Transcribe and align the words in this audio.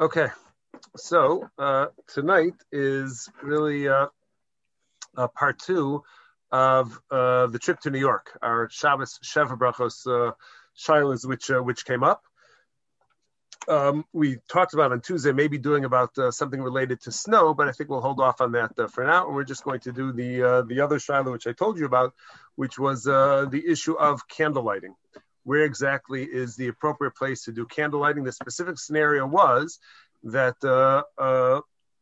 Okay, 0.00 0.28
so 0.96 1.46
uh, 1.58 1.88
tonight 2.08 2.54
is 2.72 3.28
really 3.42 3.86
uh, 3.86 4.06
uh, 5.14 5.28
part 5.28 5.58
two 5.58 6.02
of 6.50 6.98
uh, 7.10 7.48
the 7.48 7.58
trip 7.58 7.80
to 7.80 7.90
New 7.90 7.98
York, 7.98 8.38
our 8.40 8.70
Shabbos 8.70 9.18
Sheva 9.22 9.58
Brachos 9.58 10.06
uh, 10.06 10.32
shilas, 10.74 11.28
which 11.28 11.50
which 11.50 11.84
came 11.84 12.02
up. 12.02 12.22
Um, 13.68 14.06
we 14.14 14.38
talked 14.48 14.72
about 14.72 14.90
on 14.90 15.02
Tuesday 15.02 15.32
maybe 15.32 15.58
doing 15.58 15.84
about 15.84 16.12
something 16.30 16.62
related 16.62 17.02
to 17.02 17.12
snow, 17.12 17.52
but 17.52 17.68
I 17.68 17.72
think 17.72 17.90
we'll 17.90 18.00
hold 18.00 18.20
off 18.20 18.40
on 18.40 18.52
that 18.52 18.72
for 18.90 19.04
now, 19.04 19.26
and 19.26 19.34
we're 19.34 19.44
just 19.44 19.64
going 19.64 19.80
to 19.80 19.92
do 19.92 20.12
the 20.12 20.64
the 20.66 20.80
other 20.80 20.96
shaila 20.96 21.30
which 21.30 21.46
I 21.46 21.52
told 21.52 21.78
you 21.78 21.84
about, 21.84 22.14
which 22.56 22.78
was 22.78 23.02
the 23.02 23.62
issue 23.68 23.98
of 23.98 24.26
candle 24.28 24.62
lighting 24.62 24.94
where 25.44 25.64
exactly 25.64 26.24
is 26.24 26.56
the 26.56 26.68
appropriate 26.68 27.14
place 27.14 27.44
to 27.44 27.52
do 27.52 27.64
candle 27.66 28.00
lighting. 28.00 28.24
The 28.24 28.32
specific 28.32 28.78
scenario 28.78 29.26
was 29.26 29.78
that 30.24 30.56
uh, 30.64 31.02
uh, 31.18 31.60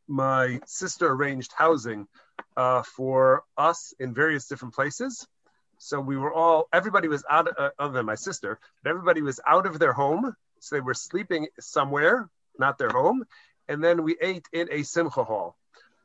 my 0.09 0.61
sister 0.67 1.09
arranged 1.09 1.53
housing 1.57 2.09
uh, 2.57 2.83
for 2.83 3.45
us 3.57 3.95
in 4.01 4.15
various 4.15 4.47
different 4.47 4.75
places. 4.75 5.27
So 5.79 6.01
we 6.01 6.17
were 6.17 6.33
all, 6.33 6.69
everybody 6.73 7.09
was 7.09 7.25
out, 7.31 7.49
uh, 7.57 7.71
other 7.79 7.93
than 7.93 8.07
my 8.07 8.17
sister, 8.17 8.59
but 8.83 8.91
everybody 8.91 9.23
was 9.23 9.39
out 9.47 9.67
of 9.67 9.79
their 9.79 9.93
home. 9.93 10.35
So 10.61 10.77
they 10.77 10.81
were 10.81 10.95
sleeping 10.95 11.49
somewhere, 11.61 12.29
not 12.59 12.79
their 12.79 12.91
home. 12.91 13.25
And 13.69 13.85
then 13.85 14.03
we 14.03 14.17
ate 14.21 14.47
in 14.53 14.69
a 14.73 14.83
simcha 14.83 15.23
hall. 15.23 15.58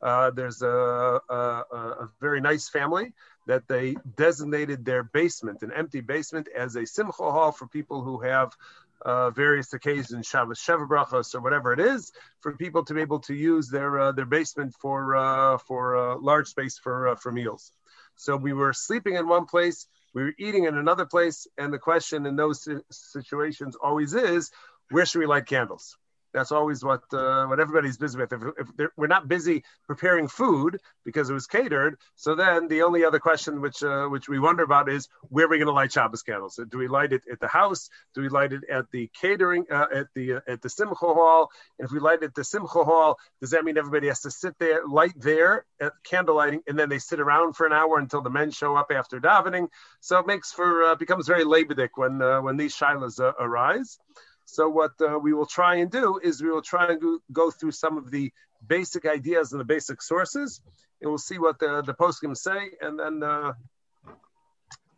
Uh, 0.04 0.30
there's 0.30 0.60
a, 0.60 1.20
a, 1.30 1.34
a, 1.34 2.10
very 2.20 2.38
nice 2.38 2.68
family 2.68 3.10
that 3.46 3.66
they 3.66 3.96
designated 4.16 4.84
their 4.84 5.02
basement, 5.02 5.62
an 5.62 5.72
empty 5.72 6.02
basement, 6.02 6.46
as 6.54 6.76
a 6.76 6.84
simcha 6.84 7.12
hall 7.12 7.50
for 7.50 7.66
people 7.66 8.02
who 8.02 8.20
have 8.20 8.54
uh, 9.06 9.30
various 9.30 9.72
occasions, 9.72 10.26
Shabbos 10.26 10.60
Sheva 10.60 10.86
Brachos 10.86 11.34
or 11.34 11.40
whatever 11.40 11.72
it 11.72 11.80
is, 11.80 12.12
for 12.40 12.52
people 12.52 12.84
to 12.84 12.92
be 12.92 13.00
able 13.00 13.20
to 13.20 13.34
use 13.34 13.68
their 13.68 13.98
uh, 13.98 14.12
their 14.12 14.26
basement 14.26 14.74
for 14.78 15.16
uh, 15.16 15.56
for 15.56 15.96
uh, 15.96 16.18
large 16.18 16.48
space 16.48 16.76
for 16.76 17.16
for 17.16 17.32
meals. 17.32 17.72
So 18.16 18.36
we 18.36 18.52
were 18.52 18.74
sleeping 18.74 19.14
in 19.14 19.26
one 19.26 19.46
place, 19.46 19.86
we 20.12 20.22
were 20.22 20.34
eating 20.38 20.64
in 20.64 20.76
another 20.76 21.06
place, 21.06 21.46
and 21.56 21.72
the 21.72 21.78
question 21.78 22.26
in 22.26 22.36
those 22.36 22.68
situations 22.90 23.74
always 23.74 24.12
is, 24.12 24.50
where 24.90 25.06
should 25.06 25.20
we 25.20 25.26
light 25.26 25.46
candles? 25.46 25.96
That's 26.34 26.50
always 26.50 26.84
what 26.84 27.02
uh, 27.12 27.46
what 27.46 27.60
everybody's 27.60 27.96
busy 27.96 28.18
with. 28.18 28.32
If, 28.32 28.42
if 28.58 28.90
we're 28.96 29.06
not 29.06 29.28
busy 29.28 29.62
preparing 29.86 30.26
food 30.26 30.80
because 31.04 31.30
it 31.30 31.32
was 31.32 31.46
catered, 31.46 31.96
so 32.16 32.34
then 32.34 32.66
the 32.66 32.82
only 32.82 33.04
other 33.04 33.20
question 33.20 33.60
which 33.60 33.84
uh, 33.84 34.06
which 34.08 34.28
we 34.28 34.40
wonder 34.40 34.64
about 34.64 34.88
is 34.88 35.08
where 35.28 35.46
are 35.46 35.48
we 35.48 35.58
going 35.58 35.68
to 35.68 35.72
light 35.72 35.92
Shabbos 35.92 36.22
candles? 36.22 36.58
Do 36.68 36.76
we 36.76 36.88
light 36.88 37.12
it 37.12 37.22
at 37.30 37.38
the 37.38 37.46
house? 37.46 37.88
Do 38.14 38.20
we 38.20 38.28
light 38.28 38.52
it 38.52 38.64
at 38.68 38.90
the 38.90 39.08
catering 39.20 39.66
uh, 39.70 39.86
at 39.94 40.08
the 40.16 40.34
uh, 40.34 40.40
at 40.48 40.60
the 40.60 40.68
Simcha 40.68 40.94
hall? 40.96 41.50
And 41.78 41.86
if 41.86 41.92
we 41.92 42.00
light 42.00 42.22
it 42.22 42.26
at 42.26 42.34
the 42.34 42.44
Simcha 42.44 42.82
hall, 42.82 43.16
does 43.40 43.50
that 43.50 43.64
mean 43.64 43.78
everybody 43.78 44.08
has 44.08 44.22
to 44.22 44.30
sit 44.32 44.58
there, 44.58 44.84
light 44.84 45.14
there 45.16 45.64
at 45.80 45.92
candle 46.02 46.34
lighting, 46.34 46.62
and 46.66 46.76
then 46.76 46.88
they 46.88 46.98
sit 46.98 47.20
around 47.20 47.54
for 47.54 47.64
an 47.64 47.72
hour 47.72 47.98
until 47.98 48.22
the 48.22 48.30
men 48.30 48.50
show 48.50 48.74
up 48.74 48.90
after 48.90 49.20
davening? 49.20 49.68
So 50.00 50.18
it 50.18 50.26
makes 50.26 50.50
for 50.50 50.82
uh, 50.82 50.94
becomes 50.96 51.28
very 51.28 51.44
labedic 51.44 51.90
when 51.94 52.20
uh, 52.20 52.40
when 52.40 52.56
these 52.56 52.74
shilas 52.74 53.20
arise. 53.20 53.98
So 54.44 54.68
what 54.68 54.92
uh, 55.00 55.18
we 55.18 55.32
will 55.32 55.46
try 55.46 55.76
and 55.76 55.90
do 55.90 56.20
is 56.22 56.42
we 56.42 56.50
will 56.50 56.62
try 56.62 56.88
and 56.88 57.00
go, 57.00 57.18
go, 57.32 57.50
through 57.50 57.72
some 57.72 57.96
of 57.96 58.10
the 58.10 58.32
basic 58.66 59.06
ideas 59.06 59.52
and 59.52 59.60
the 59.60 59.64
basic 59.64 60.02
sources, 60.02 60.60
and 61.00 61.10
we'll 61.10 61.18
see 61.18 61.38
what 61.38 61.58
the 61.58 61.82
the 61.82 61.94
poskim 61.94 62.36
say, 62.36 62.70
and 62.80 62.98
then 62.98 63.22
uh, 63.22 63.52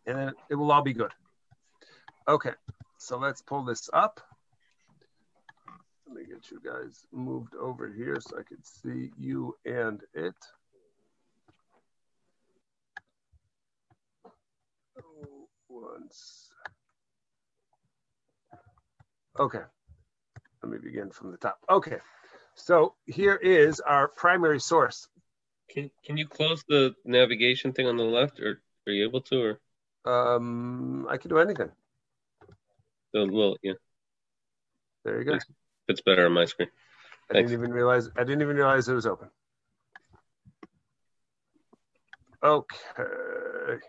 and 0.05 0.33
it 0.49 0.55
will 0.55 0.71
all 0.71 0.81
be 0.81 0.93
good. 0.93 1.11
Okay, 2.27 2.53
so 2.97 3.17
let's 3.17 3.41
pull 3.41 3.63
this 3.63 3.89
up. 3.93 4.19
Let 6.07 6.15
me 6.15 6.23
get 6.25 6.51
you 6.51 6.61
guys 6.63 7.05
moved 7.11 7.53
over 7.55 7.87
here 7.91 8.17
so 8.19 8.37
I 8.37 8.43
can 8.43 8.63
see 8.63 9.11
you 9.17 9.55
and 9.65 10.01
it. 10.13 10.35
Oh, 14.97 15.47
once. 15.69 16.46
Okay. 19.39 19.61
Let 20.63 20.71
me 20.71 20.77
begin 20.79 21.11
from 21.11 21.31
the 21.31 21.37
top. 21.37 21.59
Okay. 21.69 21.97
So 22.55 22.95
here 23.05 23.35
is 23.35 23.79
our 23.79 24.07
primary 24.07 24.59
source. 24.59 25.07
Can 25.69 25.91
can 26.03 26.17
you 26.17 26.27
close 26.27 26.63
the 26.67 26.95
navigation 27.05 27.73
thing 27.73 27.87
on 27.87 27.97
the 27.97 28.03
left, 28.03 28.39
or 28.39 28.61
are 28.87 28.91
you 28.91 29.07
able 29.07 29.21
to? 29.21 29.57
Or 30.05 30.35
um, 30.35 31.07
I 31.09 31.17
can 31.17 31.29
do 31.29 31.37
anything. 31.37 31.69
So, 33.13 33.27
well, 33.31 33.57
yeah. 33.61 33.73
There 35.05 35.19
you 35.19 35.25
go. 35.25 35.35
It's, 35.35 35.45
it's 35.87 36.01
better 36.01 36.25
on 36.25 36.31
my 36.31 36.45
screen. 36.45 36.69
I 37.29 37.35
didn't 37.35 37.51
even 37.51 37.71
realize. 37.71 38.09
I 38.17 38.23
didn't 38.23 38.41
even 38.41 38.55
realize 38.55 38.87
it 38.87 38.93
was 38.93 39.05
open. 39.05 39.29
Okay. 42.43 43.81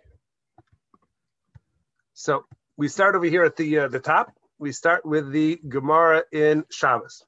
So 2.12 2.44
we 2.76 2.88
start 2.88 3.14
over 3.14 3.26
here 3.26 3.44
at 3.44 3.56
the 3.56 3.78
uh, 3.78 3.88
the 3.88 4.00
top 4.00 4.34
we 4.58 4.72
start 4.72 5.06
with 5.06 5.30
the 5.30 5.60
Gemara 5.68 6.24
in 6.32 6.64
Shabbos. 6.70 7.24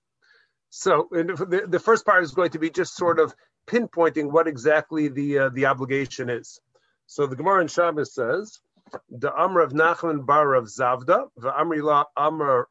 So 0.71 1.09
the, 1.11 1.67
the 1.69 1.79
first 1.79 2.07
part 2.07 2.23
is 2.23 2.33
going 2.33 2.51
to 2.51 2.59
be 2.59 2.71
just 2.71 2.95
sort 2.95 3.19
of 3.19 3.35
pinpointing 3.67 4.31
what 4.31 4.47
exactly 4.47 5.09
the 5.09 5.39
uh, 5.39 5.49
the 5.51 5.67
obligation 5.67 6.31
is. 6.31 6.61
So 7.07 7.27
the 7.27 7.37
Gemara 7.37 7.63
in 7.63 7.69
Shabbos 7.69 8.15
says, 8.15 8.61
"The 9.09 9.33
Amr 9.33 9.61
of 9.61 9.73
Nachman 9.73 10.25
bar 10.27 10.55
of 10.55 10.67
Zavda, 10.67 11.29
the 11.37 11.51
Amrila 11.51 12.05
Amr 12.17 12.69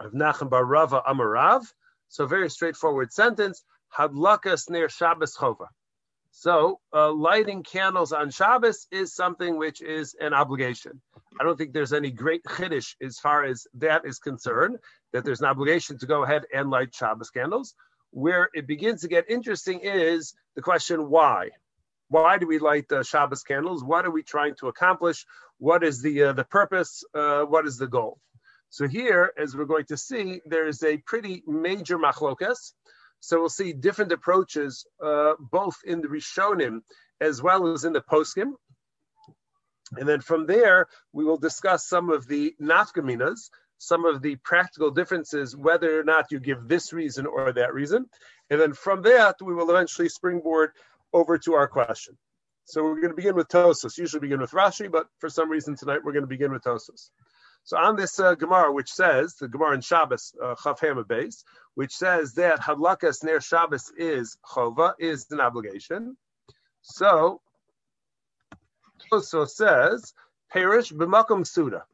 of 0.00 0.12
Nachman 0.12 0.50
bar 0.50 0.64
Rava 0.64 1.02
Amarav." 1.08 1.66
So 2.08 2.26
very 2.26 2.50
straightforward 2.50 3.12
sentence. 3.12 3.64
Hadlakas 3.96 4.70
ner 4.70 4.88
Shabbos 4.88 5.36
chova. 5.36 5.66
So 6.38 6.80
uh, 6.92 7.12
lighting 7.14 7.62
candles 7.62 8.12
on 8.12 8.30
Shabbos 8.30 8.88
is 8.90 9.14
something 9.14 9.56
which 9.56 9.80
is 9.80 10.14
an 10.20 10.34
obligation. 10.34 11.00
I 11.40 11.44
don't 11.44 11.56
think 11.56 11.72
there's 11.72 11.94
any 11.94 12.10
great 12.10 12.44
chiddush 12.44 12.94
as 13.00 13.18
far 13.18 13.44
as 13.44 13.66
that 13.78 14.04
is 14.04 14.18
concerned, 14.18 14.76
that 15.14 15.24
there's 15.24 15.40
an 15.40 15.46
obligation 15.46 15.96
to 15.96 16.06
go 16.06 16.24
ahead 16.24 16.42
and 16.52 16.68
light 16.68 16.94
Shabbos 16.94 17.30
candles. 17.30 17.74
Where 18.10 18.50
it 18.52 18.66
begins 18.66 19.00
to 19.00 19.08
get 19.08 19.30
interesting 19.30 19.80
is 19.80 20.34
the 20.54 20.60
question 20.60 21.08
why? 21.08 21.52
Why 22.08 22.36
do 22.36 22.46
we 22.46 22.58
light 22.58 22.92
uh, 22.92 23.02
Shabbos 23.02 23.42
candles? 23.42 23.82
What 23.82 24.04
are 24.04 24.10
we 24.10 24.22
trying 24.22 24.56
to 24.56 24.68
accomplish? 24.68 25.24
What 25.56 25.82
is 25.82 26.02
the 26.02 26.22
uh, 26.22 26.32
the 26.34 26.44
purpose? 26.44 27.02
Uh, 27.14 27.44
what 27.44 27.66
is 27.66 27.78
the 27.78 27.86
goal? 27.86 28.18
So 28.68 28.86
here, 28.86 29.32
as 29.38 29.56
we're 29.56 29.64
going 29.64 29.86
to 29.86 29.96
see, 29.96 30.42
there 30.44 30.68
is 30.68 30.82
a 30.82 30.98
pretty 30.98 31.42
major 31.46 31.96
machlokas 31.96 32.74
so 33.20 33.40
we'll 33.40 33.48
see 33.48 33.72
different 33.72 34.12
approaches, 34.12 34.86
uh, 35.02 35.34
both 35.38 35.76
in 35.84 36.00
the 36.00 36.08
Rishonim 36.08 36.80
as 37.20 37.42
well 37.42 37.72
as 37.72 37.84
in 37.84 37.92
the 37.92 38.02
Poskim. 38.02 38.52
And 39.96 40.08
then 40.08 40.20
from 40.20 40.46
there, 40.46 40.86
we 41.12 41.24
will 41.24 41.36
discuss 41.36 41.88
some 41.88 42.10
of 42.10 42.26
the 42.26 42.54
nafkaminas, 42.60 43.50
some 43.78 44.04
of 44.04 44.22
the 44.22 44.36
practical 44.36 44.90
differences, 44.90 45.56
whether 45.56 46.00
or 46.00 46.04
not 46.04 46.26
you 46.30 46.40
give 46.40 46.66
this 46.66 46.92
reason 46.92 47.26
or 47.26 47.52
that 47.52 47.74
reason. 47.74 48.06
And 48.50 48.60
then 48.60 48.72
from 48.72 49.02
that, 49.02 49.36
we 49.40 49.54
will 49.54 49.70
eventually 49.70 50.08
springboard 50.08 50.72
over 51.12 51.38
to 51.38 51.54
our 51.54 51.68
question. 51.68 52.16
So 52.64 52.82
we're 52.82 53.00
going 53.00 53.10
to 53.10 53.14
begin 53.14 53.36
with 53.36 53.48
Tosos. 53.48 53.96
Usually 53.96 54.20
begin 54.20 54.40
with 54.40 54.50
Rashi, 54.50 54.90
but 54.90 55.06
for 55.18 55.28
some 55.28 55.48
reason 55.48 55.76
tonight 55.76 56.00
we're 56.02 56.12
going 56.12 56.24
to 56.24 56.28
begin 56.28 56.52
with 56.52 56.62
Tosos. 56.62 57.10
So 57.66 57.76
on 57.76 57.96
this 57.96 58.20
uh, 58.20 58.36
Gemara, 58.36 58.72
which 58.72 58.92
says 58.92 59.34
the 59.34 59.48
Gemara 59.48 59.74
in 59.74 59.80
Shabbos 59.80 60.32
uh, 60.40 60.54
Chav 60.54 61.08
base, 61.08 61.42
which 61.74 61.92
says 61.92 62.34
that 62.34 62.60
Hadlakas 62.60 63.24
ner 63.24 63.40
Shabbos 63.40 63.90
is 63.98 64.38
chova, 64.48 64.94
is 65.00 65.26
an 65.32 65.40
obligation. 65.40 66.16
So 66.82 67.40
Toso 69.10 69.48
says 69.48 70.14
Perish 70.52 70.92
b'makom 70.92 71.44
suda. 71.44 71.84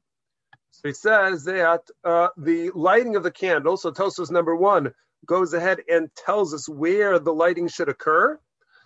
So 0.73 0.89
he 0.89 0.93
says 0.93 1.45
that 1.45 1.89
uh, 2.05 2.29
the 2.37 2.71
lighting 2.75 3.17
of 3.17 3.23
the 3.23 3.31
candle. 3.31 3.79
So 3.79 3.93
Tosos 3.93 4.31
number 4.31 4.55
one 4.55 4.93
goes 5.25 5.55
ahead 5.55 5.81
and 5.91 6.15
tells 6.15 6.53
us 6.53 6.69
where 6.69 7.19
the 7.19 7.33
lighting 7.33 7.69
should 7.69 7.89
occur. 7.89 8.39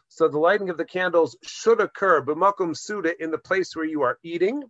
So 0.07 0.29
the 0.29 0.39
lighting 0.39 0.71
of 0.71 0.77
the 0.77 0.85
candles 0.85 1.37
should 1.43 1.81
occur 1.81 2.23
b'makom 2.23 2.77
suda 2.77 3.21
in 3.21 3.33
the 3.33 3.39
place 3.39 3.75
where 3.75 3.85
you 3.85 4.03
are 4.03 4.21
eating 4.23 4.63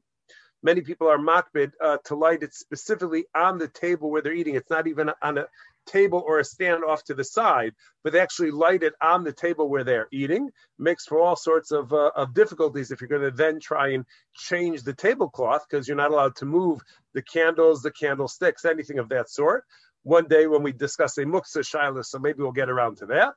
many 0.67 0.81
people 0.81 1.07
are 1.09 1.17
makbid 1.17 1.71
uh, 1.81 1.99
to 2.07 2.17
light 2.17 2.43
it 2.43 2.53
specifically 2.53 3.25
on 3.35 3.57
the 3.57 3.69
table 3.69 4.11
where 4.11 4.21
they're 4.21 4.41
eating. 4.41 4.57
It's 4.57 4.69
not 4.69 4.89
even 4.89 5.13
on 5.23 5.39
a 5.39 5.47
table 5.87 6.25
or 6.27 6.41
a 6.41 6.45
stand 6.45 6.83
off 6.83 7.05
to 7.05 7.15
the 7.15 7.23
side, 7.23 7.73
but 8.03 8.13
they 8.13 8.19
actually 8.19 8.51
light 8.51 8.83
it 8.83 8.95
on 9.01 9.23
the 9.23 9.33
table 9.33 9.69
where 9.69 9.85
they're 9.85 10.09
eating. 10.11 10.51
Makes 10.77 11.07
for 11.07 11.21
all 11.21 11.37
sorts 11.37 11.71
of, 11.71 11.93
uh, 11.93 12.11
of 12.17 12.35
difficulties 12.35 12.91
if 12.91 13.01
you're 13.01 13.15
going 13.17 13.31
to 13.31 13.37
then 13.45 13.61
try 13.61 13.87
and 13.95 14.05
change 14.35 14.83
the 14.83 14.93
tablecloth 14.93 15.65
because 15.71 15.87
you're 15.87 15.97
not 16.05 16.11
allowed 16.11 16.35
to 16.37 16.47
move 16.47 16.81
the 17.15 17.23
candles, 17.23 17.83
the 17.83 17.93
candlesticks, 17.93 18.65
anything 18.65 18.99
of 18.99 19.09
that 19.11 19.31
sort. 19.31 19.65
One 20.03 20.27
day 20.27 20.49
when 20.49 20.65
we 20.65 20.73
discuss 20.73 21.17
a 21.19 21.25
muksa 21.25 21.63
shilah, 21.71 22.05
so 22.05 22.19
maybe 22.19 22.43
we'll 22.43 22.61
get 22.61 22.71
around 22.71 22.97
to 22.99 23.07
that. 23.07 23.35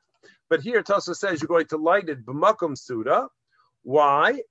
But 0.48 0.62
here 0.62 0.82
Tosa 0.82 1.14
says 1.14 1.40
you're 1.40 1.54
going 1.56 1.66
to 1.68 1.76
light 1.76 2.08
it 2.08 2.26
b'makom 2.26 2.76
suda, 2.76 3.28
why? 3.82 4.42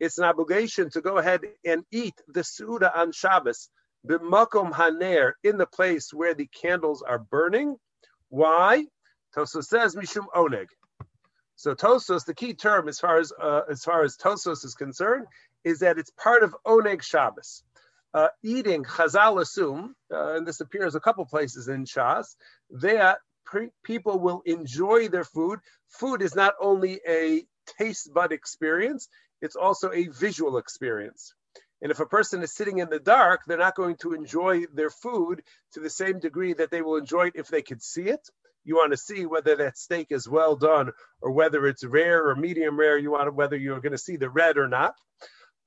It's 0.00 0.18
an 0.18 0.24
obligation 0.24 0.90
to 0.90 1.00
go 1.00 1.18
ahead 1.18 1.40
and 1.64 1.84
eat 1.90 2.14
the 2.28 2.44
suda 2.44 2.98
on 2.98 3.12
Shabbos 3.12 3.70
b'makom 4.06 4.72
haner 4.72 5.32
in 5.42 5.58
the 5.58 5.66
place 5.66 6.12
where 6.12 6.34
the 6.34 6.46
candles 6.46 7.02
are 7.02 7.18
burning. 7.18 7.76
Why? 8.28 8.86
Tosos 9.36 9.64
says 9.64 9.96
mishum 9.96 10.26
oneg. 10.34 10.68
So 11.56 11.74
Tosos, 11.74 12.24
the 12.24 12.34
key 12.34 12.54
term 12.54 12.88
as 12.88 13.00
far 13.00 13.18
as 13.18 13.32
uh, 13.40 13.62
as 13.68 13.82
far 13.82 14.02
as 14.04 14.16
Tosos 14.16 14.64
is 14.64 14.74
concerned, 14.74 15.26
is 15.64 15.80
that 15.80 15.98
it's 15.98 16.10
part 16.10 16.42
of 16.42 16.54
oneg 16.66 17.02
Shabbos. 17.02 17.64
Uh, 18.14 18.28
eating 18.42 18.84
chazal 18.84 19.40
assume, 19.40 19.94
uh, 20.12 20.34
and 20.36 20.46
this 20.46 20.60
appears 20.60 20.94
a 20.94 21.00
couple 21.00 21.26
places 21.26 21.68
in 21.68 21.84
Shas, 21.84 22.36
that 22.70 23.18
pre- 23.48 23.70
people 23.82 24.20
will 24.20 24.42
enjoy 24.44 25.08
their 25.08 25.24
food. 25.24 25.58
Food 25.88 26.22
is 26.22 26.34
not 26.34 26.54
only 26.60 27.00
a 27.08 27.42
taste 27.78 28.12
bud 28.14 28.32
experience, 28.32 29.08
it's 29.40 29.56
also 29.56 29.90
a 29.92 30.08
visual 30.08 30.58
experience. 30.58 31.34
And 31.80 31.90
if 31.92 32.00
a 32.00 32.06
person 32.06 32.42
is 32.42 32.54
sitting 32.54 32.78
in 32.78 32.90
the 32.90 32.98
dark, 32.98 33.42
they're 33.46 33.58
not 33.58 33.76
going 33.76 33.96
to 34.02 34.12
enjoy 34.12 34.64
their 34.74 34.90
food 34.90 35.42
to 35.74 35.80
the 35.80 35.90
same 35.90 36.18
degree 36.18 36.52
that 36.54 36.70
they 36.70 36.82
will 36.82 36.96
enjoy 36.96 37.28
it 37.28 37.36
if 37.36 37.48
they 37.48 37.62
could 37.62 37.82
see 37.82 38.02
it. 38.02 38.20
You 38.64 38.76
want 38.76 38.92
to 38.92 38.98
see 38.98 39.24
whether 39.24 39.56
that 39.56 39.78
steak 39.78 40.08
is 40.10 40.28
well 40.28 40.56
done 40.56 40.90
or 41.22 41.30
whether 41.30 41.66
it's 41.66 41.84
rare 41.84 42.28
or 42.28 42.36
medium 42.36 42.78
rare. 42.78 42.98
You 42.98 43.12
want 43.12 43.28
to, 43.28 43.32
whether 43.32 43.56
you're 43.56 43.80
going 43.80 43.92
to 43.92 43.98
see 43.98 44.16
the 44.16 44.28
red 44.28 44.58
or 44.58 44.68
not. 44.68 44.94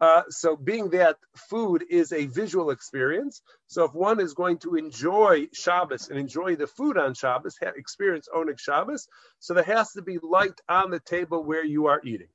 Uh, 0.02 0.24
so, 0.30 0.56
being 0.56 0.90
that 0.90 1.16
food 1.36 1.86
is 1.88 2.12
a 2.12 2.26
visual 2.26 2.72
experience, 2.72 3.44
so 3.68 3.84
if 3.84 3.94
one 3.94 4.20
is 4.20 4.34
going 4.34 4.58
to 4.58 4.74
enjoy 4.74 5.48
Shabbos 5.54 6.10
and 6.10 6.18
enjoy 6.18 6.56
the 6.56 6.66
food 6.66 6.98
on 6.98 7.14
Shabbos, 7.14 7.56
experience 7.62 8.28
Oneg 8.36 8.60
Shabbos, 8.60 9.08
so 9.40 9.54
there 9.54 9.64
has 9.64 9.92
to 9.92 10.02
be 10.02 10.18
light 10.24 10.60
on 10.68 10.90
the 10.90 11.00
table 11.00 11.44
where 11.44 11.64
you 11.64 11.86
are 11.86 12.02
eating. 12.04 12.30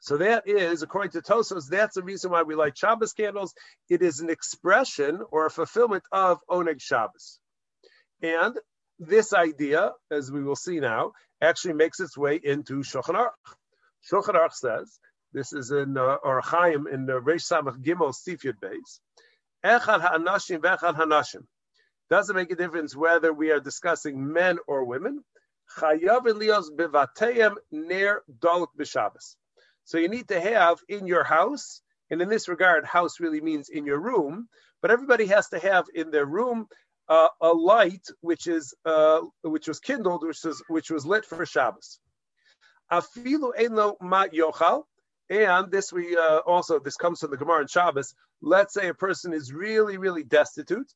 So 0.00 0.16
that 0.16 0.48
is, 0.48 0.82
according 0.82 1.12
to 1.12 1.20
Tosos, 1.20 1.68
that's 1.68 1.96
the 1.96 2.02
reason 2.02 2.30
why 2.30 2.42
we 2.42 2.54
light 2.54 2.78
Shabbos 2.78 3.12
candles. 3.12 3.52
It 3.90 4.00
is 4.00 4.20
an 4.20 4.30
expression 4.30 5.22
or 5.30 5.44
a 5.44 5.50
fulfillment 5.50 6.04
of 6.10 6.38
Oneg 6.50 6.80
Shabbos. 6.80 7.38
And 8.22 8.58
this 8.98 9.34
idea, 9.34 9.92
as 10.10 10.32
we 10.32 10.42
will 10.42 10.56
see 10.56 10.80
now, 10.80 11.12
actually 11.42 11.74
makes 11.74 12.00
its 12.00 12.16
way 12.16 12.40
into 12.42 12.78
Shulchan 12.78 13.16
Aruch. 13.16 13.54
Shulchan 14.10 14.34
Aruch 14.34 14.54
says, 14.54 14.98
this 15.32 15.52
is 15.52 15.70
in 15.70 15.96
uh, 15.96 16.18
Orach 16.24 16.44
Chaim 16.44 16.86
in 16.86 17.06
the 17.06 17.20
Reish 17.20 17.50
Samach 17.50 17.82
Gimel 17.82 18.14
Sifyud 18.14 18.58
Beis, 18.60 19.00
Echad 19.64 20.00
ha'anashim 20.00 20.60
v'echad 20.60 20.94
ha'nashim. 20.94 21.44
Doesn't 22.10 22.36
make 22.36 22.50
a 22.50 22.56
difference 22.56 22.94
whether 22.94 23.32
we 23.32 23.50
are 23.50 23.60
discussing 23.60 24.32
men 24.32 24.58
or 24.66 24.84
women. 24.84 25.24
Chayav 25.78 26.26
Elios 26.26 26.66
bevateyem 26.70 27.56
ner 27.70 28.22
doluk 28.40 28.68
b'Shabbos. 28.78 29.36
So 29.84 29.98
you 29.98 30.08
need 30.08 30.28
to 30.28 30.40
have 30.40 30.78
in 30.88 31.06
your 31.06 31.24
house, 31.24 31.80
and 32.10 32.20
in 32.20 32.28
this 32.28 32.48
regard, 32.48 32.84
house 32.84 33.20
really 33.20 33.40
means 33.40 33.68
in 33.68 33.86
your 33.86 33.98
room, 33.98 34.48
but 34.80 34.90
everybody 34.90 35.26
has 35.26 35.48
to 35.48 35.58
have 35.58 35.86
in 35.94 36.10
their 36.10 36.26
room 36.26 36.66
uh, 37.08 37.28
a 37.40 37.52
light 37.52 38.06
which 38.20 38.46
is 38.46 38.74
uh, 38.84 39.20
which 39.42 39.66
was 39.68 39.80
kindled, 39.80 40.22
which 40.26 40.44
was 40.44 40.62
which 40.68 40.90
was 40.90 41.06
lit 41.06 41.24
for 41.24 41.44
Shabbos. 41.46 41.98
Afilu 42.90 43.94
ma 44.00 44.26
yochal, 44.26 44.84
and 45.30 45.70
this 45.70 45.92
we 45.92 46.16
uh, 46.16 46.38
also 46.46 46.78
this 46.78 46.96
comes 46.96 47.20
from 47.20 47.30
the 47.30 47.36
Gemara 47.36 47.60
and 47.60 47.70
Shabbos. 47.70 48.14
Let's 48.40 48.74
say 48.74 48.88
a 48.88 48.94
person 48.94 49.32
is 49.32 49.52
really 49.52 49.96
really 49.96 50.24
destitute 50.24 50.92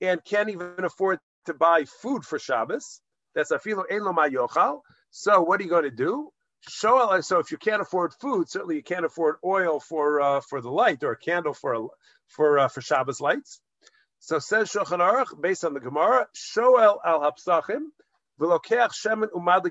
and 0.00 0.24
can't 0.24 0.50
even 0.50 0.84
afford 0.84 1.18
to 1.46 1.54
buy 1.54 1.84
food 2.02 2.24
for 2.24 2.38
Shabbos. 2.38 3.00
That's 3.34 3.52
afilu 3.52 3.84
eno 3.90 4.12
ma 4.12 4.28
yochal. 4.28 4.80
So 5.10 5.42
what 5.42 5.60
are 5.60 5.64
you 5.64 5.70
going 5.70 5.84
to 5.84 5.90
do? 5.90 6.30
So 6.68 7.12
if 7.12 7.50
you 7.52 7.58
can't 7.58 7.82
afford 7.82 8.12
food, 8.20 8.48
certainly 8.48 8.76
you 8.76 8.82
can't 8.82 9.04
afford 9.04 9.36
oil 9.44 9.78
for 9.78 10.20
uh, 10.20 10.40
for 10.40 10.60
the 10.60 10.70
light 10.70 11.04
or 11.04 11.12
a 11.12 11.16
candle 11.16 11.54
for 11.54 11.90
for 12.28 12.58
uh, 12.58 12.68
for 12.68 12.80
Shabbos 12.80 13.20
lights. 13.20 13.60
So 14.18 14.38
says 14.38 14.70
Shulchan 14.70 15.40
based 15.40 15.64
on 15.64 15.74
the 15.74 15.80
Gemara, 15.80 16.26
Shoel 16.34 16.98
al 17.04 17.20
hapsachim 17.20 17.90
v'lokeach 18.40 18.92
shemen 18.92 19.28
umad 19.30 19.62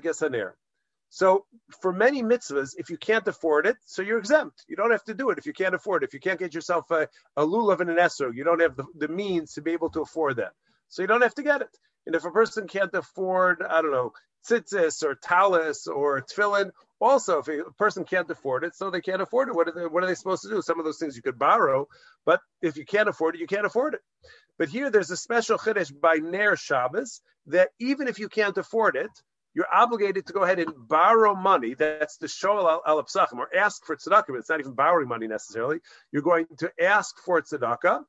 So 1.16 1.46
for 1.80 1.94
many 1.94 2.22
mitzvahs, 2.22 2.74
if 2.76 2.90
you 2.90 2.98
can't 2.98 3.26
afford 3.26 3.66
it, 3.66 3.78
so 3.86 4.02
you're 4.02 4.18
exempt. 4.18 4.66
You 4.68 4.76
don't 4.76 4.90
have 4.90 5.04
to 5.04 5.14
do 5.14 5.30
it 5.30 5.38
if 5.38 5.46
you 5.46 5.54
can't 5.54 5.74
afford 5.74 6.02
it. 6.02 6.08
If 6.08 6.12
you 6.12 6.20
can't 6.20 6.38
get 6.38 6.52
yourself 6.52 6.90
a, 6.90 7.08
a 7.38 7.46
lulav 7.46 7.80
and 7.80 7.88
an 7.88 7.96
esrog, 7.96 8.34
you 8.34 8.44
don't 8.44 8.60
have 8.60 8.76
the, 8.76 8.84
the 8.94 9.08
means 9.08 9.54
to 9.54 9.62
be 9.62 9.72
able 9.72 9.88
to 9.92 10.02
afford 10.02 10.36
that. 10.36 10.52
So 10.90 11.00
you 11.00 11.08
don't 11.08 11.22
have 11.22 11.34
to 11.36 11.42
get 11.42 11.62
it. 11.62 11.74
And 12.04 12.14
if 12.14 12.26
a 12.26 12.30
person 12.30 12.68
can't 12.68 12.92
afford, 12.92 13.62
I 13.62 13.80
don't 13.80 13.92
know, 13.92 14.12
tzitzis 14.46 15.02
or 15.02 15.14
talis 15.14 15.86
or 15.86 16.20
tefillin, 16.20 16.72
also, 17.00 17.38
if 17.38 17.48
a 17.48 17.72
person 17.78 18.04
can't 18.04 18.30
afford 18.30 18.64
it, 18.64 18.74
so 18.74 18.90
they 18.90 19.00
can't 19.00 19.22
afford 19.22 19.48
it, 19.48 19.54
what 19.54 19.68
are 19.68 19.72
they, 19.72 19.86
what 19.86 20.04
are 20.04 20.06
they 20.06 20.14
supposed 20.14 20.42
to 20.42 20.50
do? 20.50 20.60
Some 20.60 20.78
of 20.78 20.84
those 20.84 20.98
things 20.98 21.16
you 21.16 21.22
could 21.22 21.38
borrow, 21.38 21.88
but 22.26 22.42
if 22.60 22.76
you 22.76 22.84
can't 22.84 23.08
afford 23.08 23.36
it, 23.36 23.40
you 23.40 23.46
can't 23.46 23.64
afford 23.64 23.94
it. 23.94 24.00
But 24.58 24.68
here 24.68 24.90
there's 24.90 25.10
a 25.10 25.16
special 25.16 25.56
chiddush 25.56 25.98
by 25.98 26.16
Ner 26.16 26.56
Shabbos 26.56 27.22
that 27.46 27.70
even 27.80 28.06
if 28.06 28.18
you 28.18 28.28
can't 28.28 28.58
afford 28.58 28.96
it, 28.96 29.10
you're 29.56 29.74
obligated 29.74 30.26
to 30.26 30.34
go 30.34 30.42
ahead 30.42 30.58
and 30.58 30.70
borrow 30.86 31.34
money. 31.34 31.74
That's 31.74 32.18
the 32.18 32.28
shoal 32.28 32.68
al, 32.68 32.82
al 32.86 32.98
or 32.98 33.56
ask 33.56 33.86
for 33.86 33.96
tzedakah. 33.96 34.26
But 34.28 34.36
It's 34.36 34.50
not 34.50 34.60
even 34.60 34.74
borrowing 34.74 35.08
money 35.08 35.26
necessarily. 35.26 35.78
You're 36.12 36.20
going 36.20 36.44
to 36.58 36.70
ask 36.78 37.16
for 37.24 37.40
tzedakah, 37.40 38.02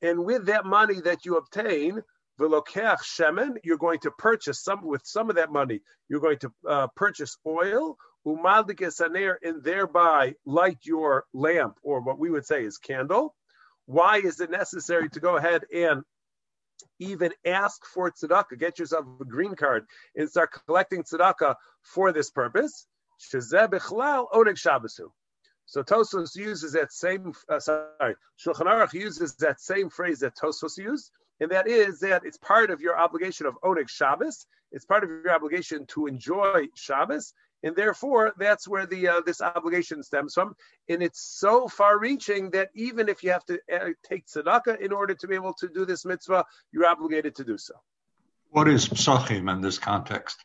and 0.00 0.24
with 0.24 0.46
that 0.46 0.64
money 0.64 1.02
that 1.02 1.26
you 1.26 1.36
obtain, 1.36 2.02
Velokeach 2.40 3.02
shemen, 3.02 3.56
you're 3.62 3.76
going 3.76 3.98
to 4.00 4.10
purchase 4.10 4.62
some 4.62 4.86
with 4.86 5.02
some 5.04 5.28
of 5.28 5.36
that 5.36 5.52
money. 5.52 5.80
You're 6.08 6.20
going 6.20 6.38
to 6.38 6.52
uh, 6.66 6.86
purchase 6.96 7.36
oil, 7.46 7.98
esaner, 8.26 9.34
and 9.42 9.62
thereby 9.62 10.34
light 10.46 10.78
your 10.82 11.24
lamp, 11.34 11.76
or 11.82 12.00
what 12.00 12.18
we 12.18 12.30
would 12.30 12.46
say 12.46 12.64
is 12.64 12.78
candle. 12.78 13.34
Why 13.84 14.16
is 14.16 14.40
it 14.40 14.50
necessary 14.50 15.10
to 15.10 15.20
go 15.20 15.36
ahead 15.36 15.64
and 15.72 16.02
even 16.98 17.32
ask 17.44 17.84
for 17.86 18.10
tzedakah? 18.10 18.58
Get 18.58 18.78
yourself 18.78 19.06
a 19.20 19.24
green 19.24 19.54
card 19.54 19.86
and 20.14 20.28
start 20.28 20.50
collecting 20.66 21.02
tzedakah 21.02 21.56
for 21.82 22.12
this 22.12 22.30
purpose. 22.30 22.86
So 23.18 23.38
Tosos 25.82 26.36
uses 26.36 26.72
that 26.72 26.92
same, 26.92 27.32
uh, 27.48 27.58
sorry, 27.60 28.14
Shulchan 28.38 28.66
Aruch 28.66 28.92
uses 28.92 29.34
that 29.36 29.60
same 29.60 29.90
phrase 29.90 30.20
that 30.20 30.36
Tosos 30.36 30.76
used 30.76 31.10
and 31.40 31.50
that 31.50 31.68
is 31.68 32.00
that 32.00 32.24
it's 32.24 32.38
part 32.38 32.70
of 32.70 32.80
your 32.80 32.98
obligation 32.98 33.46
of 33.46 33.58
Oneg 33.62 33.88
Shabbos. 33.88 34.46
It's 34.72 34.84
part 34.84 35.04
of 35.04 35.10
your 35.10 35.30
obligation 35.30 35.86
to 35.88 36.06
enjoy 36.06 36.66
Shabbos, 36.74 37.34
and 37.66 37.74
therefore 37.74 38.32
that's 38.38 38.68
where 38.68 38.86
the 38.86 39.08
uh, 39.08 39.20
this 39.26 39.40
obligation 39.40 40.02
stems 40.02 40.34
from. 40.34 40.54
And 40.88 41.02
it's 41.02 41.20
so 41.20 41.68
far-reaching 41.68 42.50
that 42.50 42.68
even 42.74 43.08
if 43.08 43.22
you 43.24 43.32
have 43.32 43.44
to 43.46 43.58
uh, 43.72 43.90
take 44.08 44.26
tzedakah 44.26 44.80
in 44.80 44.92
order 44.92 45.14
to 45.14 45.26
be 45.26 45.34
able 45.34 45.54
to 45.54 45.68
do 45.68 45.84
this 45.84 46.04
mitzvah, 46.04 46.44
you're 46.72 46.86
obligated 46.86 47.34
to 47.36 47.44
do 47.44 47.58
so. 47.58 47.74
What 48.50 48.68
is 48.68 48.88
psachim 48.88 49.52
in 49.52 49.60
this 49.60 49.78
context? 49.78 50.44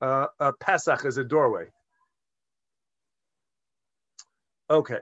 Uh, 0.00 0.26
Pesach 0.60 1.04
is 1.04 1.18
a 1.18 1.24
doorway. 1.24 1.66
Okay. 4.68 4.98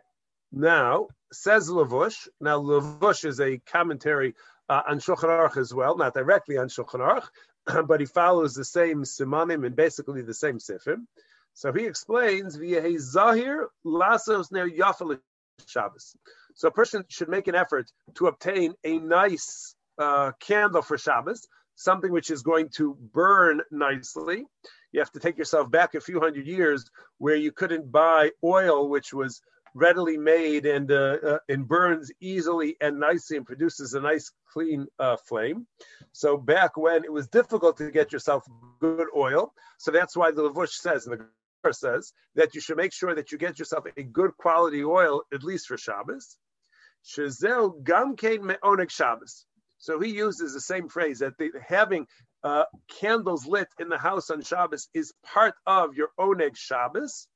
Now, 0.51 1.07
says 1.33 1.69
Lavush. 1.69 2.29
Now, 2.41 2.61
Lavush 2.61 3.25
is 3.25 3.41
a 3.41 3.59
commentary 3.59 4.35
uh, 4.69 4.83
on 4.89 4.99
Shulchan 4.99 5.29
Aruch 5.29 5.57
as 5.57 5.73
well, 5.73 5.97
not 5.97 6.15
directly 6.15 6.59
on 6.59 6.69
Shulchan 6.69 7.01
Aruch, 7.01 7.27
but 7.87 8.01
he 8.01 8.07
follows 8.07 8.55
the 8.55 8.65
same 8.65 9.03
simanim 9.03 9.67
and 9.67 9.77
basically 9.77 10.23
the 10.23 10.35
same 10.35 10.59
sifim. 10.59 11.07
So 11.55 11.73
he 11.73 11.85
explains 11.85 12.57
via 12.57 12.99
zahir 12.99 13.69
lasos 13.85 14.51
ner 14.51 14.69
yafel 14.69 15.19
Shabbos. 15.67 16.17
So 16.55 16.69
a 16.69 16.73
person 16.73 17.05
should 17.09 17.29
make 17.29 17.49
an 17.49 17.55
effort 17.55 17.91
to 18.17 18.27
obtain 18.27 18.75
a 18.85 18.99
nice 18.99 19.75
uh, 19.99 20.33
candle 20.41 20.83
for 20.83 20.99
Shabbos, 20.99 21.47
something 21.77 22.11
which 22.11 22.31
is 22.31 22.43
going 22.43 22.71
to 22.77 22.97
burn 23.13 23.61
nicely. 23.71 24.45
You 24.93 25.01
have 25.01 25.13
to 25.13 25.21
take 25.21 25.39
yourself 25.39 25.71
back 25.71 25.95
a 25.95 26.01
few 26.01 26.21
hundred 26.21 26.47
years 26.47 26.91
where 27.19 27.37
you 27.37 27.53
couldn't 27.53 27.91
buy 27.91 28.31
oil 28.45 28.89
which 28.89 29.13
was 29.13 29.41
readily 29.75 30.17
made 30.17 30.67
and 30.67 30.91
uh, 30.91 31.17
uh, 31.27 31.39
and 31.49 31.67
burns 31.67 32.11
easily 32.21 32.77
and 32.81 33.01
nicely 33.01 33.37
and 33.37 33.47
produces 33.47 33.95
a 33.95 34.01
nice 34.01 34.31
clean 34.53 34.87
uh, 34.99 35.17
flame. 35.29 35.67
So 36.13 36.37
back 36.37 36.77
when 36.77 37.05
it 37.05 37.13
was 37.13 37.29
difficult 37.29 37.79
to 37.79 37.91
get 37.91 38.13
yourself 38.13 38.45
good 38.81 39.09
oil, 39.17 39.53
so 39.79 39.91
that's 39.91 40.17
why 40.17 40.31
the 40.31 40.43
Lavush 40.43 40.73
says 40.73 41.07
and 41.07 41.13
the 41.13 41.27
Gemara 41.65 41.75
says 41.75 42.13
that 42.35 42.55
you 42.55 42.61
should 42.61 42.77
make 42.77 42.93
sure 42.93 43.15
that 43.15 43.33
you 43.33 43.39
get 43.39 43.59
yourself 43.59 43.85
a 43.97 44.03
good 44.03 44.37
quality 44.37 44.85
oil 44.85 45.23
at 45.33 45.43
least 45.43 45.67
for 45.67 45.77
Shabbos. 45.77 46.37
Shazel 47.05 47.83
gam 47.83 48.15
me'onek 48.47 48.91
Shabbos. 48.91 49.47
So 49.79 49.99
he 49.99 50.11
uses 50.11 50.55
the 50.55 50.61
same 50.61 50.89
phrase 50.89 51.19
that 51.19 51.35
having 51.67 52.07
uh, 52.45 52.65
candles 53.01 53.47
lit 53.47 53.69
in 53.81 53.89
the 53.89 53.99
house 53.99 54.31
on 54.31 54.43
Shabbos 54.43 54.89
is 54.95 55.13
part 55.25 55.55
of 55.67 55.95
your 55.95 56.11
oneg 56.19 56.57
Shabbos. 56.57 57.27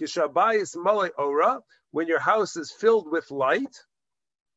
Kishabayis 0.00 0.76
male 0.82 1.10
ora, 1.18 1.60
when 1.90 2.06
your 2.08 2.20
house 2.20 2.56
is 2.56 2.70
filled 2.72 3.10
with 3.10 3.30
light, 3.30 3.76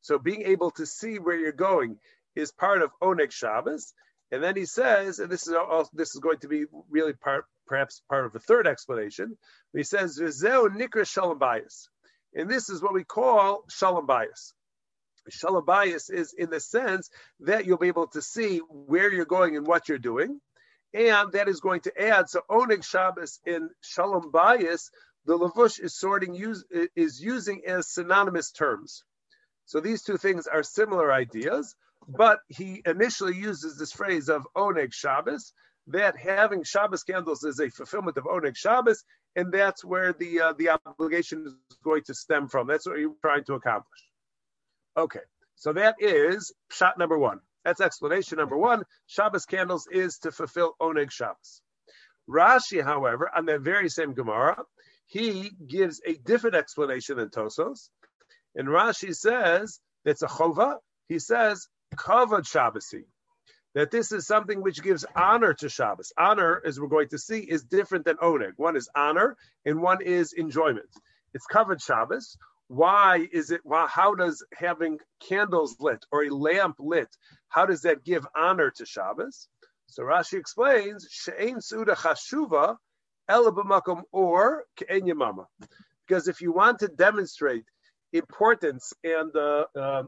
so 0.02 0.20
being 0.20 0.44
able 0.44 0.72
to 0.72 0.86
see 0.86 1.18
where 1.18 1.38
you're 1.38 1.52
going 1.52 1.98
is 2.36 2.52
part 2.52 2.82
of 2.82 2.92
Oneg 3.02 3.32
Shabbos. 3.32 3.94
And 4.32 4.44
then 4.44 4.56
he 4.56 4.66
says, 4.66 5.20
and 5.20 5.30
this 5.30 5.48
is 5.48 5.54
also, 5.54 5.90
this 5.94 6.16
is 6.16 6.20
going 6.20 6.40
to 6.40 6.48
be 6.48 6.66
really 6.90 7.14
part, 7.14 7.46
perhaps 7.68 8.02
part 8.10 8.26
of 8.26 8.34
the 8.34 8.40
third 8.40 8.68
explanation. 8.68 9.38
He 9.74 9.84
says, 9.84 10.20
Vizeo 10.20 10.68
nikra 10.68 11.08
shalom 11.08 11.40
bayis. 11.40 11.88
And 12.34 12.50
this 12.50 12.70
is 12.70 12.82
what 12.82 12.94
we 12.94 13.04
call 13.04 13.64
shalom 13.70 14.08
bayis. 14.08 14.54
Shalom 15.30 15.66
bayis 15.66 16.12
is 16.12 16.34
in 16.38 16.50
the 16.50 16.60
sense 16.60 17.10
that 17.42 17.66
you'll 17.66 17.78
be 17.78 17.88
able 17.88 18.08
to 18.08 18.22
see 18.22 18.58
where 18.58 19.12
you're 19.14 19.26
going 19.26 19.56
and 19.56 19.68
what 19.68 19.88
you're 19.88 20.00
doing. 20.00 20.42
And 20.94 21.32
that 21.32 21.48
is 21.48 21.60
going 21.60 21.82
to 21.82 22.02
add, 22.02 22.30
so 22.30 22.42
Oneg 22.50 22.84
Shabbos 22.84 23.40
in 23.46 23.70
Shalom 23.82 24.32
bayis, 24.32 24.90
the 25.26 25.38
Lavush 25.38 25.80
is 25.80 25.98
sorting 25.98 26.34
use, 26.34 26.64
is 26.96 27.22
using 27.22 27.62
as 27.66 27.88
synonymous 27.88 28.52
terms. 28.52 29.04
So 29.66 29.80
these 29.80 30.04
two 30.04 30.18
things 30.18 30.48
are 30.48 30.64
similar 30.64 31.12
ideas, 31.12 31.76
but 32.08 32.40
he 32.50 32.82
initially 32.86 33.36
uses 33.36 33.78
this 33.78 33.94
phrase 33.94 34.30
of 34.30 34.46
Oneg 34.56 34.94
Shabbos, 34.94 35.54
that 35.88 36.18
having 36.18 36.64
Shabbos 36.64 37.04
candles 37.04 37.44
is 37.44 37.60
a 37.60 37.70
fulfillment 37.70 38.18
of 38.18 38.26
Oneg 38.26 38.56
Shabbos, 38.56 39.04
and 39.36 39.52
that's 39.52 39.84
where 39.84 40.14
the 40.14 40.42
uh, 40.42 40.54
the 40.54 40.70
obligation 40.86 41.46
is 41.46 41.78
going 41.84 42.04
to 42.04 42.14
stem 42.14 42.48
from. 42.48 42.68
That's 42.68 42.88
what 42.88 43.00
you're 43.00 43.16
trying 43.22 43.44
to 43.46 43.54
accomplish. 43.54 44.00
Okay, 44.96 45.22
so 45.56 45.74
that 45.74 45.96
is 46.00 46.54
shot 46.72 46.98
number 46.98 47.18
one. 47.18 47.40
That's 47.66 47.82
explanation 47.82 48.38
number 48.38 48.58
one. 48.58 48.84
Shabbos 49.08 49.46
candles 49.46 49.88
is 49.92 50.20
to 50.20 50.32
fulfill 50.32 50.76
Oneg 50.82 51.12
Shabbos. 51.12 51.62
Rashi, 52.30 52.84
however, 52.84 53.30
on 53.36 53.46
that 53.48 53.62
very 53.62 53.90
same 53.90 54.14
Gemara, 54.14 54.64
he 55.06 55.52
gives 55.68 56.02
a 56.06 56.14
different 56.14 56.56
explanation 56.56 57.18
than 57.18 57.30
Tosos. 57.30 57.90
And 58.56 58.68
Rashi 58.68 59.16
says 59.16 59.80
it's 60.06 60.22
a 60.22 60.28
chova. 60.28 60.78
He 61.08 61.20
says 61.20 61.68
kavod 61.96 62.44
Shabbosy 62.44 63.06
that 63.76 63.92
this 63.92 64.12
is 64.12 64.28
something 64.28 64.62
which 64.62 64.84
gives 64.84 65.06
honor 65.16 65.54
to 65.56 65.70
Shabbos. 65.70 66.14
Honor, 66.18 66.62
as 66.66 66.80
we're 66.80 66.88
going 66.88 67.10
to 67.10 67.18
see, 67.18 67.40
is 67.40 67.64
different 67.64 68.06
than 68.06 68.18
oneg. 68.18 68.54
One 68.58 68.76
is 68.76 68.90
honor 68.96 69.36
and 69.66 69.82
one 69.82 70.02
is 70.02 70.34
enjoyment. 70.34 70.90
It's 71.34 71.48
kavod 71.52 71.84
Shabbos. 71.84 72.38
Why 72.68 73.28
is 73.32 73.52
it? 73.52 73.62
Why, 73.64 73.88
how 73.88 74.16
does 74.16 74.44
having 74.56 75.00
candles 75.20 75.76
lit 75.80 76.06
or 76.12 76.24
a 76.24 76.30
lamp 76.30 76.78
lit? 76.80 77.10
How 77.50 77.66
does 77.66 77.82
that 77.82 78.04
give 78.04 78.26
honor 78.36 78.72
to 78.78 78.86
Shabbos? 78.86 79.48
So 79.88 80.04
Rashi 80.04 80.40
explains 80.40 81.08
she'ein 81.12 81.62
suda 81.62 81.94
chashuva 81.94 82.78
or. 83.30 84.66
Because 86.08 86.28
if 86.28 86.42
you 86.42 86.52
want 86.52 86.80
to 86.80 86.88
demonstrate 86.88 87.66
importance 88.12 88.94
and 89.04 89.36
uh, 89.36 89.66
uh, 89.76 90.04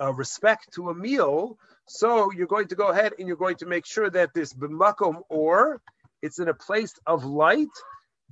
uh, 0.00 0.12
respect 0.12 0.72
to 0.74 0.90
a 0.90 0.94
meal, 0.94 1.58
so 1.86 2.30
you're 2.32 2.46
going 2.46 2.68
to 2.68 2.74
go 2.74 2.88
ahead 2.88 3.12
and 3.18 3.28
you're 3.28 3.36
going 3.36 3.56
to 3.56 3.66
make 3.66 3.86
sure 3.86 4.10
that 4.10 4.34
this 4.34 4.52
b'makom 4.52 5.22
or 5.28 5.80
it's 6.22 6.38
in 6.38 6.48
a 6.48 6.54
place 6.54 6.94
of 7.06 7.24
light. 7.24 7.68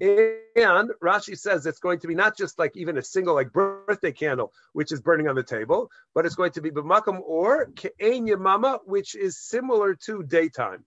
And 0.00 0.90
Rashi 1.02 1.38
says 1.38 1.66
it's 1.66 1.78
going 1.78 2.00
to 2.00 2.08
be 2.08 2.14
not 2.14 2.36
just 2.36 2.58
like 2.58 2.76
even 2.76 2.96
a 2.96 3.02
single 3.02 3.34
like 3.34 3.52
birthday 3.52 4.10
candle, 4.10 4.52
which 4.72 4.90
is 4.90 5.00
burning 5.00 5.28
on 5.28 5.36
the 5.36 5.42
table, 5.42 5.90
but 6.14 6.26
it's 6.26 6.34
going 6.34 6.52
to 6.52 6.62
be 6.62 6.70
b'makom 6.70 7.20
or 7.22 7.66
ke'en 7.76 8.26
yamama, 8.26 8.80
which 8.84 9.14
is 9.14 9.38
similar 9.38 9.94
to 10.06 10.22
daytime. 10.22 10.84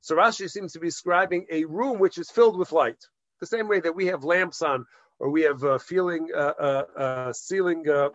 So 0.00 0.16
Rashi 0.16 0.48
seems 0.48 0.72
to 0.72 0.80
be 0.80 0.88
describing 0.88 1.46
a 1.50 1.64
room 1.64 1.98
which 1.98 2.18
is 2.18 2.30
filled 2.30 2.58
with 2.58 2.72
light, 2.72 3.02
the 3.40 3.46
same 3.46 3.68
way 3.68 3.80
that 3.80 3.94
we 3.94 4.06
have 4.06 4.24
lamps 4.24 4.62
on 4.62 4.84
or 5.18 5.30
we 5.30 5.42
have 5.42 5.62
uh, 5.64 5.78
feeling 5.78 6.28
uh, 6.34 6.38
uh, 6.38 6.84
uh 6.96 7.32
ceiling 7.32 7.88
uh, 7.88 8.10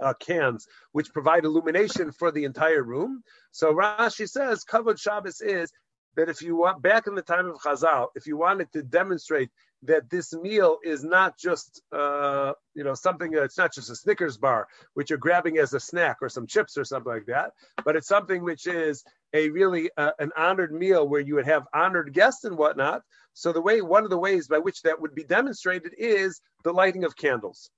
uh, 0.00 0.14
cans, 0.20 0.66
which 0.92 1.12
provide 1.12 1.44
illumination 1.44 2.12
for 2.12 2.30
the 2.30 2.44
entire 2.44 2.82
room. 2.82 3.22
So 3.52 3.72
Rashi 3.72 4.28
says, 4.28 4.64
kavod 4.64 5.00
Shabbos 5.00 5.40
is 5.40 5.72
that 6.16 6.28
if 6.28 6.42
you 6.42 6.56
want, 6.56 6.82
back 6.82 7.06
in 7.06 7.14
the 7.14 7.22
time 7.22 7.46
of 7.46 7.60
Chazal, 7.60 8.08
if 8.14 8.26
you 8.26 8.36
wanted 8.36 8.72
to 8.72 8.82
demonstrate 8.82 9.50
that 9.82 10.10
this 10.10 10.32
meal 10.32 10.78
is 10.84 11.04
not 11.04 11.38
just, 11.38 11.82
uh, 11.92 12.52
you 12.74 12.84
know, 12.84 12.94
something, 12.94 13.32
it's 13.34 13.58
not 13.58 13.72
just 13.74 13.90
a 13.90 13.96
Snickers 13.96 14.36
bar, 14.36 14.66
which 14.94 15.10
you're 15.10 15.18
grabbing 15.18 15.58
as 15.58 15.74
a 15.74 15.80
snack 15.80 16.16
or 16.22 16.28
some 16.28 16.46
chips 16.46 16.76
or 16.76 16.84
something 16.84 17.12
like 17.12 17.26
that, 17.26 17.52
but 17.84 17.96
it's 17.96 18.08
something 18.08 18.42
which 18.42 18.66
is 18.66 19.04
a 19.34 19.50
really 19.50 19.90
uh, 19.96 20.12
an 20.18 20.32
honored 20.36 20.72
meal 20.72 21.06
where 21.06 21.20
you 21.20 21.34
would 21.34 21.46
have 21.46 21.64
honored 21.74 22.12
guests 22.12 22.44
and 22.44 22.56
whatnot. 22.56 23.02
So 23.34 23.52
the 23.52 23.60
way, 23.60 23.82
one 23.82 24.04
of 24.04 24.10
the 24.10 24.18
ways 24.18 24.48
by 24.48 24.58
which 24.58 24.82
that 24.82 25.00
would 25.00 25.14
be 25.14 25.24
demonstrated 25.24 25.92
is 25.98 26.40
the 26.64 26.72
lighting 26.72 27.04
of 27.04 27.16
candles. 27.16 27.70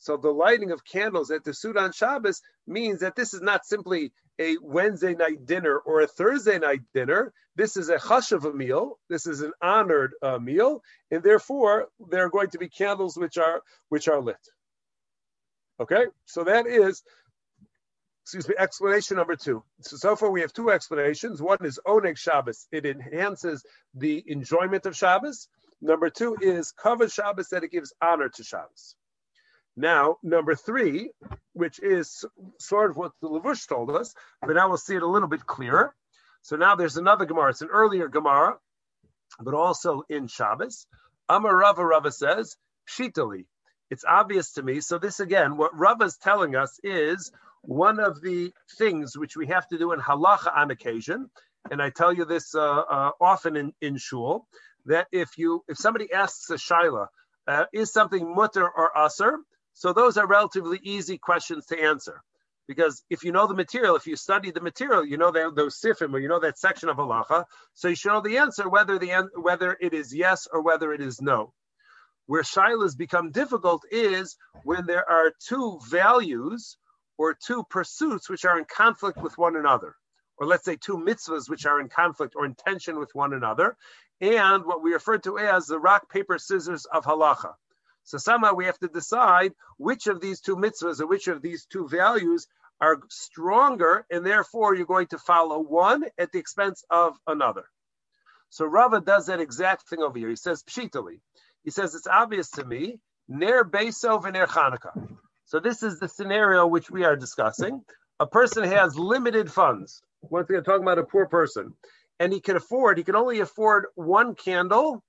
So 0.00 0.16
the 0.16 0.32
lighting 0.32 0.70
of 0.70 0.82
candles 0.82 1.30
at 1.30 1.44
the 1.44 1.52
Sudan 1.52 1.92
Shabbos 1.92 2.40
means 2.66 3.00
that 3.00 3.16
this 3.16 3.34
is 3.34 3.42
not 3.42 3.66
simply 3.66 4.12
a 4.38 4.56
Wednesday 4.62 5.14
night 5.14 5.44
dinner 5.44 5.76
or 5.76 6.00
a 6.00 6.06
Thursday 6.06 6.58
night 6.58 6.80
dinner. 6.94 7.34
This 7.54 7.76
is 7.76 7.90
a 7.90 7.98
chashav 7.98 8.54
meal. 8.54 8.98
This 9.10 9.26
is 9.26 9.42
an 9.42 9.52
honored 9.60 10.14
uh, 10.22 10.38
meal, 10.38 10.82
and 11.10 11.22
therefore 11.22 11.88
there 12.08 12.24
are 12.24 12.30
going 12.30 12.48
to 12.50 12.58
be 12.58 12.70
candles 12.70 13.18
which 13.18 13.36
are 13.36 13.60
which 13.90 14.08
are 14.08 14.22
lit. 14.22 14.38
Okay, 15.78 16.06
so 16.24 16.44
that 16.44 16.66
is, 16.66 17.02
excuse 18.24 18.48
me, 18.48 18.54
explanation 18.58 19.18
number 19.18 19.36
two. 19.36 19.62
So, 19.82 19.98
so 19.98 20.16
far 20.16 20.30
we 20.30 20.40
have 20.40 20.54
two 20.54 20.70
explanations. 20.70 21.42
One 21.42 21.62
is 21.62 21.78
oneg 21.86 22.16
Shabbos; 22.16 22.66
it 22.72 22.86
enhances 22.86 23.62
the 23.92 24.24
enjoyment 24.26 24.86
of 24.86 24.96
Shabbos. 24.96 25.46
Number 25.82 26.08
two 26.08 26.38
is 26.40 26.72
kavod 26.72 27.12
Shabbos 27.12 27.48
that 27.50 27.64
it 27.64 27.70
gives 27.70 27.92
honor 28.00 28.30
to 28.30 28.42
Shabbos. 28.42 28.96
Now, 29.80 30.18
number 30.22 30.54
three, 30.54 31.10
which 31.54 31.80
is 31.80 32.26
sort 32.58 32.90
of 32.90 32.98
what 32.98 33.12
the 33.22 33.28
Lavush 33.28 33.66
told 33.66 33.90
us, 33.90 34.14
but 34.42 34.52
now 34.52 34.68
we'll 34.68 34.76
see 34.76 34.94
it 34.94 35.02
a 35.02 35.06
little 35.06 35.28
bit 35.28 35.46
clearer. 35.46 35.94
So 36.42 36.56
now 36.56 36.76
there's 36.76 36.98
another 36.98 37.24
Gemara. 37.24 37.50
It's 37.50 37.62
an 37.62 37.68
earlier 37.72 38.08
Gemara, 38.08 38.58
but 39.40 39.54
also 39.54 40.02
in 40.10 40.26
Shabbos. 40.26 40.86
Amar 41.30 41.56
Rava 41.56 41.82
Rava 41.84 42.12
says, 42.12 42.56
Pshitali. 42.88 43.46
It's 43.90 44.04
obvious 44.06 44.52
to 44.52 44.62
me. 44.62 44.80
So 44.80 44.98
this 44.98 45.18
again, 45.18 45.56
what 45.56 45.76
Rava 45.76 46.04
is 46.04 46.18
telling 46.18 46.56
us 46.56 46.78
is 46.84 47.32
one 47.62 48.00
of 48.00 48.20
the 48.20 48.52
things 48.76 49.16
which 49.16 49.34
we 49.34 49.46
have 49.46 49.66
to 49.68 49.78
do 49.78 49.92
in 49.92 50.00
halacha 50.00 50.54
on 50.54 50.70
occasion. 50.70 51.30
And 51.70 51.80
I 51.80 51.88
tell 51.88 52.12
you 52.12 52.26
this 52.26 52.54
uh, 52.54 52.60
uh, 52.60 53.10
often 53.18 53.56
in, 53.56 53.72
in 53.80 53.96
shul, 53.96 54.46
that 54.84 55.06
if 55.10 55.38
you 55.38 55.64
if 55.68 55.78
somebody 55.78 56.12
asks 56.12 56.50
a 56.50 56.56
shaila, 56.56 57.06
uh, 57.46 57.64
is 57.72 57.92
something 57.92 58.34
mutter 58.34 58.68
or 58.68 58.90
aser, 58.96 59.38
so 59.74 59.92
those 59.92 60.16
are 60.16 60.26
relatively 60.26 60.80
easy 60.82 61.18
questions 61.18 61.66
to 61.66 61.80
answer. 61.80 62.22
Because 62.68 63.02
if 63.10 63.24
you 63.24 63.32
know 63.32 63.48
the 63.48 63.54
material, 63.54 63.96
if 63.96 64.06
you 64.06 64.14
study 64.14 64.52
the 64.52 64.60
material, 64.60 65.04
you 65.04 65.16
know 65.16 65.32
those 65.32 65.80
sifim, 65.80 66.14
or 66.14 66.20
you 66.20 66.28
know 66.28 66.38
that 66.38 66.58
section 66.58 66.88
of 66.88 66.98
halacha, 66.98 67.44
so 67.74 67.88
you 67.88 67.96
should 67.96 68.12
know 68.12 68.20
the 68.20 68.38
answer 68.38 68.68
whether 68.68 68.98
the 68.98 69.28
whether 69.34 69.76
it 69.80 69.92
is 69.92 70.14
yes 70.14 70.46
or 70.52 70.62
whether 70.62 70.92
it 70.92 71.00
is 71.00 71.20
no. 71.20 71.52
Where 72.26 72.44
shilas 72.44 72.96
become 72.96 73.32
difficult 73.32 73.82
is 73.90 74.36
when 74.62 74.86
there 74.86 75.08
are 75.10 75.32
two 75.44 75.80
values 75.90 76.76
or 77.18 77.34
two 77.34 77.64
pursuits 77.70 78.30
which 78.30 78.44
are 78.44 78.56
in 78.56 78.66
conflict 78.66 79.20
with 79.20 79.36
one 79.36 79.56
another, 79.56 79.96
or 80.38 80.46
let's 80.46 80.64
say 80.64 80.76
two 80.76 80.96
mitzvahs 80.96 81.50
which 81.50 81.66
are 81.66 81.80
in 81.80 81.88
conflict 81.88 82.34
or 82.36 82.46
in 82.46 82.54
tension 82.54 83.00
with 83.00 83.10
one 83.14 83.32
another, 83.32 83.76
and 84.20 84.64
what 84.64 84.80
we 84.80 84.92
refer 84.92 85.18
to 85.18 85.38
as 85.38 85.66
the 85.66 85.80
rock 85.80 86.08
paper 86.08 86.38
scissors 86.38 86.86
of 86.86 87.04
halacha. 87.04 87.52
So 88.10 88.18
somehow 88.18 88.54
we 88.54 88.64
have 88.64 88.78
to 88.80 88.88
decide 88.88 89.52
which 89.76 90.08
of 90.08 90.20
these 90.20 90.40
two 90.40 90.56
mitzvahs 90.56 91.00
or 91.00 91.06
which 91.06 91.28
of 91.28 91.42
these 91.42 91.64
two 91.66 91.86
values 91.86 92.48
are 92.80 92.98
stronger, 93.08 94.04
and 94.10 94.26
therefore 94.26 94.74
you're 94.74 94.84
going 94.84 95.06
to 95.08 95.18
follow 95.18 95.60
one 95.60 96.04
at 96.18 96.32
the 96.32 96.40
expense 96.40 96.82
of 96.90 97.16
another. 97.28 97.66
So 98.48 98.64
Rava 98.64 99.00
does 99.00 99.26
that 99.26 99.38
exact 99.38 99.88
thing 99.88 100.00
over 100.00 100.18
here. 100.18 100.28
He 100.28 100.34
says 100.34 100.64
pshitali. 100.64 101.20
He 101.62 101.70
says 101.70 101.94
it's 101.94 102.08
obvious 102.08 102.50
to 102.52 102.64
me 102.64 102.98
ner 103.28 103.62
Beso 103.62 104.24
and 104.24 104.34
ner 104.34 104.48
Chanukah. 104.48 105.16
So 105.44 105.60
this 105.60 105.84
is 105.84 106.00
the 106.00 106.08
scenario 106.08 106.66
which 106.66 106.90
we 106.90 107.04
are 107.04 107.14
discussing. 107.14 107.84
A 108.18 108.26
person 108.26 108.64
has 108.64 108.98
limited 108.98 109.52
funds. 109.52 110.02
Once 110.22 110.50
again, 110.50 110.64
talking 110.64 110.82
about 110.82 110.98
a 110.98 111.04
poor 111.04 111.26
person, 111.26 111.74
and 112.18 112.32
he 112.32 112.40
can 112.40 112.56
afford. 112.56 112.98
He 112.98 113.04
can 113.04 113.14
only 113.14 113.38
afford 113.38 113.86
one 113.94 114.34
candle 114.34 115.04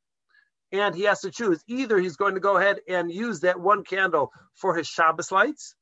and 0.71 0.95
he 0.95 1.03
has 1.03 1.21
to 1.21 1.31
choose 1.31 1.63
either 1.67 1.97
he's 1.97 2.15
going 2.15 2.35
to 2.35 2.39
go 2.39 2.57
ahead 2.57 2.79
and 2.87 3.11
use 3.11 3.41
that 3.41 3.59
one 3.59 3.83
candle 3.83 4.31
for 4.55 4.75
his 4.75 4.87
Shabbos 4.87 5.31
lights, 5.31 5.75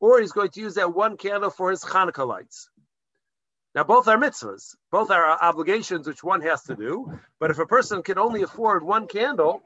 or 0.00 0.20
he's 0.20 0.32
going 0.32 0.50
to 0.50 0.60
use 0.60 0.74
that 0.74 0.94
one 0.94 1.16
candle 1.16 1.50
for 1.50 1.70
his 1.70 1.82
Hanukkah 1.84 2.26
lights. 2.26 2.68
Now, 3.74 3.84
both 3.84 4.08
are 4.08 4.16
mitzvahs, 4.16 4.74
both 4.90 5.10
are 5.10 5.38
obligations 5.42 6.06
which 6.06 6.24
one 6.24 6.40
has 6.42 6.62
to 6.64 6.74
do. 6.74 7.12
But 7.38 7.50
if 7.50 7.58
a 7.58 7.66
person 7.66 8.02
can 8.02 8.18
only 8.18 8.42
afford 8.42 8.82
one 8.82 9.06
candle, 9.06 9.62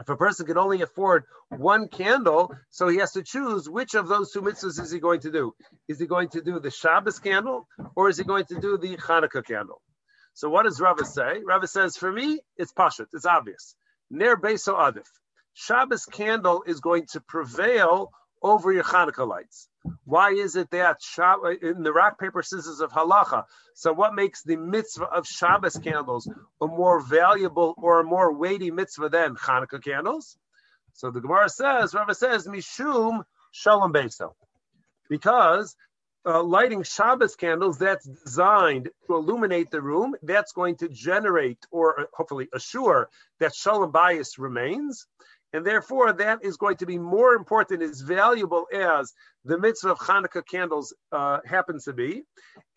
if 0.00 0.08
a 0.08 0.16
person 0.16 0.46
can 0.46 0.58
only 0.58 0.82
afford 0.82 1.24
one 1.48 1.88
candle, 1.88 2.54
so 2.70 2.88
he 2.88 2.98
has 2.98 3.12
to 3.12 3.22
choose 3.22 3.68
which 3.68 3.94
of 3.94 4.08
those 4.08 4.32
two 4.32 4.42
mitzvahs 4.42 4.80
is 4.80 4.90
he 4.90 4.98
going 4.98 5.20
to 5.20 5.30
do. 5.30 5.54
Is 5.88 6.00
he 6.00 6.06
going 6.06 6.28
to 6.30 6.42
do 6.42 6.58
the 6.58 6.70
Shabbos 6.70 7.18
candle 7.18 7.68
or 7.94 8.08
is 8.08 8.18
he 8.18 8.24
going 8.24 8.46
to 8.46 8.60
do 8.60 8.76
the 8.76 8.96
Hanukkah 8.96 9.44
candle? 9.44 9.80
So 10.36 10.50
what 10.50 10.64
does 10.64 10.78
Rava 10.82 11.06
say? 11.06 11.40
Rava 11.42 11.66
says, 11.66 11.96
for 11.96 12.12
me, 12.12 12.40
it's 12.58 12.70
pashut, 12.70 13.06
it's 13.14 13.24
obvious. 13.24 13.74
Ner 14.10 14.36
beso 14.36 14.74
adif. 14.74 15.06
Shabbos 15.54 16.04
candle 16.04 16.62
is 16.66 16.80
going 16.80 17.06
to 17.12 17.22
prevail 17.22 18.10
over 18.42 18.70
your 18.70 18.84
Hanukkah 18.84 19.26
lights. 19.26 19.70
Why 20.04 20.32
is 20.32 20.54
it 20.54 20.70
that 20.72 20.98
in 21.62 21.82
the 21.82 21.90
rock 21.90 22.20
paper 22.20 22.42
scissors 22.42 22.80
of 22.80 22.92
halacha? 22.92 23.44
So 23.76 23.94
what 23.94 24.14
makes 24.14 24.42
the 24.42 24.56
mitzvah 24.56 25.06
of 25.06 25.26
Shabbos 25.26 25.78
candles 25.78 26.30
a 26.60 26.66
more 26.66 27.00
valuable 27.00 27.74
or 27.78 28.00
a 28.00 28.04
more 28.04 28.30
weighty 28.30 28.70
mitzvah 28.70 29.08
than 29.08 29.36
Hanukkah 29.36 29.82
candles? 29.82 30.36
So 30.92 31.10
the 31.10 31.22
Gemara 31.22 31.48
says, 31.48 31.94
Rava 31.94 32.14
says, 32.14 32.46
mishum 32.46 33.24
Shalom 33.52 33.90
Beso. 33.90 34.34
Because 35.08 35.74
uh, 36.26 36.42
lighting 36.42 36.82
Shabbos 36.82 37.36
candles 37.36 37.78
that's 37.78 38.04
designed 38.04 38.90
to 39.06 39.14
illuminate 39.14 39.70
the 39.70 39.80
room, 39.80 40.16
that's 40.22 40.52
going 40.52 40.76
to 40.78 40.88
generate 40.88 41.58
or 41.70 42.00
uh, 42.00 42.04
hopefully 42.12 42.48
assure 42.52 43.08
that 43.38 43.54
Shalom 43.54 43.92
bayis 43.92 44.38
remains. 44.38 45.06
And 45.52 45.64
therefore, 45.64 46.12
that 46.12 46.44
is 46.44 46.56
going 46.56 46.78
to 46.78 46.86
be 46.86 46.98
more 46.98 47.34
important, 47.34 47.80
as 47.80 48.00
valuable 48.00 48.66
as 48.74 49.14
the 49.44 49.56
mitzvah 49.56 49.92
of 49.92 49.98
Hanukkah 49.98 50.44
candles 50.44 50.92
uh, 51.12 51.38
happens 51.46 51.84
to 51.84 51.92
be, 51.92 52.24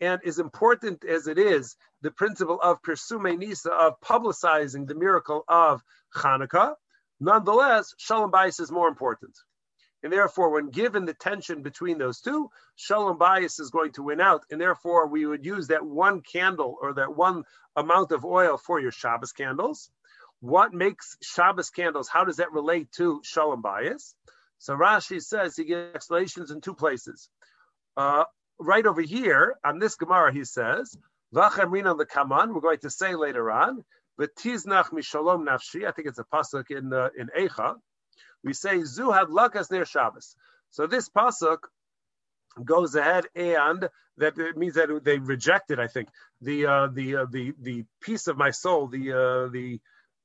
and 0.00 0.20
as 0.24 0.38
important 0.38 1.04
as 1.04 1.26
it 1.26 1.36
is, 1.36 1.76
the 2.00 2.12
principle 2.12 2.60
of 2.62 2.80
Persume 2.82 3.36
Nisa, 3.38 3.72
of 3.72 4.00
publicizing 4.00 4.86
the 4.86 4.94
miracle 4.94 5.44
of 5.48 5.82
Hanukkah. 6.14 6.74
Nonetheless, 7.18 7.92
Shalom 7.98 8.30
Bayis 8.30 8.60
is 8.60 8.70
more 8.70 8.88
important. 8.88 9.36
And 10.02 10.12
therefore, 10.12 10.50
when 10.50 10.70
given 10.70 11.04
the 11.04 11.14
tension 11.14 11.62
between 11.62 11.98
those 11.98 12.20
two, 12.20 12.50
Shalom 12.76 13.18
bayis 13.18 13.60
is 13.60 13.70
going 13.70 13.92
to 13.92 14.02
win 14.02 14.20
out. 14.20 14.44
And 14.50 14.60
therefore, 14.60 15.06
we 15.06 15.26
would 15.26 15.44
use 15.44 15.68
that 15.68 15.84
one 15.84 16.22
candle 16.22 16.76
or 16.80 16.94
that 16.94 17.14
one 17.14 17.44
amount 17.76 18.12
of 18.12 18.24
oil 18.24 18.56
for 18.56 18.80
your 18.80 18.92
Shabbos 18.92 19.32
candles. 19.32 19.90
What 20.40 20.72
makes 20.72 21.18
Shabbos 21.22 21.70
candles? 21.70 22.08
How 22.08 22.24
does 22.24 22.36
that 22.36 22.52
relate 22.52 22.90
to 22.92 23.20
Shalom 23.24 23.62
bayis? 23.62 24.14
So 24.58 24.74
Rashi 24.74 25.22
says 25.22 25.56
he 25.56 25.64
gives 25.64 25.94
explanations 25.94 26.50
in 26.50 26.60
two 26.60 26.74
places. 26.74 27.28
Uh, 27.96 28.24
right 28.58 28.86
over 28.86 29.00
here 29.02 29.56
on 29.64 29.78
this 29.78 29.96
Gemara, 29.96 30.32
he 30.32 30.44
says, 30.44 30.96
"V'chamrin 31.34 31.96
the 31.98 32.06
Kaman." 32.06 32.54
We're 32.54 32.60
going 32.60 32.78
to 32.80 32.90
say 32.90 33.14
later 33.14 33.50
on, 33.50 33.84
"V'tiznach 34.18 34.92
mishalom 34.92 35.46
nafshi." 35.46 35.86
I 35.86 35.92
think 35.92 36.08
it's 36.08 36.18
a 36.18 36.24
pasuk 36.24 36.70
in 36.70 36.92
uh, 36.92 37.08
in 37.18 37.28
Eicha 37.36 37.76
we 38.44 38.52
say 38.52 38.82
Zu 38.84 39.10
had 39.10 39.28
lakas 39.28 39.70
ner 39.70 39.84
Shabbos. 39.84 40.36
So 40.70 40.86
this 40.86 41.08
pasuk 41.08 41.58
goes 42.64 42.94
ahead 42.94 43.26
and 43.34 43.88
that 44.18 44.38
it 44.38 44.56
means 44.56 44.74
that 44.74 45.04
they 45.04 45.18
rejected, 45.18 45.80
I 45.80 45.86
think, 45.86 46.08
the 46.40 46.66
uh, 46.66 46.88
the 46.92 47.16
uh, 47.16 47.26
the 47.30 47.52
the 47.60 47.84
piece 48.00 48.26
of 48.26 48.36
my 48.36 48.50
soul, 48.50 48.88
the 48.88 49.12
uh, 49.12 49.48
the 49.48 49.80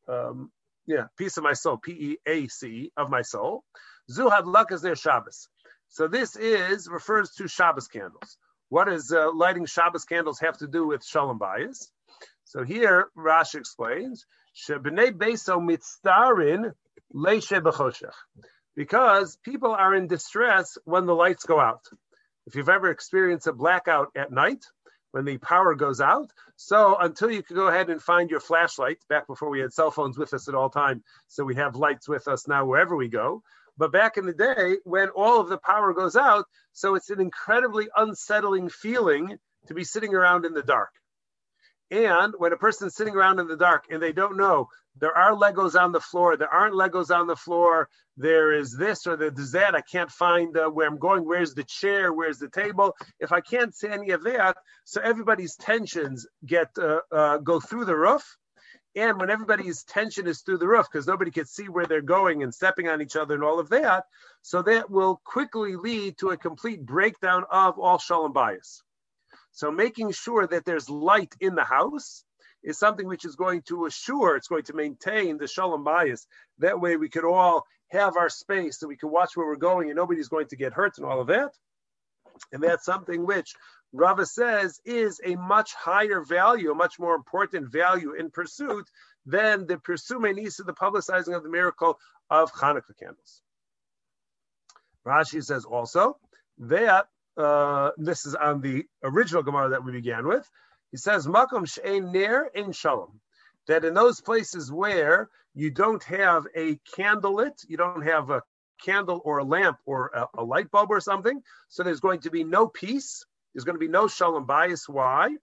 um, 0.08 0.52
yeah, 0.86 1.06
piece 1.18 1.38
of 1.38 1.44
my 1.44 1.54
soul, 1.54 1.78
P 1.78 1.92
E 1.92 2.18
A 2.28 2.48
C 2.48 2.92
of 2.98 3.10
my 3.10 3.22
soul. 3.22 3.64
Zu 4.10 4.30
had 4.30 4.46
lakas 4.46 4.84
ner 4.84 4.96
Shabbos. 4.96 5.48
So 5.90 6.08
this 6.08 6.36
is 6.36 6.88
refers 6.90 7.32
to 7.36 7.48
Shabbos 7.48 7.88
candles. 7.88 8.38
What 8.70 8.88
does 8.88 9.12
uh, 9.12 9.32
lighting 9.34 9.66
Shabbos 9.66 10.06
candles 10.06 10.40
have 10.40 10.58
to 10.58 10.68
do 10.68 10.88
with 10.88 11.06
Shalom 11.06 11.40
Bayis? 11.40 11.88
So 12.44 12.64
here 12.64 13.08
Rashi 13.18 13.56
explains, 13.56 14.26
Shebnei 14.56 15.12
Beso 15.12 15.60
mitzdarin 15.60 16.74
because 18.76 19.38
people 19.44 19.72
are 19.72 19.96
in 19.96 20.08
distress 20.08 20.78
when 20.86 21.06
the 21.06 21.16
lights 21.16 21.46
go 21.46 21.60
out. 21.60 21.86
If 22.48 22.56
you've 22.56 22.70
ever 22.70 22.90
experienced 22.92 23.48
a 23.48 23.54
blackout 23.54 24.10
at 24.16 24.32
night, 24.32 24.64
when 25.16 25.24
the 25.24 25.38
power 25.38 25.76
goes 25.76 26.02
out. 26.02 26.30
So 26.58 26.98
until 27.00 27.32
you 27.32 27.42
can 27.42 27.56
go 27.56 27.68
ahead 27.68 27.90
and 27.90 28.02
find 28.02 28.30
your 28.30 28.42
flashlight, 28.42 28.98
back 29.08 29.28
before 29.28 29.50
we 29.50 29.62
had 29.62 29.72
cell 29.72 29.90
phones 29.90 30.18
with 30.18 30.34
us 30.34 30.50
at 30.50 30.56
all 30.56 30.70
time, 30.70 31.06
so 31.30 31.46
we 31.46 31.56
have 31.56 31.78
lights 31.78 32.10
with 32.10 32.28
us 32.28 32.50
now 32.50 32.66
wherever 32.66 32.98
we 32.98 33.08
go. 33.08 33.42
But 33.78 33.94
back 33.94 34.18
in 34.18 34.26
the 34.26 34.34
day, 34.34 34.76
when 34.84 35.08
all 35.08 35.40
of 35.40 35.48
the 35.48 35.58
power 35.58 35.94
goes 35.94 36.18
out, 36.18 36.48
so 36.74 36.96
it's 36.96 37.10
an 37.12 37.22
incredibly 37.22 37.88
unsettling 37.96 38.68
feeling 38.68 39.38
to 39.68 39.74
be 39.74 39.86
sitting 39.86 40.14
around 40.14 40.44
in 40.44 40.54
the 40.54 40.62
dark. 40.62 40.92
And 41.92 42.34
when 42.38 42.52
a 42.52 42.58
person's 42.58 42.96
sitting 42.96 43.16
around 43.16 43.40
in 43.40 43.48
the 43.48 43.56
dark 43.56 43.86
and 43.90 44.02
they 44.02 44.12
don't 44.12 44.36
know 44.36 44.68
there 45.00 45.18
are 45.18 45.34
Legos 45.34 45.80
on 45.80 45.92
the 45.92 46.00
floor, 46.00 46.38
there 46.38 46.54
aren't 46.54 46.76
Legos 46.76 47.14
on 47.14 47.28
the 47.28 47.36
floor, 47.36 47.90
there 48.18 48.54
is 48.54 48.76
this 48.76 49.06
or 49.08 49.18
there's 49.18 49.52
that, 49.52 49.76
I 49.76 49.82
can't 49.82 50.12
find 50.12 50.56
uh, 50.58 50.70
where 50.70 50.88
I'm 50.88 50.98
going, 50.98 51.26
where's 51.26 51.54
the 51.54 51.66
chair, 51.66 52.14
where's 52.14 52.40
the 52.40 52.50
table. 52.50 52.96
If 53.20 53.32
I 53.32 53.42
can't 53.42 53.76
see 53.76 53.90
any 53.90 54.12
of 54.12 54.24
that, 54.24 54.58
so 54.86 55.02
everybody's 55.02 55.56
tensions 55.56 56.26
get 56.46 56.70
uh, 56.78 57.02
uh, 57.12 57.38
go 57.38 57.60
through 57.60 57.86
the 57.86 57.96
roof. 57.96 58.38
And 58.96 59.20
when 59.20 59.30
everybody's 59.30 59.84
tension 59.84 60.26
is 60.26 60.42
through 60.42 60.60
the 60.60 60.68
roof, 60.70 60.88
because 60.90 61.06
nobody 61.06 61.30
can 61.30 61.46
see 61.46 61.68
where 61.68 61.86
they're 61.86 62.02
going 62.02 62.44
and 62.44 62.54
stepping 62.54 62.88
on 62.88 63.02
each 63.02 63.18
other 63.18 63.36
and 63.36 63.44
all 63.44 63.60
of 63.60 63.70
that, 63.70 64.06
so 64.42 64.62
that 64.62 64.90
will 64.90 65.20
quickly 65.26 65.76
lead 65.76 66.18
to 66.20 66.30
a 66.30 66.38
complete 66.38 66.86
breakdown 66.86 67.44
of 67.52 67.78
all 67.78 67.98
shalom 67.98 68.34
bayis. 68.34 68.82
So 69.52 69.70
making 69.70 70.14
sure 70.14 70.48
that 70.48 70.64
there's 70.64 70.90
light 70.90 71.36
in 71.42 71.56
the 71.56 71.66
house 71.66 72.24
is 72.66 72.80
something 72.80 73.08
which 73.08 73.24
is 73.24 73.36
going 73.36 73.62
to 73.62 73.86
assure, 73.86 74.36
it's 74.36 74.48
going 74.48 74.64
to 74.64 74.74
maintain 74.74 75.38
the 75.38 75.48
shalom 75.48 75.86
bayis. 75.86 76.26
That 76.58 76.82
way 76.82 76.98
we 76.98 77.10
could 77.10 77.24
all 77.24 77.66
have 77.92 78.18
our 78.18 78.30
space 78.30 78.80
so 78.80 78.88
we 78.88 78.98
can 78.98 79.12
watch 79.12 79.38
where 79.38 79.46
we're 79.46 79.56
going 79.56 79.90
and 79.90 79.96
nobody's 79.96 80.28
going 80.28 80.48
to 80.48 80.56
get 80.56 80.74
hurt 80.74 80.98
and 80.98 81.06
all 81.06 81.22
of 81.22 81.28
that. 81.28 81.52
And 82.52 82.62
that's 82.62 82.84
something 82.84 83.26
which 83.26 83.54
Rava 83.94 84.26
says 84.26 84.82
is 84.84 85.22
a 85.24 85.36
much 85.36 85.74
higher 85.74 86.22
value, 86.22 86.72
a 86.72 86.76
much 86.76 87.00
more 87.00 87.16
important 87.16 87.72
value 87.72 88.14
in 88.14 88.32
pursuit 88.32 88.90
than 89.26 89.68
the 89.68 89.76
of 89.76 90.66
the 90.66 90.74
publicizing 90.74 91.36
of 91.36 91.44
the 91.44 91.50
miracle 91.50 92.00
of 92.30 92.52
Hanukkah 92.52 92.98
candles. 93.00 93.42
Rashi 95.06 95.44
says 95.44 95.66
also 95.66 96.18
that 96.58 97.06
uh, 97.38 97.92
this 97.98 98.26
is 98.26 98.34
on 98.34 98.62
the 98.62 98.86
original 99.04 99.44
Gemara 99.44 99.70
that 99.70 99.86
we 99.86 99.92
began 99.92 100.28
with. 100.28 100.50
He 100.96 101.00
says, 101.00 101.28
Makom 101.28 101.68
she'en 101.68 102.14
ner 102.14 102.50
in 102.56 102.72
shalom. 102.72 103.20
That 103.68 103.84
in 103.84 103.94
those 103.94 104.22
places 104.22 104.72
where 104.72 105.30
you 105.54 105.70
don't 105.70 106.02
have 106.06 106.48
a 106.56 106.80
candle 106.96 107.36
lit, 107.36 107.62
you 107.68 107.76
don't 107.76 108.04
have 108.04 108.30
a 108.30 108.44
candle 108.82 109.22
or 109.26 109.40
a 109.40 109.44
lamp 109.44 109.78
or 109.86 110.10
a, 110.16 110.28
a 110.38 110.44
light 110.46 110.72
bulb 110.72 110.92
or 110.92 111.02
something, 111.02 111.42
so 111.68 111.84
there's 111.84 112.00
going 112.00 112.22
to 112.22 112.32
be 112.32 112.46
no 112.46 112.70
peace. 112.70 113.26
There's 113.54 113.66
going 113.66 113.76
to 113.76 113.86
be 113.88 113.90
no 113.90 114.08
shalom 114.08 114.48
bayis. 114.48 114.88
Why? 114.88 115.36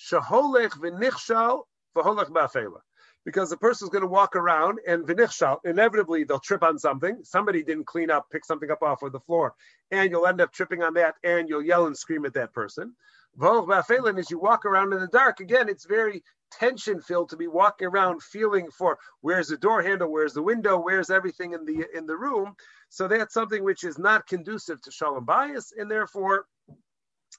Shaholech 0.00 0.70
v'nichshal 0.70 1.62
v'holech 1.96 2.30
ba'afela 2.30 2.80
because 3.24 3.50
the 3.50 3.56
person 3.56 3.86
is 3.86 3.90
going 3.90 4.02
to 4.02 4.08
walk 4.08 4.34
around 4.34 4.80
and 4.84 5.04
vinichshal, 5.04 5.58
inevitably 5.64 6.24
they'll 6.24 6.40
trip 6.40 6.64
on 6.64 6.76
something. 6.76 7.18
Somebody 7.22 7.62
didn't 7.62 7.86
clean 7.86 8.10
up, 8.10 8.26
pick 8.32 8.44
something 8.44 8.70
up 8.70 8.82
off 8.82 9.02
of 9.02 9.12
the 9.12 9.20
floor, 9.20 9.54
and 9.92 10.10
you'll 10.10 10.26
end 10.26 10.40
up 10.40 10.52
tripping 10.52 10.82
on 10.82 10.94
that 10.94 11.14
and 11.22 11.48
you'll 11.48 11.62
yell 11.62 11.86
and 11.86 11.96
scream 11.96 12.24
at 12.24 12.34
that 12.34 12.52
person. 12.52 12.96
As 13.40 14.30
you 14.30 14.38
walk 14.38 14.64
around 14.64 14.92
in 14.92 15.00
the 15.00 15.08
dark, 15.12 15.40
again, 15.40 15.68
it's 15.68 15.86
very 15.86 16.22
tension 16.50 17.00
filled 17.00 17.30
to 17.30 17.36
be 17.36 17.46
walking 17.46 17.88
around 17.88 18.22
feeling 18.22 18.70
for 18.70 18.98
where's 19.20 19.48
the 19.48 19.56
door 19.56 19.82
handle, 19.82 20.10
where's 20.10 20.32
the 20.32 20.42
window, 20.42 20.78
where's 20.78 21.10
everything 21.10 21.52
in 21.52 21.64
the 21.64 21.86
in 21.94 22.06
the 22.06 22.16
room. 22.16 22.54
So 22.88 23.06
that's 23.06 23.34
something 23.34 23.62
which 23.62 23.84
is 23.84 23.98
not 23.98 24.26
conducive 24.26 24.80
to 24.82 24.90
shalom 24.90 25.26
bayis, 25.26 25.72
and 25.76 25.90
therefore 25.90 26.46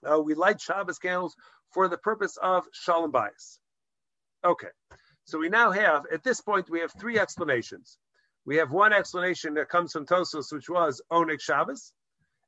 uh, 0.09 0.21
we 0.21 0.35
light 0.35 0.61
Shabbos 0.61 0.99
candles 0.99 1.35
for 1.73 1.87
the 1.87 1.97
purpose 1.97 2.37
of 2.37 2.65
shalom 2.71 3.11
bayis. 3.11 3.59
Okay. 4.43 4.69
So 5.25 5.37
we 5.37 5.49
now 5.49 5.71
have, 5.71 6.05
at 6.11 6.23
this 6.23 6.41
point, 6.41 6.69
we 6.71 6.79
have 6.79 6.91
three 6.99 7.19
explanations. 7.19 7.99
We 8.45 8.55
have 8.57 8.71
one 8.71 8.93
explanation 8.93 9.53
that 9.55 9.69
comes 9.69 9.91
from 9.91 10.07
Tosos, 10.07 10.51
which 10.51 10.69
was 10.69 11.01
Oneg 11.11 11.39
Shabbos. 11.39 11.93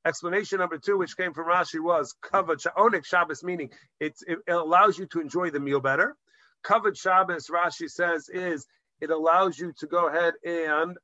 Explanation 0.06 0.60
number 0.60 0.80
two, 0.80 0.98
which 0.98 1.16
came 1.16 1.34
from 1.34 1.48
Rashi, 1.48 1.80
was 1.80 2.16
Kavod 2.24 2.66
Oneg 2.76 3.06
Shabbos, 3.06 3.44
meaning 3.44 3.70
it, 4.00 4.16
it 4.28 4.40
allows 4.48 4.98
you 4.98 5.06
to 5.08 5.22
enjoy 5.22 5.52
the 5.52 5.60
meal 5.60 5.80
better. 5.80 6.16
Kavod 6.64 6.98
Shabbos, 6.98 7.48
Rashi 7.48 7.90
says, 7.90 8.28
is 8.30 8.66
it 9.00 9.12
allows 9.12 9.60
you 9.60 9.74
to 9.80 9.88
go 9.88 10.08
ahead 10.08 10.34
and 10.44 10.98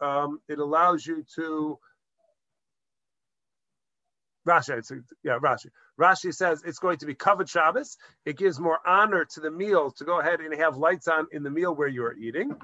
um, 0.00 0.40
it 0.48 0.58
allows 0.58 1.06
you 1.06 1.24
to 1.36 1.78
Rashi, 4.46 5.02
yeah, 5.22 5.38
Rashi. 5.38 5.66
Rashi 6.00 6.34
says 6.34 6.62
it's 6.64 6.78
going 6.78 6.98
to 6.98 7.06
be 7.06 7.14
kavod 7.14 7.48
Shabbos. 7.48 7.96
It 8.24 8.36
gives 8.36 8.58
more 8.58 8.78
honor 8.86 9.24
to 9.34 9.40
the 9.40 9.50
meal 9.50 9.92
to 9.92 10.04
go 10.04 10.20
ahead 10.20 10.40
and 10.40 10.52
have 10.58 10.76
lights 10.76 11.08
on 11.08 11.28
in 11.32 11.42
the 11.42 11.50
meal 11.50 11.74
where 11.74 11.88
you 11.88 12.04
are 12.04 12.14
eating. 12.14 12.56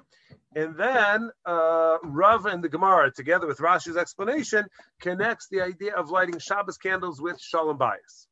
And 0.57 0.77
then 0.77 1.31
uh, 1.47 1.99
Rav 2.03 2.47
and 2.47 2.65
the 2.65 2.69
Gemara, 2.69 3.13
together 3.13 3.47
with 3.47 3.59
Rashi's 3.59 3.97
explanation, 3.97 4.67
connects 5.01 5.47
the 5.51 5.61
idea 5.61 5.95
of 5.95 6.11
lighting 6.11 6.39
Shabbos 6.39 6.79
candles 6.79 7.21
with 7.21 7.41
Shalom 7.41 7.79
Bayis. 7.79 8.27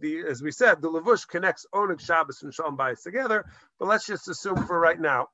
The, 0.00 0.24
as 0.28 0.42
we 0.42 0.50
said, 0.50 0.82
the 0.82 0.90
Lavush 0.90 1.28
connects 1.28 1.66
Oneg 1.72 2.00
Shabbos 2.00 2.42
and 2.42 2.52
Shalom 2.52 2.76
Bayis 2.76 3.02
together, 3.02 3.44
but 3.78 3.86
let's 3.86 4.06
just 4.06 4.28
assume 4.28 4.66
for 4.66 4.78
right 4.78 4.98
now 4.98 5.28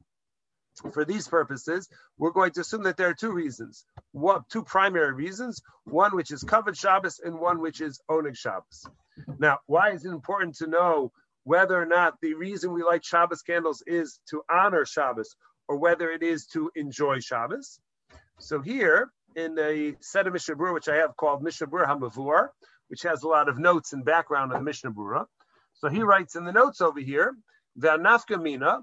for 0.93 1.05
these 1.05 1.29
purposes, 1.29 1.89
we're 2.19 2.31
going 2.31 2.53
to 2.53 2.61
assume 2.61 2.85
that 2.85 2.97
there 2.97 3.09
are 3.09 3.15
two 3.15 3.33
reasons. 3.33 3.85
One, 4.13 4.43
two 4.51 4.63
primary 4.63 5.13
reasons. 5.13 5.63
One 5.85 6.17
which 6.17 6.31
is 6.31 6.45
kavod 6.45 6.79
Shabbos 6.79 7.21
and 7.23 7.39
one 7.39 7.61
which 7.61 7.81
is 7.81 8.01
Oneg 8.11 8.37
Shabbos. 8.37 8.87
Now, 9.39 9.59
why 9.67 9.91
is 9.91 10.05
it 10.05 10.11
important 10.11 10.57
to 10.57 10.67
know 10.67 11.13
whether 11.45 11.81
or 11.81 11.87
not 11.87 12.15
the 12.21 12.35
reason 12.35 12.73
we 12.73 12.83
light 12.83 13.05
Shabbos 13.05 13.43
candles 13.43 13.83
is 13.87 14.21
to 14.31 14.43
honor 14.51 14.85
Shabbos 14.85 15.35
or 15.69 15.77
whether 15.77 16.11
it 16.11 16.23
is 16.23 16.47
to 16.49 16.71
enjoy 16.75 17.21
Shabbos? 17.21 17.79
So 18.39 18.61
here 18.61 19.11
in 19.37 19.59
a 19.59 19.95
set 20.01 20.27
of 20.27 20.33
Mishnah 20.33 20.57
Berurah, 20.57 20.75
which 20.75 20.89
I 20.89 20.97
have 20.97 21.17
called 21.17 21.43
Mishnah 21.43 21.67
Berurah 21.67 21.89
Hamavur, 21.89 22.49
which 22.89 23.03
has 23.03 23.23
a 23.23 23.29
lot 23.29 23.49
of 23.49 23.59
notes 23.59 23.93
and 23.93 24.05
background 24.05 24.53
on 24.53 24.59
the 24.59 24.65
Mishnah 24.65 24.93
Berurah. 24.93 25.27
So 25.75 25.89
he 25.89 26.03
writes 26.03 26.37
in 26.37 26.45
the 26.45 26.53
notes 26.53 26.81
over 26.81 27.01
here, 27.01 27.35
the 27.77 27.89
Anafka 27.89 28.41
Mina, 28.41 28.81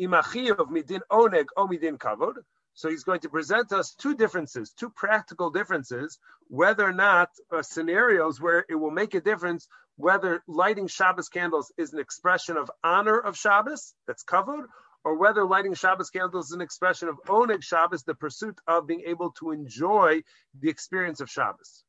imachiv 0.00 0.56
midin 0.70 1.00
oneg 1.10 1.46
o 1.56 1.66
midin 1.66 1.98
kavod. 1.98 2.34
So 2.74 2.88
he's 2.88 3.04
going 3.04 3.20
to 3.20 3.28
present 3.28 3.72
us 3.72 3.94
two 3.94 4.14
differences, 4.14 4.72
two 4.72 4.90
practical 4.90 5.50
differences, 5.50 6.18
whether 6.48 6.84
or 6.84 6.92
not 6.92 7.28
uh, 7.52 7.62
scenarios 7.62 8.40
where 8.40 8.64
it 8.68 8.74
will 8.74 8.92
make 8.92 9.14
a 9.14 9.20
difference 9.20 9.68
whether 10.00 10.42
lighting 10.46 10.86
Shabbos 10.86 11.28
candles 11.28 11.72
is 11.76 11.92
an 11.92 11.98
expression 12.00 12.56
of 12.56 12.70
honor 12.82 13.18
of 13.18 13.36
Shabbos 13.36 13.94
that's 14.06 14.22
covered, 14.22 14.66
or 15.04 15.18
whether 15.18 15.44
lighting 15.44 15.74
Shabbos 15.74 16.10
candles 16.10 16.46
is 16.46 16.52
an 16.52 16.62
expression 16.62 17.08
of 17.08 17.20
oneg 17.28 17.62
Shabbos, 17.62 18.02
the 18.04 18.14
pursuit 18.14 18.58
of 18.66 18.86
being 18.86 19.02
able 19.06 19.32
to 19.40 19.50
enjoy 19.50 20.22
the 20.58 20.70
experience 20.70 21.20
of 21.20 21.28
Shabbos. 21.28 21.84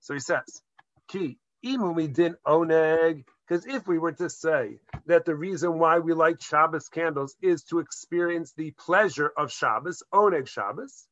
So 0.00 0.14
he 0.14 0.20
says, 0.20 0.62
"Ki 1.08 1.38
imumi 1.64 2.12
din 2.12 2.36
oneg." 2.46 3.24
Because 3.46 3.66
if 3.66 3.86
we 3.86 3.98
were 3.98 4.12
to 4.12 4.30
say 4.30 4.78
that 5.06 5.24
the 5.24 5.34
reason 5.34 5.78
why 5.78 5.98
we 5.98 6.14
light 6.14 6.42
Shabbos 6.42 6.88
candles 6.88 7.36
is 7.42 7.62
to 7.64 7.80
experience 7.80 8.52
the 8.52 8.70
pleasure 8.72 9.30
of 9.36 9.52
Shabbos, 9.52 10.02
oneg 10.12 10.48
Shabbos, 10.48 11.06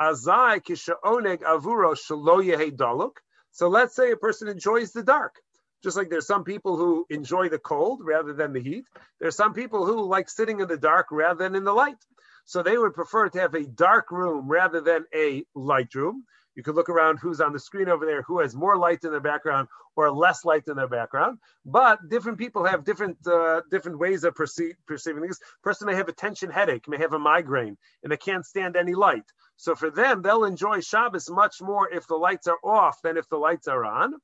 azai 0.00 0.60
kisha 0.60 0.94
oneg 1.04 1.42
avuro 1.42 1.94
shalo 1.94 2.42
daluk. 2.76 3.16
So 3.52 3.68
let's 3.68 3.94
say 3.94 4.10
a 4.10 4.16
person 4.16 4.48
enjoys 4.48 4.92
the 4.92 5.02
dark. 5.04 5.36
Just 5.84 5.96
like 5.96 6.10
there's 6.10 6.26
some 6.26 6.44
people 6.44 6.76
who 6.76 7.06
enjoy 7.10 7.48
the 7.48 7.58
cold 7.58 8.00
rather 8.04 8.32
than 8.32 8.52
the 8.52 8.60
heat, 8.60 8.84
there's 9.20 9.36
some 9.36 9.52
people 9.52 9.84
who 9.84 10.04
like 10.04 10.30
sitting 10.30 10.60
in 10.60 10.68
the 10.68 10.76
dark 10.76 11.06
rather 11.10 11.42
than 11.44 11.54
in 11.54 11.64
the 11.64 11.72
light. 11.72 11.98
So 12.44 12.62
they 12.62 12.78
would 12.78 12.94
prefer 12.94 13.28
to 13.28 13.40
have 13.40 13.54
a 13.54 13.66
dark 13.66 14.10
room 14.10 14.48
rather 14.48 14.80
than 14.80 15.04
a 15.14 15.44
light 15.54 15.94
room. 15.94 16.24
You 16.54 16.62
could 16.62 16.74
look 16.74 16.88
around 16.88 17.18
who's 17.18 17.40
on 17.40 17.52
the 17.52 17.58
screen 17.58 17.88
over 17.88 18.04
there, 18.04 18.22
who 18.22 18.40
has 18.40 18.54
more 18.54 18.76
light 18.76 19.04
in 19.04 19.10
their 19.10 19.20
background 19.20 19.68
or 19.96 20.10
less 20.10 20.44
light 20.44 20.64
in 20.68 20.76
their 20.76 20.88
background. 20.88 21.38
But 21.64 22.08
different 22.08 22.38
people 22.38 22.64
have 22.64 22.84
different 22.84 23.16
uh, 23.26 23.62
different 23.70 23.98
ways 23.98 24.24
of 24.24 24.34
perceiving 24.34 25.22
things. 25.22 25.38
Person 25.62 25.86
may 25.86 25.94
have 25.94 26.08
a 26.08 26.12
tension 26.12 26.50
headache, 26.50 26.88
may 26.88 26.98
have 26.98 27.14
a 27.14 27.18
migraine, 27.18 27.76
and 28.02 28.12
they 28.12 28.16
can't 28.16 28.44
stand 28.44 28.76
any 28.76 28.94
light. 28.94 29.24
So 29.56 29.74
for 29.74 29.90
them, 29.90 30.22
they'll 30.22 30.44
enjoy 30.44 30.80
Shabbos 30.80 31.30
much 31.30 31.56
more 31.62 31.88
if 31.90 32.06
the 32.06 32.16
lights 32.16 32.46
are 32.46 32.58
off 32.64 33.00
than 33.02 33.16
if 33.16 33.28
the 33.28 33.38
lights 33.38 33.68
are 33.68 33.84
on. 33.84 34.14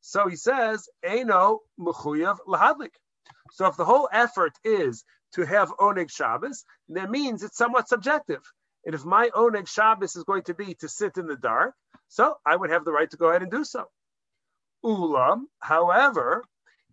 So 0.00 0.28
he 0.28 0.36
says, 0.36 0.88
Eino 1.04 1.58
mechuyav 1.80 2.38
lahadlik. 2.46 2.94
So 3.52 3.66
if 3.66 3.76
the 3.76 3.84
whole 3.84 4.08
effort 4.12 4.52
is 4.64 5.04
to 5.34 5.44
have 5.44 5.70
oneg 5.70 6.10
Shabbos, 6.10 6.64
that 6.90 7.10
means 7.10 7.42
it's 7.42 7.56
somewhat 7.56 7.88
subjective. 7.88 8.42
And 8.86 8.94
if 8.94 9.04
my 9.04 9.30
oneg 9.34 9.68
Shabbos 9.68 10.16
is 10.16 10.24
going 10.24 10.44
to 10.44 10.54
be 10.54 10.74
to 10.76 10.88
sit 10.88 11.18
in 11.18 11.26
the 11.26 11.36
dark, 11.36 11.74
so 12.08 12.36
I 12.46 12.54
would 12.54 12.70
have 12.70 12.84
the 12.84 12.92
right 12.92 13.10
to 13.10 13.16
go 13.16 13.28
ahead 13.28 13.42
and 13.42 13.50
do 13.50 13.64
so. 13.64 13.84
Ulam, 14.84 15.42
however, 15.58 16.44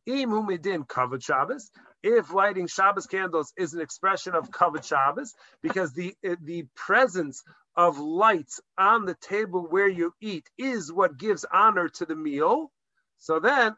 imumidin 0.09 0.87
kavod 0.87 1.23
Shabbos, 1.23 1.69
if 2.01 2.33
lighting 2.33 2.67
Shabbos 2.67 3.05
candles 3.05 3.53
is 3.55 3.73
an 3.75 3.81
expression 3.81 4.33
of 4.33 4.49
kavod 4.49 4.83
Shabbos, 4.83 5.35
because 5.61 5.93
the 5.93 6.15
the 6.41 6.65
presence 6.75 7.43
of 7.75 7.99
lights 7.99 8.59
on 8.77 9.05
the 9.05 9.15
table 9.15 9.67
where 9.69 9.87
you 9.87 10.13
eat 10.19 10.49
is 10.57 10.91
what 10.91 11.17
gives 11.17 11.45
honor 11.53 11.89
to 11.89 12.05
the 12.05 12.15
meal. 12.15 12.71
So 13.19 13.39
then, 13.39 13.75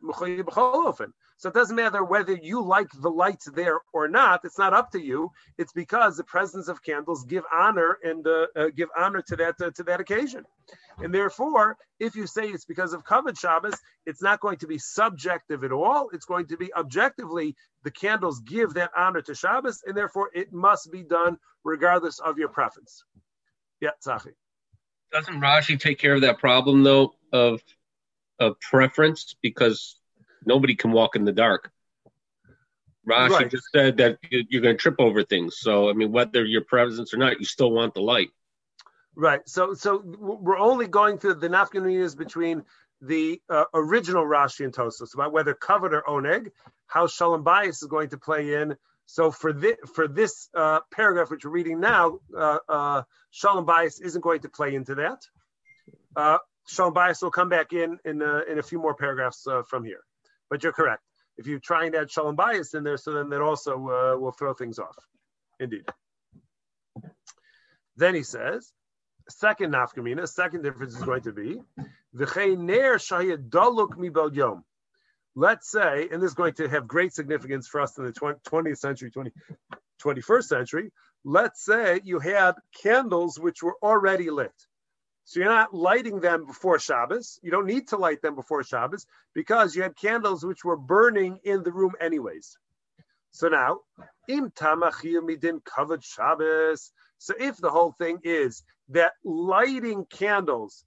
so 1.38 1.50
it 1.50 1.56
doesn't 1.56 1.76
matter 1.76 2.04
whether 2.04 2.34
you 2.34 2.62
like 2.62 2.88
the 2.91 3.10
lights 3.10 3.45
there 3.45 3.80
or 3.93 4.08
not. 4.08 4.41
It's 4.45 4.58
not 4.58 4.74
up 4.74 4.91
to 4.91 5.02
you. 5.02 5.32
It's 5.58 5.74
because 5.74 6.15
the 6.15 6.24
presence 6.24 6.69
of 6.69 6.82
candles 6.82 7.26
give 7.26 7.43
honor 7.54 7.98
and 8.04 8.26
uh, 8.26 8.48
uh, 8.56 8.69
give 8.76 8.89
honor 8.98 9.21
to 9.28 9.36
that 9.36 9.56
uh, 9.62 9.71
to 9.71 9.84
that 9.84 10.00
occasion. 10.00 10.45
And 10.98 11.13
therefore, 11.13 11.78
if 12.00 12.15
you 12.15 12.26
say 12.26 12.48
it's 12.48 12.65
because 12.65 12.93
of 12.93 13.04
kavod 13.04 13.38
Shabbos, 13.38 13.76
it's 14.06 14.21
not 14.21 14.39
going 14.39 14.58
to 14.60 14.67
be 14.67 14.78
subjective 14.78 15.63
at 15.65 15.74
all. 15.74 16.10
It's 16.13 16.26
going 16.26 16.48
to 16.48 16.58
be 16.58 16.74
objectively 16.74 17.56
the 17.84 17.91
candles 17.91 18.39
give 18.39 18.76
that 18.76 18.91
honor 18.95 19.21
to 19.24 19.36
Shabbos, 19.36 19.84
and 19.86 19.95
therefore 19.95 20.30
it 20.34 20.54
must 20.54 20.89
be 20.89 21.04
done 21.04 21.38
regardless 21.65 22.19
of 22.19 22.38
your 22.38 22.50
preference. 22.50 23.04
Yeah, 23.82 23.91
Tzachi. 24.04 24.32
Doesn't 25.12 25.41
Rashi 25.41 25.80
take 25.80 26.00
care 26.00 26.15
of 26.15 26.21
that 26.21 26.39
problem 26.39 26.84
though 26.84 27.13
of 27.34 27.62
of 28.39 28.60
preference 28.62 29.36
because 29.41 29.98
nobody 30.45 30.75
can 30.75 30.91
walk 30.91 31.15
in 31.15 31.25
the 31.25 31.31
dark. 31.31 31.71
Rashi 33.08 33.29
right. 33.29 33.51
just 33.51 33.65
said 33.71 33.97
that 33.97 34.17
you're 34.29 34.62
going 34.62 34.75
to 34.75 34.81
trip 34.81 34.95
over 34.99 35.23
things. 35.23 35.58
So 35.60 35.89
I 35.89 35.93
mean, 35.93 36.12
whether 36.12 36.43
your 36.43 36.62
presence 36.62 37.13
or 37.13 37.17
not, 37.17 37.39
you 37.39 37.45
still 37.45 37.71
want 37.71 37.93
the 37.93 38.01
light. 38.01 38.29
Right. 39.15 39.47
So 39.47 39.73
so 39.75 40.01
we're 40.03 40.58
only 40.58 40.88
going 40.88 41.19
through 41.19 41.36
the 41.36 41.47
nafkaminas 41.47 42.17
between 42.17 42.63
the 43.01 43.41
uh, 43.49 43.65
original 43.73 44.25
Rashi 44.25 44.65
and 44.65 44.73
Tosos 44.73 45.13
about 45.13 45.31
whether 45.31 45.53
kavod 45.53 45.91
or 45.91 46.03
oneg, 46.03 46.51
how 46.88 47.08
shalom 47.08 47.43
bayis 47.43 47.84
is 47.84 47.88
going 47.89 48.10
to 48.10 48.17
play 48.17 48.55
in. 48.55 48.75
So 49.05 49.29
for 49.29 49.53
this 49.53 49.77
for 49.93 50.08
this 50.08 50.49
uh, 50.55 50.79
paragraph 50.91 51.29
which 51.29 51.45
we're 51.45 51.51
reading 51.51 51.79
now, 51.79 52.19
uh, 52.36 52.58
uh 52.67 53.03
shalom 53.29 53.67
bayis 53.67 54.01
isn't 54.01 54.21
going 54.21 54.41
to 54.41 54.49
play 54.49 54.73
into 54.73 54.95
that. 54.95 55.21
Uh, 56.15 56.39
shalom 56.67 56.93
bayis 56.95 57.21
will 57.21 57.29
come 57.29 57.49
back 57.49 57.71
in 57.71 57.99
in, 58.03 58.23
uh, 58.23 58.41
in 58.49 58.58
a 58.58 58.63
few 58.63 58.79
more 58.79 58.95
paragraphs 58.95 59.47
from 59.67 59.84
here. 59.84 60.01
But 60.49 60.63
you're 60.63 60.73
correct. 60.73 61.03
If 61.38 61.47
you 61.47 61.60
try 61.60 61.86
and 61.86 61.95
add 61.95 62.12
shalom 62.12 62.38
bayis 62.38 62.75
in 62.75 62.84
there, 62.84 62.97
so 62.97 63.12
then 63.13 63.29
that 63.29 63.41
also 63.41 63.73
uh, 63.73 64.17
will 64.17 64.31
throw 64.31 64.53
things 64.53 64.79
off. 64.79 64.95
Indeed. 65.60 65.86
Then 67.97 68.15
he 68.15 68.23
says, 68.23 68.71
second 69.29 69.73
nafkamina, 69.73 70.27
second 70.27 70.63
difference 70.63 70.95
is 70.95 71.03
going 71.03 71.21
to 71.23 71.31
be 71.31 71.62
daluk. 73.49 74.63
Let's 75.38 75.69
say, 75.69 76.08
and 76.12 76.21
this 76.21 76.29
is 76.29 76.36
going 76.36 76.53
to 76.55 76.69
have 76.69 76.88
great 76.88 77.13
significance 77.13 77.67
for 77.67 77.81
us 77.81 77.97
in 77.97 78.05
the 78.05 78.13
20th 78.13 78.77
century, 78.77 79.12
20, 79.12 79.31
21st 80.01 80.43
century. 80.43 80.91
Let's 81.25 81.65
say 81.65 81.99
you 82.03 82.19
had 82.19 82.53
candles 82.81 83.38
which 83.38 83.62
were 83.62 83.75
already 83.84 84.29
lit. 84.29 84.53
So 85.25 85.39
you're 85.39 85.49
not 85.49 85.73
lighting 85.73 86.19
them 86.19 86.45
before 86.45 86.77
Shabbos. 86.77 87.39
You 87.41 87.49
don't 87.49 87.65
need 87.65 87.88
to 87.89 87.97
light 87.97 88.21
them 88.21 88.35
before 88.35 88.63
Shabbos 88.63 89.07
because 89.33 89.75
you 89.75 89.81
had 89.81 89.97
candles 89.97 90.45
which 90.45 90.63
were 90.63 90.77
burning 90.77 91.39
in 91.43 91.63
the 91.63 91.71
room 91.71 91.93
anyways. 91.99 92.57
So 93.31 93.49
now, 93.49 93.79
im 94.29 94.51
midin 94.51 95.61
kavod 95.63 96.03
Shabbos. 96.03 96.91
So 97.17 97.33
if 97.39 97.57
the 97.57 97.71
whole 97.71 97.91
thing 97.91 98.19
is 98.23 98.63
that 98.89 99.13
lighting 99.23 100.05
candles 100.05 100.85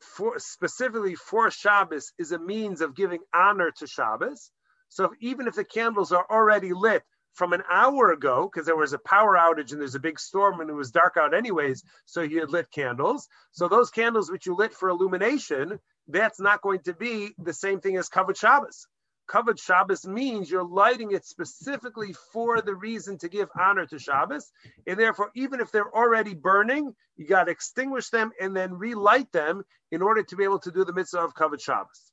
for 0.00 0.38
specifically 0.38 1.14
for 1.14 1.50
Shabbos 1.50 2.12
is 2.18 2.32
a 2.32 2.38
means 2.38 2.82
of 2.82 2.94
giving 2.94 3.20
honor 3.34 3.70
to 3.78 3.86
Shabbos. 3.86 4.50
So 4.90 5.04
if, 5.04 5.12
even 5.20 5.48
if 5.48 5.54
the 5.54 5.64
candles 5.64 6.12
are 6.12 6.26
already 6.30 6.74
lit 6.74 7.04
from 7.38 7.52
an 7.52 7.62
hour 7.70 8.10
ago 8.10 8.50
because 8.52 8.66
there 8.66 8.76
was 8.76 8.92
a 8.92 8.98
power 8.98 9.36
outage 9.36 9.70
and 9.70 9.80
there's 9.80 9.94
a 9.94 10.00
big 10.00 10.18
storm 10.18 10.60
and 10.60 10.68
it 10.68 10.74
was 10.74 10.90
dark 10.90 11.16
out 11.16 11.32
anyways. 11.32 11.84
So 12.04 12.20
you 12.20 12.40
had 12.40 12.50
lit 12.50 12.68
candles. 12.72 13.28
So 13.52 13.68
those 13.68 13.90
candles 13.90 14.28
which 14.28 14.46
you 14.46 14.56
lit 14.56 14.74
for 14.74 14.88
illumination, 14.88 15.78
that's 16.08 16.40
not 16.40 16.62
going 16.62 16.80
to 16.80 16.94
be 16.94 17.30
the 17.38 17.52
same 17.52 17.80
thing 17.80 17.96
as 17.96 18.08
kavod 18.08 18.36
Shabbos. 18.36 18.88
Kavod 19.30 19.60
Shabbos 19.60 20.04
means 20.04 20.50
you're 20.50 20.64
lighting 20.64 21.12
it 21.12 21.24
specifically 21.24 22.12
for 22.32 22.60
the 22.60 22.74
reason 22.74 23.18
to 23.18 23.28
give 23.28 23.48
honor 23.56 23.86
to 23.86 24.00
Shabbos. 24.00 24.50
And 24.86 24.98
therefore, 24.98 25.30
even 25.36 25.60
if 25.60 25.70
they're 25.70 25.94
already 25.94 26.34
burning, 26.34 26.92
you 27.16 27.26
got 27.26 27.44
to 27.44 27.52
extinguish 27.52 28.08
them 28.08 28.32
and 28.40 28.56
then 28.56 28.74
relight 28.74 29.30
them 29.30 29.62
in 29.92 30.02
order 30.02 30.24
to 30.24 30.36
be 30.36 30.42
able 30.42 30.58
to 30.60 30.72
do 30.72 30.84
the 30.84 30.92
mitzvah 30.92 31.20
of 31.20 31.34
kavod 31.34 31.60
Shabbos. 31.60 32.10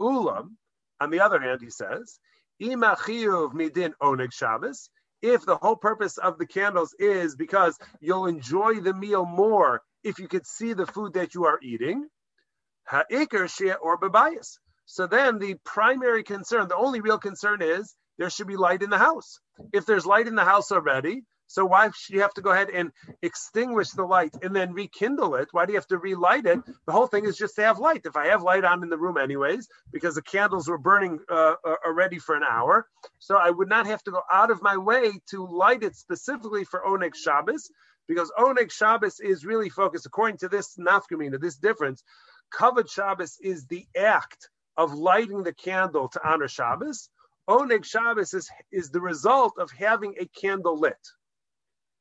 Ulam, 0.00 0.56
on 1.00 1.10
the 1.10 1.20
other 1.20 1.40
hand, 1.40 1.60
he 1.60 1.70
says, 1.70 2.18
midin 2.60 3.92
oneg 4.02 4.32
Shabbos. 4.32 4.90
If 5.22 5.46
the 5.46 5.56
whole 5.56 5.76
purpose 5.76 6.18
of 6.18 6.38
the 6.38 6.46
candles 6.46 6.94
is 6.98 7.36
because 7.36 7.78
you'll 8.00 8.26
enjoy 8.26 8.80
the 8.80 8.94
meal 8.94 9.24
more 9.24 9.82
if 10.04 10.18
you 10.18 10.28
could 10.28 10.46
see 10.46 10.72
the 10.72 10.86
food 10.86 11.14
that 11.14 11.34
you 11.34 11.46
are 11.46 11.58
eating, 11.62 12.06
ha'ikr 12.84 13.48
shea 13.48 13.74
or 13.74 13.98
babayas. 13.98 14.58
So 14.84 15.06
then 15.06 15.38
the 15.38 15.56
primary 15.64 16.22
concern, 16.22 16.68
the 16.68 16.76
only 16.76 17.00
real 17.00 17.18
concern 17.18 17.60
is 17.60 17.94
there 18.18 18.30
should 18.30 18.46
be 18.46 18.56
light 18.56 18.82
in 18.82 18.90
the 18.90 18.98
house. 18.98 19.40
If 19.72 19.84
there's 19.84 20.06
light 20.06 20.28
in 20.28 20.36
the 20.36 20.44
house 20.44 20.70
already, 20.70 21.22
so 21.46 21.64
why 21.64 21.90
should 21.94 22.14
you 22.14 22.22
have 22.22 22.34
to 22.34 22.42
go 22.42 22.50
ahead 22.50 22.70
and 22.70 22.90
extinguish 23.22 23.90
the 23.90 24.04
light 24.04 24.34
and 24.42 24.54
then 24.54 24.72
rekindle 24.72 25.34
it? 25.36 25.48
Why 25.52 25.66
do 25.66 25.72
you 25.72 25.78
have 25.78 25.86
to 25.88 25.98
relight 25.98 26.46
it? 26.46 26.60
The 26.86 26.92
whole 26.92 27.06
thing 27.06 27.24
is 27.24 27.36
just 27.36 27.56
to 27.56 27.62
have 27.62 27.78
light. 27.78 28.02
If 28.04 28.16
I 28.16 28.28
have 28.28 28.42
light 28.42 28.64
on 28.64 28.82
in 28.82 28.88
the 28.88 28.98
room 28.98 29.16
anyways, 29.16 29.68
because 29.92 30.14
the 30.14 30.22
candles 30.22 30.68
were 30.68 30.78
burning 30.78 31.20
uh, 31.30 31.54
uh, 31.64 31.74
already 31.84 32.18
for 32.18 32.34
an 32.34 32.42
hour, 32.48 32.86
so 33.18 33.36
I 33.36 33.50
would 33.50 33.68
not 33.68 33.86
have 33.86 34.02
to 34.04 34.10
go 34.10 34.22
out 34.30 34.50
of 34.50 34.62
my 34.62 34.76
way 34.76 35.12
to 35.30 35.46
light 35.46 35.82
it 35.82 35.96
specifically 35.96 36.64
for 36.64 36.82
Oneg 36.86 37.14
Shabbos, 37.14 37.70
because 38.08 38.32
Oneg 38.38 38.70
Shabbos 38.70 39.20
is 39.20 39.44
really 39.44 39.68
focused, 39.68 40.06
according 40.06 40.38
to 40.38 40.48
this 40.48 40.76
nafkamina, 40.76 41.40
this 41.40 41.56
difference, 41.56 42.02
Kavod 42.52 42.90
Shabbos 42.90 43.38
is 43.40 43.66
the 43.66 43.86
act 43.96 44.48
of 44.76 44.94
lighting 44.94 45.42
the 45.42 45.54
candle 45.54 46.08
to 46.08 46.28
honor 46.28 46.48
Shabbos. 46.48 47.08
Oneg 47.48 47.84
Shabbos 47.84 48.34
is, 48.34 48.48
is 48.70 48.90
the 48.90 49.00
result 49.00 49.54
of 49.58 49.70
having 49.70 50.14
a 50.18 50.26
candle 50.26 50.78
lit. 50.78 50.98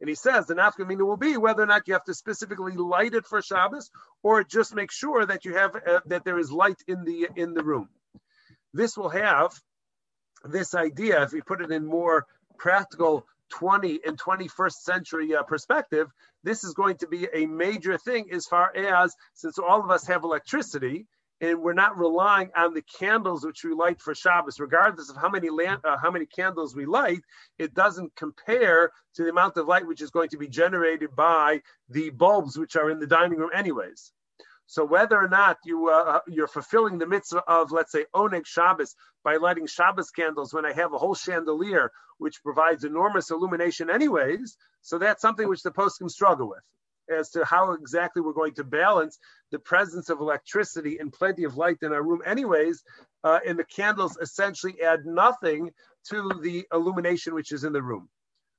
And 0.01 0.09
he 0.09 0.15
says 0.15 0.45
the 0.45 0.55
nafkamina 0.55 1.05
will 1.05 1.17
be 1.17 1.37
whether 1.37 1.63
or 1.63 1.67
not 1.67 1.87
you 1.87 1.93
have 1.93 2.03
to 2.05 2.13
specifically 2.13 2.73
light 2.73 3.13
it 3.13 3.25
for 3.25 3.41
Shabbos 3.41 3.89
or 4.23 4.43
just 4.43 4.75
make 4.75 4.91
sure 4.91 5.25
that 5.25 5.45
you 5.45 5.55
have 5.55 5.75
uh, 5.75 6.01
that 6.07 6.25
there 6.25 6.37
is 6.37 6.51
light 6.51 6.81
in 6.87 7.05
the 7.05 7.29
in 7.35 7.53
the 7.53 7.63
room. 7.63 7.89
This 8.73 8.97
will 8.97 9.09
have 9.09 9.53
this 10.43 10.75
idea 10.75 11.23
if 11.23 11.31
we 11.31 11.41
put 11.41 11.61
it 11.61 11.71
in 11.71 11.85
more 11.85 12.27
practical 12.57 13.25
20 13.51 14.01
and 14.05 14.19
21st 14.19 14.73
century 14.73 15.35
uh, 15.35 15.43
perspective, 15.43 16.09
this 16.43 16.63
is 16.63 16.73
going 16.73 16.97
to 16.97 17.07
be 17.07 17.27
a 17.33 17.45
major 17.45 17.97
thing 17.97 18.31
as 18.31 18.45
far 18.45 18.75
as 18.75 19.15
since 19.33 19.57
all 19.57 19.83
of 19.83 19.91
us 19.91 20.07
have 20.07 20.23
electricity 20.23 21.05
and 21.41 21.61
we're 21.61 21.73
not 21.73 21.97
relying 21.97 22.49
on 22.55 22.73
the 22.73 22.81
candles 22.81 23.45
which 23.45 23.63
we 23.63 23.73
light 23.73 24.01
for 24.01 24.15
Shabbos, 24.15 24.59
regardless 24.59 25.09
of 25.09 25.17
how 25.17 25.29
many 25.29 25.49
lamp, 25.49 25.85
uh, 25.85 25.97
how 25.97 26.11
many 26.11 26.25
candles 26.25 26.75
we 26.75 26.85
light, 26.85 27.21
it 27.57 27.73
doesn't 27.73 28.15
compare 28.15 28.91
to 29.15 29.23
the 29.23 29.29
amount 29.29 29.57
of 29.57 29.67
light 29.67 29.85
which 29.85 30.01
is 30.01 30.11
going 30.11 30.29
to 30.29 30.37
be 30.37 30.47
generated 30.47 31.15
by 31.15 31.61
the 31.89 32.09
bulbs 32.11 32.57
which 32.57 32.75
are 32.75 32.89
in 32.89 32.99
the 32.99 33.07
dining 33.07 33.37
room, 33.37 33.51
anyways. 33.53 34.13
So 34.67 34.83
whether 34.83 35.17
or 35.17 35.27
not 35.27 35.57
you 35.63 35.89
uh, 35.89 36.03
uh, 36.15 36.19
you're 36.27 36.47
fulfilling 36.47 36.97
the 36.97 37.05
mitzvah 37.05 37.43
of 37.47 37.71
let's 37.71 37.91
say 37.91 38.05
oneg 38.15 38.47
Shabbos 38.47 38.95
by 39.23 39.35
lighting 39.35 39.67
Shabbos 39.67 40.09
candles 40.09 40.53
when 40.53 40.65
I 40.65 40.73
have 40.73 40.93
a 40.93 40.97
whole 40.97 41.13
chandelier 41.13 41.91
which 42.17 42.41
provides 42.41 42.83
enormous 42.83 43.29
illumination 43.29 43.89
anyways, 43.89 44.57
so 44.81 44.97
that's 44.97 45.21
something 45.21 45.47
which 45.47 45.61
the 45.61 45.71
poskim 45.71 46.09
struggle 46.09 46.49
with 46.49 46.63
as 47.09 47.29
to 47.31 47.45
how 47.45 47.71
exactly 47.71 48.21
we're 48.21 48.33
going 48.33 48.53
to 48.53 48.63
balance 48.63 49.19
the 49.51 49.59
presence 49.59 50.09
of 50.09 50.19
electricity 50.19 50.97
and 50.99 51.13
plenty 51.13 51.43
of 51.43 51.57
light 51.57 51.77
in 51.81 51.93
our 51.93 52.03
room 52.03 52.21
anyways, 52.25 52.83
uh, 53.23 53.39
and 53.47 53.57
the 53.57 53.63
candles 53.63 54.17
essentially 54.21 54.81
add 54.81 55.05
nothing 55.05 55.71
to 56.09 56.31
the 56.41 56.65
illumination 56.73 57.33
which 57.33 57.51
is 57.51 57.63
in 57.63 57.73
the 57.73 57.81
room. 57.81 58.09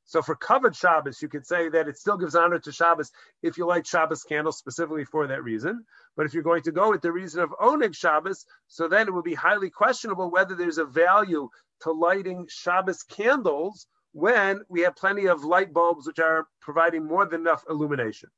So 0.09 0.23
for 0.23 0.37
kavod 0.37 0.77
Shabbos, 0.77 1.21
you 1.21 1.29
could 1.29 1.45
say 1.45 1.69
that 1.69 1.89
it 1.89 1.99
still 1.99 2.17
gives 2.17 2.37
honor 2.37 2.61
to 2.61 2.71
Shabbos 2.71 3.11
if 3.43 3.59
you 3.59 3.67
light 3.67 3.87
Shabbos 3.87 4.23
candles 4.23 4.57
specifically 4.57 5.05
for 5.05 5.27
that 5.27 5.43
reason. 5.43 5.85
But 6.17 6.27
if 6.27 6.35
you're 6.35 6.45
going 6.45 6.63
to 6.63 6.73
go 6.73 6.91
with 6.91 7.03
the 7.03 7.11
reason 7.11 7.43
of 7.43 7.51
oneg 7.51 7.95
Shabbos, 7.95 8.47
so 8.69 8.87
then 8.87 9.09
it 9.09 9.15
would 9.15 9.25
be 9.25 9.35
highly 9.35 9.69
questionable 9.69 10.31
whether 10.31 10.55
there's 10.55 10.79
a 10.79 10.85
value 10.85 11.49
to 11.81 11.91
lighting 11.91 12.47
Shabbos 12.49 13.03
candles 13.03 13.89
when 14.17 14.63
we 14.69 14.81
have 14.81 14.97
plenty 14.97 15.27
of 15.27 15.45
light 15.45 15.73
bulbs 15.75 16.07
which 16.07 16.19
are 16.19 16.47
providing 16.63 17.05
more 17.05 17.27
than 17.27 17.43
enough 17.43 17.63
illumination. 17.69 18.31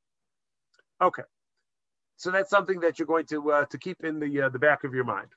Okay, 1.00 1.22
so 2.16 2.32
that's 2.32 2.50
something 2.50 2.80
that 2.80 2.98
you're 2.98 3.06
going 3.06 3.26
to 3.26 3.52
uh, 3.52 3.64
to 3.66 3.78
keep 3.78 4.02
in 4.02 4.18
the 4.18 4.42
uh, 4.42 4.48
the 4.48 4.58
back 4.58 4.82
of 4.82 4.92
your 4.92 5.04
mind. 5.04 5.28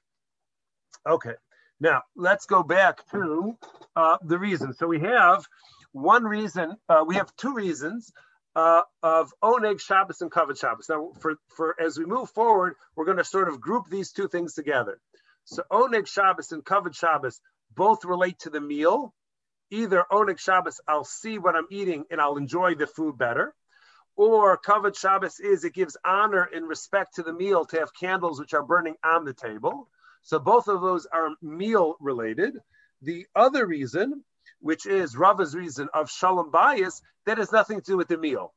Okay, 1.07 1.35
now 1.79 2.01
let's 2.15 2.47
go 2.47 2.63
back 2.63 3.07
to 3.11 3.55
uh, 3.95 4.17
the 4.23 4.39
reason. 4.39 4.73
So 4.73 4.87
we 4.87 4.99
have 5.01 5.45
one 5.91 6.23
reason, 6.23 6.75
uh, 6.89 7.03
we 7.05 7.15
have 7.15 7.35
two 7.35 7.53
reasons 7.53 8.11
uh, 8.55 8.81
of 9.03 9.31
Oneg 9.43 9.79
Shabbos 9.79 10.21
and 10.21 10.31
Kavod 10.31 10.59
Shabbos. 10.59 10.87
Now, 10.89 11.11
for, 11.19 11.35
for 11.55 11.75
as 11.79 11.97
we 11.97 12.05
move 12.05 12.29
forward, 12.31 12.75
we're 12.95 13.05
going 13.05 13.17
to 13.17 13.23
sort 13.23 13.47
of 13.47 13.61
group 13.61 13.89
these 13.89 14.11
two 14.11 14.27
things 14.27 14.53
together. 14.53 14.99
So 15.45 15.63
Oneg 15.71 16.07
Shabbos 16.07 16.51
and 16.51 16.63
Kavod 16.63 16.95
Shabbos 16.95 17.41
both 17.75 18.05
relate 18.05 18.39
to 18.39 18.49
the 18.49 18.61
meal. 18.61 19.13
Either 19.71 20.05
Oneg 20.11 20.39
Shabbos, 20.39 20.79
I'll 20.87 21.03
see 21.03 21.39
what 21.39 21.55
I'm 21.55 21.67
eating 21.71 22.05
and 22.11 22.21
I'll 22.21 22.37
enjoy 22.37 22.75
the 22.75 22.87
food 22.87 23.17
better. 23.17 23.55
Or 24.15 24.57
Kavod 24.57 24.97
Shabbos 24.97 25.39
is 25.39 25.63
it 25.63 25.73
gives 25.73 25.97
honor 26.05 26.43
and 26.43 26.67
respect 26.67 27.15
to 27.15 27.23
the 27.23 27.33
meal 27.33 27.65
to 27.65 27.79
have 27.79 27.93
candles 27.93 28.39
which 28.39 28.53
are 28.53 28.63
burning 28.63 28.95
on 29.03 29.25
the 29.25 29.33
table. 29.33 29.89
So 30.21 30.37
both 30.37 30.67
of 30.67 30.81
those 30.81 31.07
are 31.07 31.29
meal 31.41 31.95
related. 31.99 32.59
The 33.01 33.25
other 33.35 33.65
reason 33.65 34.23
which 34.61 34.85
is 34.85 35.17
Rava's 35.17 35.55
reason 35.55 35.89
of 35.93 36.09
shalom 36.09 36.51
bayis, 36.51 37.01
that 37.25 37.37
has 37.37 37.51
nothing 37.51 37.79
to 37.81 37.91
do 37.91 37.97
with 37.97 38.07
the 38.07 38.17
meal. 38.17 38.53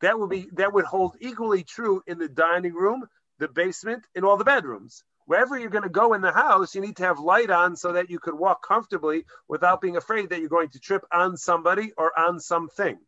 That 0.00 0.18
would 0.18 0.30
be 0.30 0.48
that 0.52 0.72
would 0.72 0.84
hold 0.84 1.16
equally 1.20 1.62
true 1.62 2.02
in 2.06 2.18
the 2.18 2.28
dining 2.28 2.74
room, 2.74 3.06
the 3.38 3.48
basement, 3.48 4.06
in 4.14 4.24
all 4.24 4.36
the 4.36 4.44
bedrooms. 4.44 5.04
Wherever 5.30 5.56
you're 5.56 5.70
going 5.70 5.84
to 5.84 5.88
go 5.88 6.14
in 6.14 6.22
the 6.22 6.32
house, 6.32 6.74
you 6.74 6.80
need 6.80 6.96
to 6.96 7.04
have 7.04 7.20
light 7.20 7.50
on 7.50 7.76
so 7.76 7.92
that 7.92 8.10
you 8.10 8.18
could 8.18 8.34
walk 8.34 8.66
comfortably 8.66 9.26
without 9.46 9.80
being 9.80 9.96
afraid 9.96 10.28
that 10.28 10.40
you're 10.40 10.48
going 10.48 10.70
to 10.70 10.80
trip 10.80 11.04
on 11.12 11.36
somebody 11.36 11.92
or 11.96 12.10
on 12.18 12.40
something. 12.40 12.98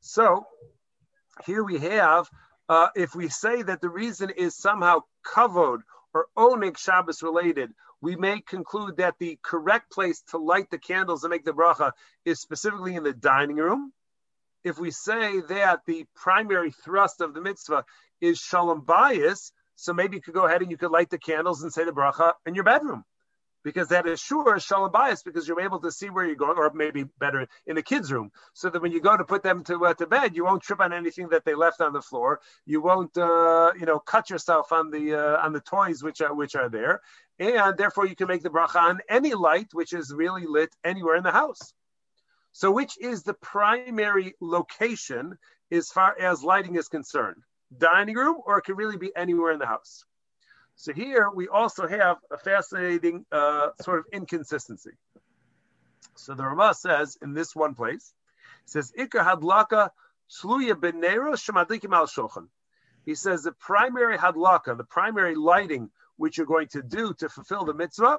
So 0.00 0.44
here 1.46 1.64
we 1.64 1.78
have, 1.78 2.28
uh, 2.68 2.88
if 2.94 3.14
we 3.14 3.30
say 3.30 3.62
that 3.62 3.80
the 3.80 3.88
reason 3.88 4.28
is 4.28 4.54
somehow 4.54 5.04
kavod 5.24 5.78
or 6.12 6.26
oneg 6.36 6.76
Shabbos 6.76 7.22
related, 7.22 7.72
we 8.02 8.14
may 8.14 8.42
conclude 8.42 8.98
that 8.98 9.14
the 9.18 9.38
correct 9.42 9.90
place 9.90 10.20
to 10.32 10.36
light 10.36 10.68
the 10.70 10.76
candles 10.76 11.24
and 11.24 11.30
make 11.30 11.46
the 11.46 11.52
bracha 11.52 11.92
is 12.26 12.42
specifically 12.42 12.94
in 12.94 13.04
the 13.04 13.14
dining 13.14 13.56
room. 13.56 13.94
If 14.64 14.78
we 14.78 14.90
say 14.90 15.40
that 15.40 15.80
the 15.86 16.04
primary 16.14 16.72
thrust 16.72 17.22
of 17.22 17.32
the 17.32 17.40
mitzvah 17.40 17.86
is 18.20 18.38
shalom 18.38 18.82
bayis, 18.82 19.50
so 19.82 19.92
maybe 19.92 20.16
you 20.16 20.22
could 20.22 20.34
go 20.34 20.46
ahead 20.46 20.62
and 20.62 20.70
you 20.70 20.76
could 20.76 20.92
light 20.92 21.10
the 21.10 21.18
candles 21.18 21.62
and 21.62 21.72
say 21.72 21.84
the 21.84 21.92
bracha 21.92 22.32
in 22.46 22.54
your 22.54 22.64
bedroom 22.64 23.04
because 23.64 23.88
that 23.88 24.06
is 24.06 24.20
sure 24.20 24.58
shalom 24.58 24.92
bayis 24.92 25.24
because 25.24 25.46
you're 25.46 25.60
able 25.60 25.80
to 25.80 25.90
see 25.90 26.10
where 26.10 26.24
you're 26.24 26.36
going, 26.36 26.56
or 26.56 26.70
maybe 26.74 27.04
better 27.18 27.46
in 27.66 27.76
the 27.76 27.82
kids' 27.82 28.12
room, 28.12 28.30
so 28.52 28.70
that 28.70 28.82
when 28.82 28.92
you 28.92 29.00
go 29.00 29.16
to 29.16 29.24
put 29.24 29.42
them 29.42 29.62
to 29.64 29.86
uh, 29.86 29.94
to 29.94 30.06
bed, 30.06 30.36
you 30.36 30.44
won't 30.44 30.62
trip 30.62 30.80
on 30.80 30.92
anything 30.92 31.28
that 31.28 31.44
they 31.44 31.54
left 31.54 31.80
on 31.80 31.92
the 31.92 32.02
floor. 32.02 32.40
You 32.66 32.80
won't, 32.80 33.16
uh, 33.16 33.72
you 33.78 33.86
know, 33.86 33.98
cut 33.98 34.30
yourself 34.30 34.72
on 34.72 34.90
the 34.90 35.14
uh, 35.14 35.44
on 35.44 35.52
the 35.52 35.60
toys 35.60 36.02
which 36.02 36.20
are 36.20 36.34
which 36.34 36.54
are 36.54 36.68
there, 36.68 37.00
and 37.38 37.76
therefore 37.76 38.06
you 38.06 38.16
can 38.16 38.28
make 38.28 38.42
the 38.42 38.50
bracha 38.50 38.80
on 38.80 39.00
any 39.08 39.34
light 39.34 39.68
which 39.72 39.92
is 39.92 40.12
really 40.14 40.46
lit 40.46 40.74
anywhere 40.84 41.16
in 41.16 41.22
the 41.22 41.32
house. 41.32 41.72
So, 42.52 42.70
which 42.70 42.98
is 43.00 43.22
the 43.22 43.34
primary 43.34 44.34
location 44.40 45.38
as 45.70 45.88
far 45.88 46.14
as 46.18 46.42
lighting 46.42 46.76
is 46.76 46.88
concerned? 46.88 47.42
Dining 47.78 48.16
room, 48.16 48.38
or 48.44 48.58
it 48.58 48.62
can 48.62 48.76
really 48.76 48.96
be 48.96 49.14
anywhere 49.16 49.52
in 49.52 49.58
the 49.58 49.66
house. 49.66 50.04
So 50.76 50.92
here 50.92 51.30
we 51.30 51.48
also 51.48 51.86
have 51.86 52.16
a 52.30 52.38
fascinating 52.38 53.24
uh, 53.30 53.68
sort 53.80 54.00
of 54.00 54.06
inconsistency. 54.12 54.92
So 56.16 56.34
the 56.34 56.44
Rama 56.44 56.74
says 56.74 57.16
in 57.22 57.34
this 57.34 57.54
one 57.54 57.74
place, 57.74 58.12
says 58.64 58.92
Ikar 58.98 59.24
hadlaka 59.24 59.90
shluya 60.30 60.74
benero 60.74 61.34
shemadlikim 61.34 61.94
al 61.94 62.06
shulchan. 62.06 62.48
He 63.04 63.14
says 63.14 63.42
the 63.42 63.52
primary 63.52 64.18
hadlaka, 64.18 64.76
the 64.76 64.84
primary 64.84 65.34
lighting 65.34 65.90
which 66.16 66.36
you're 66.36 66.46
going 66.46 66.68
to 66.68 66.82
do 66.82 67.14
to 67.14 67.28
fulfill 67.28 67.64
the 67.64 67.74
mitzvah, 67.74 68.18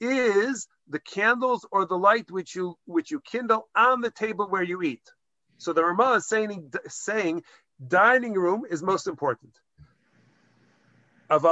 is 0.00 0.68
the 0.88 0.98
candles 0.98 1.66
or 1.70 1.86
the 1.86 1.98
light 1.98 2.30
which 2.30 2.54
you 2.56 2.76
which 2.86 3.10
you 3.10 3.20
kindle 3.20 3.68
on 3.74 4.00
the 4.00 4.10
table 4.10 4.46
where 4.48 4.62
you 4.62 4.82
eat. 4.82 5.02
So 5.58 5.72
the 5.72 5.84
Rama 5.84 6.14
is 6.14 6.26
saying 6.26 6.72
saying 6.88 7.44
dining 7.88 8.34
room 8.34 8.64
is 8.68 8.82
most 8.82 9.06
important 9.06 9.52
as 11.30 11.44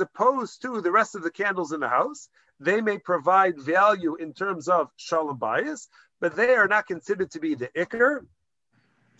opposed 0.00 0.62
to 0.62 0.80
the 0.82 0.92
rest 0.92 1.14
of 1.14 1.22
the 1.22 1.30
candles 1.30 1.72
in 1.72 1.80
the 1.80 1.88
house. 1.88 2.28
They 2.60 2.82
may 2.82 2.98
provide 2.98 3.58
value 3.58 4.16
in 4.16 4.34
terms 4.34 4.68
of 4.68 4.90
shalom 4.96 5.38
bayis, 5.38 5.88
but 6.20 6.36
they 6.36 6.54
are 6.54 6.68
not 6.68 6.86
considered 6.86 7.30
to 7.30 7.40
be 7.40 7.54
the 7.54 7.68
ikr. 7.68 8.26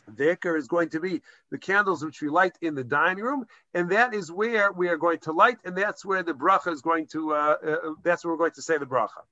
The 0.09 0.37
ikr 0.37 0.59
is 0.59 0.69
going 0.69 0.91
to 0.91 1.01
be 1.01 1.23
the 1.51 1.59
candles 1.59 2.05
which 2.05 2.21
we 2.21 2.29
light 2.29 2.57
in 2.61 2.75
the 2.75 2.85
dining 2.85 3.25
room, 3.25 3.47
and 3.75 3.91
that 3.91 4.13
is 4.15 4.31
where 4.31 4.71
we 4.71 4.89
are 4.89 4.99
going 4.99 5.19
to 5.21 5.33
light, 5.33 5.59
and 5.65 5.77
that's 5.77 6.05
where 6.05 6.23
the 6.23 6.35
bracha 6.35 6.73
is 6.73 6.83
going 6.83 7.07
to. 7.09 7.35
Uh, 7.35 7.57
uh, 7.67 7.77
that's 8.03 8.25
where 8.25 8.35
we're 8.35 8.39
going 8.39 8.53
to 8.53 8.63
say 8.63 8.79
the 8.79 8.87
bracha, 8.87 9.25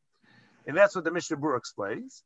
and 0.67 0.77
that's 0.77 0.95
what 0.95 1.05
the 1.05 1.13
Mishnah 1.13 1.37
Berurah 1.37 1.59
explains. 1.59 2.23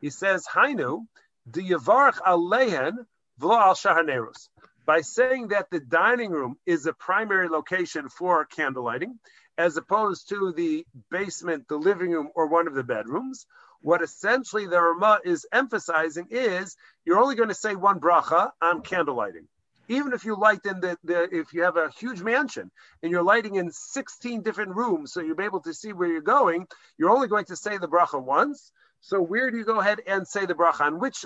He 0.00 0.10
says, 0.10 0.46
"Hainu 0.46 1.06
the 1.46 1.70
alehen 1.70 3.06
v'lo 3.40 3.60
al 3.60 3.74
shahanerus." 3.74 4.48
by 4.84 5.00
saying 5.00 5.48
that 5.48 5.70
the 5.70 5.80
dining 5.80 6.30
room 6.30 6.56
is 6.66 6.86
a 6.86 6.92
primary 6.92 7.48
location 7.48 8.08
for 8.08 8.44
candle 8.44 8.84
lighting, 8.84 9.18
as 9.58 9.76
opposed 9.76 10.28
to 10.28 10.52
the 10.52 10.84
basement, 11.10 11.68
the 11.68 11.76
living 11.76 12.10
room, 12.10 12.30
or 12.34 12.46
one 12.46 12.66
of 12.66 12.74
the 12.74 12.82
bedrooms. 12.82 13.46
What 13.80 14.02
essentially 14.02 14.66
the 14.66 14.80
Rama 14.80 15.20
is 15.24 15.46
emphasizing 15.52 16.28
is 16.30 16.76
you're 17.04 17.18
only 17.18 17.34
going 17.34 17.48
to 17.48 17.54
say 17.54 17.74
one 17.74 18.00
bracha 18.00 18.50
on 18.60 18.82
candle 18.82 19.16
lighting. 19.16 19.48
Even 19.88 20.12
if 20.12 20.24
you 20.24 20.36
light 20.36 20.64
in 20.64 20.80
the, 20.80 20.96
the 21.04 21.28
if 21.36 21.52
you 21.52 21.62
have 21.62 21.76
a 21.76 21.90
huge 21.90 22.22
mansion 22.22 22.70
and 23.02 23.10
you're 23.10 23.24
lighting 23.24 23.56
in 23.56 23.70
16 23.72 24.42
different 24.42 24.74
rooms, 24.74 25.12
so 25.12 25.20
you'll 25.20 25.36
be 25.36 25.44
able 25.44 25.60
to 25.62 25.74
see 25.74 25.92
where 25.92 26.08
you're 26.08 26.20
going, 26.20 26.66
you're 26.96 27.10
only 27.10 27.28
going 27.28 27.44
to 27.46 27.56
say 27.56 27.78
the 27.78 27.88
bracha 27.88 28.22
once. 28.22 28.72
So 29.02 29.20
where 29.20 29.50
do 29.50 29.58
you 29.58 29.64
go 29.64 29.80
ahead 29.80 30.00
and 30.06 30.26
say 30.26 30.46
the 30.46 30.54
bracha? 30.54 30.82
On 30.82 31.00
which 31.00 31.24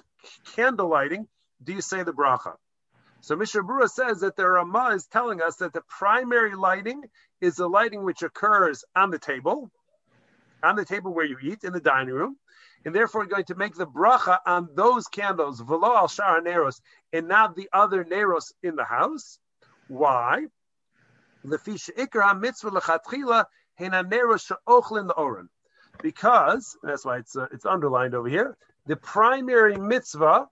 candle 0.55 0.89
lighting 0.89 1.29
do 1.63 1.75
you 1.75 1.83
say 1.83 2.03
the 2.03 2.13
bracha? 2.13 2.55
So 3.21 3.37
Mishnah 3.37 3.63
Berurah 3.63 3.91
says 3.91 4.21
that 4.21 4.35
the 4.37 4.47
Rama 4.47 4.93
is 4.95 5.07
telling 5.07 5.43
us 5.43 5.57
that 5.57 5.75
the 5.75 5.83
primary 5.83 6.55
lighting 6.55 7.05
is 7.41 7.57
the 7.57 7.69
lighting 7.69 8.03
which 8.03 8.23
occurs 8.23 8.83
on 8.95 9.11
the 9.11 9.19
table, 9.19 9.71
on 10.63 10.77
the 10.77 10.87
table 10.87 11.13
where 11.13 11.27
you 11.27 11.39
eat 11.43 11.65
in 11.65 11.75
the 11.75 11.81
dining 11.81 12.15
room, 12.15 12.37
and 12.87 12.95
therefore 12.95 13.23
you're 13.23 13.29
going 13.29 13.45
to 13.45 13.55
make 13.55 13.75
the 13.75 13.87
bracha 13.87 14.39
on 14.47 14.71
those 14.75 15.07
candles, 15.09 15.61
velo 15.61 15.95
al 15.97 16.09
shar 16.09 16.41
neros, 16.41 16.81
and 17.13 17.29
not 17.29 17.57
the 17.57 17.69
other 17.75 18.05
neros 18.05 18.55
in 18.63 18.77
the 18.77 18.85
house. 18.85 19.39
Why? 19.89 20.47
Because 26.03 26.77
that's 26.83 27.05
why 27.05 27.19
it's 27.19 27.37
uh, 27.37 27.47
it's 27.53 27.67
underlined 27.67 28.15
over 28.15 28.29
here. 28.29 28.57
The 28.87 28.97
primary 28.97 29.77
mitzvah, 29.77 30.49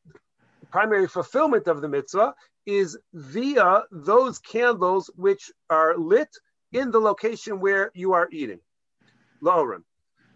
primary 0.70 1.06
fulfillment 1.06 1.68
of 1.68 1.80
the 1.80 1.88
mitzvah 1.88 2.34
is 2.66 2.98
via 3.12 3.82
those 3.92 4.38
candles 4.38 5.10
which 5.14 5.52
are 5.70 5.96
lit 5.96 6.30
in 6.72 6.90
the 6.90 6.98
location 6.98 7.60
where 7.60 7.90
you 7.94 8.12
are 8.14 8.28
eating. 8.32 8.60
Lauren. 9.40 9.84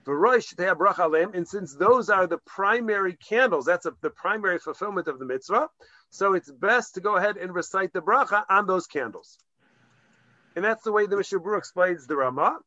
And 0.07 1.49
since 1.49 1.75
those 1.75 2.09
are 2.09 2.27
the 2.27 2.39
primary 2.47 3.17
candles, 3.17 3.67
that's 3.67 3.85
a, 3.85 3.93
the 4.01 4.11
primary 4.11 4.59
fulfillment 4.59 5.07
of 5.07 5.19
the 5.19 5.27
mitzvah, 5.27 5.69
so 6.11 6.33
it's 6.33 6.51
best 6.51 6.95
to 6.95 7.03
go 7.03 7.17
ahead 7.17 7.37
and 7.37 7.55
recite 7.55 7.93
the 7.93 8.01
bracha 8.01 8.45
on 8.49 8.67
those 8.67 8.87
candles. 8.87 9.37
And 10.57 10.65
that's 10.65 10.83
the 10.83 10.93
way 10.93 11.07
the 11.07 11.17
Mishnah 11.17 11.53
explains 11.53 12.07
the 12.07 12.17
Ramah, 12.17 12.59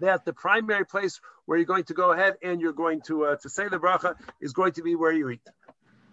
that 0.00 0.24
the 0.24 0.32
primary 0.32 0.84
place 0.84 1.20
where 1.46 1.58
you're 1.58 1.66
going 1.66 1.84
to 1.84 1.94
go 1.94 2.12
ahead 2.12 2.34
and 2.42 2.60
you're 2.60 2.72
going 2.72 3.00
to 3.02 3.24
uh, 3.26 3.36
to 3.36 3.48
say 3.48 3.68
the 3.68 3.78
bracha 3.78 4.14
is 4.40 4.52
going 4.52 4.72
to 4.72 4.82
be 4.82 4.94
where 4.94 5.12
you 5.12 5.28
eat. 5.30 5.40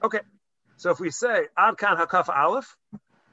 Okay, 0.04 0.22
so 0.78 0.92
if 0.92 1.00
we 1.00 1.12
say 1.12 1.48
Ad 1.58 1.78
Kan 1.78 1.98
Hakaf 1.98 2.30
Aleph, 2.30 2.76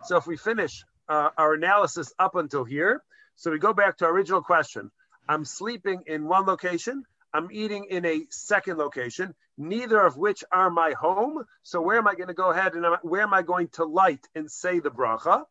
so 0.04 0.16
if 0.16 0.26
we 0.26 0.36
finish 0.36 0.84
uh, 1.08 1.30
our 1.38 1.54
analysis 1.54 2.12
up 2.18 2.34
until 2.34 2.64
here, 2.64 3.02
so 3.36 3.50
we 3.50 3.58
go 3.58 3.72
back 3.72 3.98
to 3.98 4.06
our 4.06 4.12
original 4.12 4.42
question. 4.42 4.90
I'm 5.28 5.44
sleeping 5.44 6.02
in 6.06 6.26
one 6.26 6.46
location. 6.46 7.04
I'm 7.34 7.48
eating 7.52 7.86
in 7.90 8.06
a 8.06 8.22
second 8.30 8.78
location, 8.78 9.34
neither 9.58 10.00
of 10.00 10.16
which 10.16 10.42
are 10.50 10.70
my 10.70 10.92
home. 10.92 11.44
So 11.62 11.80
where 11.80 11.98
am 11.98 12.08
I 12.08 12.14
going 12.14 12.28
to 12.28 12.34
go 12.34 12.50
ahead 12.50 12.74
and 12.74 12.86
where 13.02 13.22
am 13.22 13.34
I 13.34 13.42
going 13.42 13.68
to 13.74 13.84
light 13.84 14.26
and 14.34 14.50
say 14.50 14.80
the 14.80 14.90
bracha? 14.90 15.44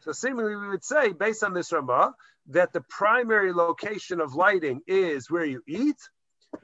So 0.00 0.12
seemingly 0.12 0.56
we 0.56 0.68
would 0.68 0.84
say, 0.84 1.12
based 1.12 1.44
on 1.44 1.52
this 1.52 1.72
Ramah, 1.72 2.14
that 2.48 2.72
the 2.72 2.80
primary 2.80 3.52
location 3.52 4.20
of 4.20 4.34
lighting 4.34 4.80
is 4.86 5.30
where 5.30 5.44
you 5.44 5.62
eat, 5.68 5.98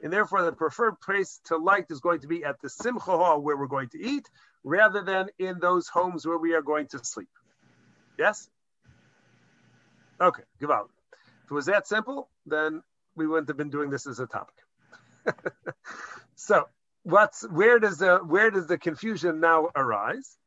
and 0.01 0.11
therefore 0.11 0.43
the 0.43 0.51
preferred 0.51 0.99
place 0.99 1.39
to 1.45 1.57
light 1.57 1.85
is 1.89 1.99
going 1.99 2.21
to 2.21 2.27
be 2.27 2.43
at 2.43 2.59
the 2.61 2.69
Simcha 2.69 2.99
Hall 2.99 3.41
where 3.41 3.55
we're 3.55 3.67
going 3.67 3.89
to 3.89 4.01
eat, 4.01 4.27
rather 4.63 5.03
than 5.03 5.27
in 5.37 5.59
those 5.59 5.87
homes 5.87 6.25
where 6.25 6.37
we 6.37 6.53
are 6.53 6.63
going 6.63 6.87
to 6.87 6.99
sleep. 7.03 7.29
Yes? 8.17 8.49
Okay, 10.19 10.43
give 10.59 10.71
out. 10.71 10.89
If 11.45 11.51
it 11.51 11.53
was 11.53 11.67
that 11.67 11.87
simple, 11.87 12.29
then 12.45 12.81
we 13.15 13.27
wouldn't 13.27 13.47
have 13.49 13.57
been 13.57 13.69
doing 13.69 13.89
this 13.89 14.07
as 14.07 14.19
a 14.19 14.25
topic. 14.25 14.55
so, 16.35 16.67
what's 17.03 17.47
where 17.49 17.79
does 17.79 17.99
the 17.99 18.17
where 18.17 18.49
does 18.49 18.67
the 18.67 18.77
confusion 18.77 19.39
now 19.39 19.69
arise? 19.75 20.37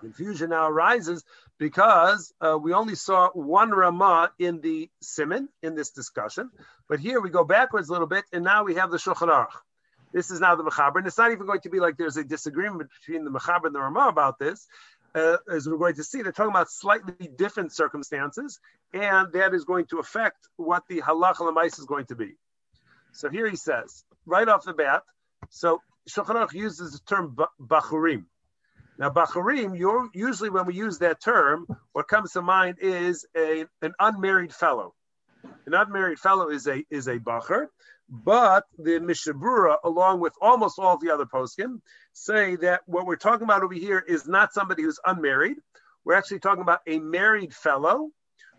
Confusion 0.00 0.50
now 0.50 0.68
arises 0.68 1.24
because 1.62 2.34
uh, 2.40 2.58
we 2.60 2.72
only 2.72 2.96
saw 2.96 3.30
one 3.30 3.70
Ramah 3.70 4.32
in 4.38 4.60
the 4.60 4.90
Siman 5.02 5.46
in 5.62 5.76
this 5.76 5.90
discussion, 5.90 6.50
but 6.88 6.98
here 6.98 7.20
we 7.20 7.30
go 7.30 7.44
backwards 7.44 7.88
a 7.88 7.92
little 7.92 8.08
bit, 8.08 8.24
and 8.32 8.42
now 8.42 8.64
we 8.64 8.74
have 8.74 8.90
the 8.90 8.96
Shulchan 8.96 9.28
Aruch. 9.28 9.54
This 10.12 10.30
is 10.30 10.40
now 10.40 10.56
the 10.56 10.64
Mechaber, 10.64 10.96
and 10.96 11.06
it's 11.06 11.16
not 11.16 11.30
even 11.30 11.46
going 11.46 11.60
to 11.60 11.70
be 11.70 11.78
like 11.78 11.96
there's 11.96 12.16
a 12.16 12.24
disagreement 12.24 12.90
between 13.00 13.24
the 13.24 13.30
Mechaber 13.30 13.66
and 13.66 13.74
the 13.74 13.80
Ramah 13.80 14.08
about 14.08 14.38
this 14.38 14.66
uh, 15.14 15.36
as 15.50 15.68
we're 15.68 15.76
going 15.76 15.94
to 15.94 16.04
see, 16.04 16.22
they're 16.22 16.32
talking 16.32 16.50
about 16.50 16.70
slightly 16.70 17.28
different 17.36 17.72
circumstances, 17.72 18.60
and 18.92 19.32
that 19.32 19.54
is 19.54 19.64
going 19.64 19.86
to 19.86 19.98
affect 19.98 20.48
what 20.56 20.84
the 20.88 21.00
halacha 21.00 21.40
lemais 21.40 21.78
is 21.78 21.84
going 21.84 22.06
to 22.06 22.16
be. 22.16 22.34
So 23.12 23.28
here 23.28 23.48
he 23.48 23.56
says, 23.56 24.04
right 24.26 24.48
off 24.48 24.64
the 24.64 24.72
bat, 24.72 25.02
so 25.50 25.82
Shulchan 26.08 26.36
Aruch 26.36 26.54
uses 26.54 26.92
the 26.92 27.00
term 27.06 27.36
bachurim. 27.60 28.24
Now, 29.02 29.10
bachurim, 29.10 29.76
usually 30.14 30.48
when 30.48 30.64
we 30.64 30.74
use 30.74 30.98
that 30.98 31.20
term, 31.20 31.66
what 31.92 32.06
comes 32.06 32.30
to 32.34 32.40
mind 32.40 32.76
is 32.80 33.26
a, 33.36 33.64
an 33.82 33.94
unmarried 33.98 34.54
fellow. 34.54 34.94
An 35.66 35.74
unmarried 35.74 36.20
fellow 36.20 36.50
is 36.50 36.68
a 36.68 36.84
is 36.88 37.08
a 37.08 37.18
bacher, 37.18 37.66
but 38.08 38.62
the 38.78 39.00
Mishnah 39.00 39.34
Berurah, 39.34 39.78
along 39.82 40.20
with 40.20 40.34
almost 40.40 40.78
all 40.78 40.98
the 40.98 41.10
other 41.10 41.26
poskim, 41.26 41.80
say 42.12 42.54
that 42.54 42.82
what 42.86 43.04
we're 43.04 43.16
talking 43.16 43.42
about 43.42 43.64
over 43.64 43.74
here 43.74 43.98
is 43.98 44.28
not 44.28 44.52
somebody 44.52 44.84
who's 44.84 45.00
unmarried. 45.04 45.56
We're 46.04 46.14
actually 46.14 46.38
talking 46.38 46.62
about 46.62 46.82
a 46.86 47.00
married 47.00 47.52
fellow 47.52 48.10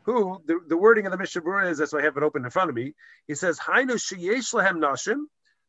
who, 0.02 0.42
the, 0.46 0.60
the 0.68 0.76
wording 0.76 1.06
of 1.06 1.14
the 1.14 1.18
Mishnah 1.18 1.42
Berurah 1.42 1.72
is, 1.72 1.78
that's 1.78 1.94
why 1.94 2.00
I 2.00 2.04
have 2.04 2.18
it 2.18 2.24
open 2.24 2.44
in 2.44 2.52
front 2.52 2.70
of 2.70 2.76
me, 2.76 2.96
he 3.28 3.36
says, 3.36 3.60
Hainu 3.60 3.92
sheyesh 3.92 4.54
nashim. 4.54 5.20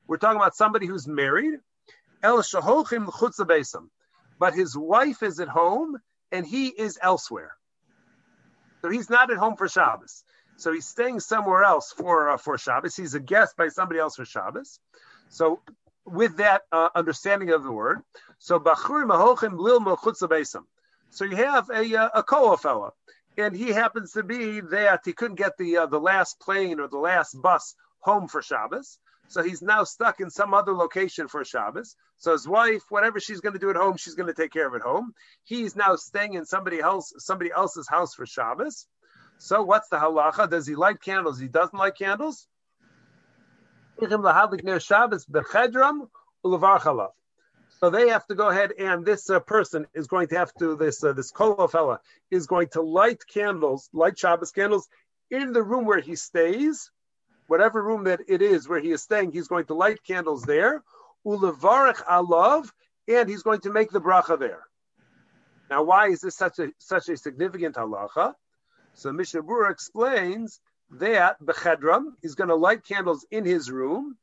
We're 0.09 0.17
talking 0.17 0.41
about 0.41 0.57
somebody 0.57 0.87
who's 0.87 1.07
married. 1.07 1.61
El 2.25 2.39
shahochim 2.39 3.07
chutza 3.07 3.47
But 4.39 4.55
his 4.55 4.77
wife 4.77 5.23
is 5.23 5.41
at 5.41 5.49
home 5.49 5.99
and 6.33 6.47
he 6.47 6.69
is 6.69 6.99
elsewhere. 7.01 7.53
So 8.83 8.91
he's 8.91 9.09
not 9.09 9.31
at 9.31 9.39
home 9.39 9.57
for 9.57 9.69
Shabbos. 9.69 10.25
So 10.57 10.73
he's 10.73 10.87
staying 10.87 11.21
somewhere 11.21 11.65
else 11.65 11.93
for 11.93 12.31
uh, 12.31 12.37
for 12.37 12.59
Shabbos. 12.59 12.97
He's 12.97 13.15
a 13.15 13.21
guest 13.21 13.57
by 13.57 13.69
somebody 13.69 13.99
else 13.99 14.17
for 14.17 14.25
Shabbos. 14.25 14.79
So 15.29 15.61
with 16.05 16.37
that 16.37 16.63
uh, 16.71 16.91
understanding 16.95 17.51
of 17.51 17.63
the 17.65 17.73
word, 17.73 18.01
so 18.39 18.61
bachur 18.61 19.07
mahochim 19.07 19.59
lil 19.59 19.81
beisam. 19.81 20.65
So 21.11 21.25
you 21.25 21.37
have 21.37 21.71
a 21.71 21.97
uh, 21.97 22.09
a 22.15 22.23
kollel 22.23 22.61
fella, 22.61 22.91
and 23.37 23.57
he 23.57 23.71
happens 23.71 24.13
to 24.13 24.23
be 24.23 24.61
that 24.61 25.01
he 25.05 25.13
couldn't 25.13 25.37
get 25.37 25.57
the 25.59 25.79
uh, 25.79 25.87
the 25.87 26.01
last 26.01 26.41
plane 26.41 26.79
or 26.79 26.89
the 26.89 26.99
last 26.99 27.41
bus 27.41 27.75
home 28.01 28.29
for 28.29 28.43
Shabbos. 28.43 28.99
So 29.35 29.43
he's 29.43 29.63
now 29.63 29.83
stuck 29.83 30.21
in 30.21 30.31
some 30.31 30.55
other 30.55 30.73
location 30.73 31.27
for 31.27 31.45
Shabbos. 31.45 31.97
So 32.19 32.31
his 32.31 32.47
wife, 32.47 32.83
whatever 32.89 33.19
she's 33.19 33.41
going 33.41 33.55
to 33.55 33.59
do 33.59 33.69
at 33.69 33.75
home, 33.75 33.97
she's 33.97 34.15
going 34.15 34.29
to 34.29 34.33
take 34.33 34.53
care 34.53 34.69
of 34.69 34.77
at 34.77 34.83
home. 34.83 35.13
He's 35.43 35.75
now 35.75 35.97
staying 35.97 36.35
in 36.35 36.45
somebody 36.45 36.79
else 36.81 37.13
somebody 37.19 37.51
else's 37.51 37.89
house 37.89 38.15
for 38.15 38.27
Shabbos. 38.27 38.87
So 39.39 39.65
what's 39.65 39.89
the 39.89 39.97
halacha? 39.97 40.49
Does 40.49 40.69
he 40.69 40.77
light 40.77 41.01
candles? 41.03 41.41
He 41.41 41.49
doesn't 41.49 41.77
light 41.77 41.99
candles. 41.99 42.47
So 47.81 47.91
they 47.91 48.09
have 48.11 48.27
to 48.29 48.37
go 48.37 48.49
ahead, 48.51 48.71
and 48.79 49.05
this 49.05 49.29
uh, 49.29 49.41
person 49.41 49.89
is 49.95 50.07
going 50.07 50.29
to 50.29 50.39
have 50.39 50.55
to 50.61 50.77
this 50.77 51.03
uh, 51.03 51.13
this 51.13 51.33
kollel 51.33 51.69
fella 51.69 51.99
is 52.31 52.47
going 52.47 52.69
to 52.75 52.83
light 52.83 53.23
candles, 53.27 53.91
light 53.93 54.17
Shabbos 54.17 54.53
candles 54.53 54.89
in 55.29 55.53
the 55.53 55.63
room 55.65 55.87
where 55.87 56.01
he 56.01 56.15
stays, 56.15 56.93
whatever 57.47 57.83
room 57.83 58.05
that 58.05 58.21
it 58.29 58.43
is 58.43 58.69
where 58.69 58.81
he 58.81 58.91
is 58.91 59.03
staying. 59.03 59.33
He's 59.33 59.49
going 59.49 59.67
to 59.67 59.75
light 59.75 60.03
candles 60.05 60.43
there, 60.43 60.83
ulevarich 61.27 62.03
alav, 62.05 62.71
and 63.09 63.29
he's 63.29 63.43
going 63.43 63.61
to 63.61 63.73
make 63.73 63.91
the 63.91 64.01
bracha 64.01 64.39
there. 64.39 64.65
Now, 65.71 65.83
why 65.83 66.09
is 66.09 66.21
this 66.21 66.37
such 66.37 66.59
a 66.59 66.73
such 66.79 67.09
a 67.09 67.17
significant 67.17 67.77
halacha? 67.77 68.35
So 68.95 69.13
Mishnah 69.13 69.43
Berurah 69.43 69.71
explains 69.71 70.61
that 70.93 71.41
Bechedram 71.41 72.13
is 72.23 72.35
going 72.35 72.49
to 72.49 72.55
light 72.55 72.85
candles 72.85 73.27
in 73.31 73.45
his 73.45 73.71
room. 73.71 74.17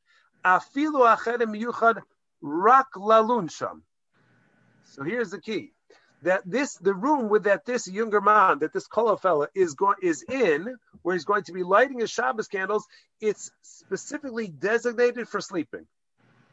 Afilu 0.44 1.16
achedem 1.16 1.58
yuchad 1.60 2.00
rak 2.40 2.92
lalunsham. 2.96 3.82
So 4.84 5.02
here's 5.02 5.30
the 5.30 5.40
key: 5.40 5.72
that 6.22 6.42
this 6.44 6.74
the 6.76 6.94
room 6.94 7.28
with 7.28 7.44
that 7.44 7.64
this 7.66 7.88
younger 7.88 8.20
man, 8.20 8.60
that 8.60 8.72
this 8.72 8.88
kollel 8.88 9.20
fella 9.20 9.48
is 9.54 9.74
going 9.74 9.96
is 10.02 10.24
in, 10.30 10.76
where 11.02 11.14
he's 11.14 11.24
going 11.24 11.44
to 11.44 11.52
be 11.52 11.62
lighting 11.62 12.00
his 12.00 12.10
Shabbos 12.10 12.48
candles. 12.48 12.86
It's 13.20 13.50
specifically 13.62 14.48
designated 14.48 15.28
for 15.28 15.40
sleeping. 15.40 15.86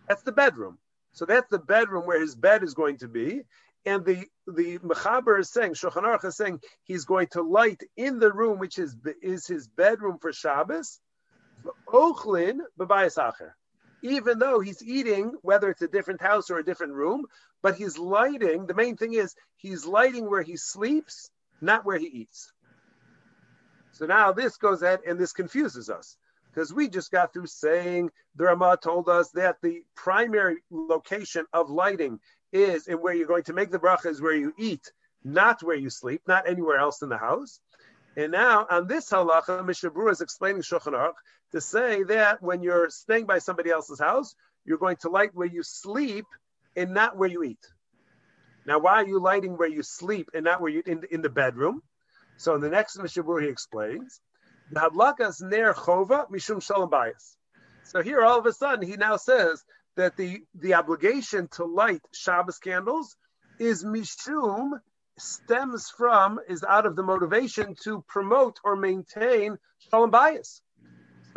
That's 0.07 0.23
the 0.23 0.31
bedroom. 0.31 0.77
So 1.13 1.25
that's 1.25 1.49
the 1.49 1.59
bedroom 1.59 2.05
where 2.05 2.19
his 2.19 2.35
bed 2.35 2.63
is 2.63 2.73
going 2.73 2.97
to 2.99 3.07
be, 3.07 3.41
and 3.85 4.05
the 4.05 4.25
the 4.47 4.79
Mechaber 4.79 5.39
is 5.39 5.51
saying, 5.51 5.73
Shulchan 5.73 6.03
Aruch 6.03 6.25
is 6.25 6.37
saying 6.37 6.59
he's 6.83 7.05
going 7.05 7.27
to 7.31 7.41
light 7.41 7.81
in 7.95 8.19
the 8.19 8.31
room 8.31 8.59
which 8.59 8.79
is 8.79 8.95
is 9.21 9.47
his 9.47 9.67
bedroom 9.67 10.17
for 10.19 10.33
Shabbos, 10.33 10.99
Ochlin 11.87 12.59
b'bayis 12.79 13.17
Even 14.01 14.39
though 14.39 14.59
he's 14.59 14.83
eating, 14.83 15.33
whether 15.41 15.69
it's 15.69 15.81
a 15.81 15.87
different 15.87 16.21
house 16.21 16.49
or 16.49 16.59
a 16.59 16.63
different 16.63 16.93
room, 16.93 17.25
but 17.61 17.75
he's 17.75 17.97
lighting. 17.97 18.65
The 18.65 18.73
main 18.73 18.95
thing 18.95 19.13
is 19.13 19.35
he's 19.57 19.85
lighting 19.85 20.29
where 20.29 20.41
he 20.41 20.55
sleeps, 20.55 21.29
not 21.61 21.85
where 21.85 21.97
he 21.97 22.07
eats. 22.07 22.53
So 23.91 24.05
now 24.05 24.31
this 24.31 24.55
goes 24.57 24.81
ahead 24.81 25.01
and 25.05 25.19
this 25.19 25.33
confuses 25.33 25.89
us 25.89 26.15
because 26.51 26.73
we 26.73 26.87
just 26.87 27.11
got 27.11 27.33
through 27.33 27.47
saying 27.47 28.09
the 28.35 28.45
Ramah 28.45 28.77
told 28.81 29.09
us 29.09 29.29
that 29.31 29.57
the 29.61 29.83
primary 29.95 30.63
location 30.71 31.45
of 31.53 31.69
lighting 31.69 32.19
is 32.53 32.87
and 32.87 33.01
where 33.01 33.13
you're 33.13 33.27
going 33.27 33.43
to 33.43 33.53
make 33.53 33.71
the 33.71 33.79
bracha 33.79 34.07
is 34.07 34.21
where 34.21 34.35
you 34.35 34.53
eat, 34.57 34.91
not 35.23 35.61
where 35.61 35.75
you 35.75 35.89
sleep, 35.89 36.21
not 36.27 36.47
anywhere 36.47 36.77
else 36.77 37.01
in 37.01 37.09
the 37.09 37.17
house. 37.17 37.59
And 38.15 38.31
now 38.31 38.65
on 38.69 38.87
this 38.87 39.09
halacha, 39.09 39.65
Mishnah 39.65 39.91
Berurah 39.91 40.11
is 40.11 40.21
explaining 40.21 40.61
Shulchan 40.61 40.93
Aruch 40.93 41.13
to 41.51 41.61
say 41.61 42.03
that 42.03 42.41
when 42.41 42.61
you're 42.61 42.89
staying 42.89 43.25
by 43.25 43.39
somebody 43.39 43.69
else's 43.69 43.99
house, 43.99 44.35
you're 44.65 44.77
going 44.77 44.97
to 44.97 45.09
light 45.09 45.31
where 45.33 45.47
you 45.47 45.63
sleep 45.63 46.25
and 46.75 46.93
not 46.93 47.17
where 47.17 47.29
you 47.29 47.43
eat. 47.43 47.65
Now, 48.65 48.79
why 48.79 48.95
are 48.95 49.07
you 49.07 49.19
lighting 49.19 49.57
where 49.57 49.67
you 49.67 49.83
sleep 49.83 50.29
and 50.33 50.43
not 50.45 50.61
where 50.61 50.71
you 50.71 50.83
in, 50.85 51.03
in 51.11 51.21
the 51.21 51.29
bedroom? 51.29 51.81
So 52.37 52.55
in 52.55 52.61
the 52.61 52.69
next 52.69 52.97
Mishnah 52.97 53.23
Berurah, 53.23 53.43
he 53.43 53.49
explains 53.49 54.21
ner 54.71 55.73
chova 55.73 56.29
mishum 56.29 56.61
shalom 56.61 56.89
bayis. 56.89 57.35
So 57.83 58.01
here, 58.01 58.21
all 58.21 58.39
of 58.39 58.45
a 58.45 58.53
sudden, 58.53 58.87
he 58.87 58.95
now 58.95 59.17
says 59.17 59.63
that 59.95 60.15
the, 60.15 60.41
the 60.53 60.75
obligation 60.75 61.47
to 61.53 61.65
light 61.65 62.01
Shabbos 62.13 62.59
candles 62.59 63.15
is 63.59 63.83
mishum 63.83 64.79
stems 65.17 65.89
from 65.89 66.39
is 66.47 66.63
out 66.63 66.85
of 66.85 66.95
the 66.95 67.03
motivation 67.03 67.75
to 67.83 68.03
promote 68.07 68.59
or 68.63 68.75
maintain 68.75 69.57
shalom 69.89 70.11
bayis. 70.11 70.61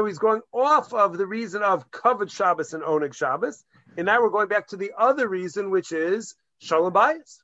So 0.03 0.07
he's 0.07 0.19
going 0.19 0.43
off 0.53 0.93
of 0.93 1.17
the 1.17 1.29
reason 1.29 1.63
of 1.63 1.89
kavod 1.93 2.29
Shabbos 2.29 2.75
and 2.75 2.83
oneg 2.83 3.15
Shabbos, 3.15 3.65
and 3.97 4.07
now 4.07 4.21
we're 4.21 4.31
going 4.31 4.49
back 4.49 4.67
to 4.71 4.77
the 4.77 4.91
other 4.99 5.29
reason, 5.29 5.71
which 5.71 5.93
is 5.93 6.35
shalom 6.59 6.93
bayis. 6.93 7.39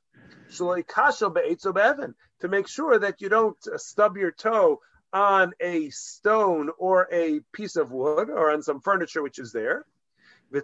To 2.41 2.47
make 2.49 2.67
sure 2.67 2.99
that 2.99 3.21
you 3.21 3.29
don't 3.29 3.55
uh, 3.65 3.77
stub 3.77 4.17
your 4.17 4.31
toe 4.31 4.81
on 5.13 5.53
a 5.61 5.89
stone 5.91 6.69
or 6.77 7.07
a 7.13 7.39
piece 7.53 7.77
of 7.77 7.93
wood 7.93 8.29
or 8.29 8.51
on 8.51 8.61
some 8.61 8.81
furniture 8.81 9.23
which 9.23 9.39
is 9.39 9.53
there. 9.53 9.85
And 10.51 10.61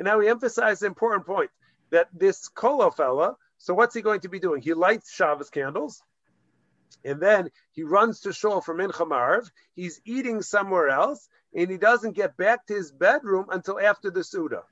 now 0.00 0.18
we 0.18 0.28
emphasize 0.28 0.80
the 0.80 0.86
important 0.86 1.24
point 1.24 1.50
that 1.88 2.08
this 2.12 2.50
kollel 2.50 2.94
fella, 2.94 3.36
so 3.56 3.72
what's 3.72 3.94
he 3.94 4.02
going 4.02 4.20
to 4.20 4.28
be 4.28 4.40
doing? 4.40 4.60
He 4.60 4.74
lights 4.74 5.10
Shabbos 5.10 5.48
candles, 5.48 6.02
and 7.04 7.20
then 7.20 7.50
he 7.72 7.82
runs 7.82 8.20
to 8.20 8.32
shul 8.32 8.60
for 8.60 8.74
Mincha 8.74 9.06
Maariv. 9.06 9.50
He's 9.74 10.00
eating 10.04 10.42
somewhere 10.42 10.88
else, 10.88 11.28
and 11.54 11.70
he 11.70 11.78
doesn't 11.78 12.16
get 12.16 12.36
back 12.36 12.66
to 12.66 12.74
his 12.74 12.92
bedroom 12.92 13.46
until 13.50 13.80
after 13.80 14.10
the 14.10 14.24
Suda. 14.24 14.62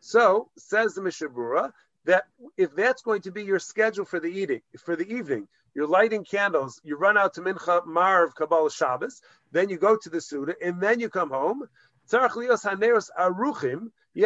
So 0.00 0.50
says 0.56 0.94
the 0.94 1.02
Mishnah 1.02 1.28
Berurah 1.28 1.72
that 2.04 2.24
if 2.56 2.74
that's 2.74 3.02
going 3.02 3.22
to 3.22 3.30
be 3.30 3.44
your 3.44 3.58
schedule 3.58 4.06
for 4.06 4.20
the 4.20 4.28
eating 4.28 4.62
for 4.78 4.96
the 4.96 5.06
evening, 5.12 5.46
you're 5.74 5.86
lighting 5.86 6.24
candles, 6.24 6.80
you 6.82 6.96
run 6.96 7.18
out 7.18 7.34
to 7.34 7.42
Mincha 7.42 7.84
Maariv 7.86 8.34
Kabbalah 8.34 8.70
Shabbos, 8.70 9.20
then 9.52 9.68
you 9.68 9.76
go 9.76 9.96
to 9.96 10.08
the 10.08 10.20
Suda, 10.20 10.54
and 10.64 10.80
then 10.80 10.98
you 10.98 11.08
come 11.08 11.30
home. 11.30 11.68
You 12.12 12.18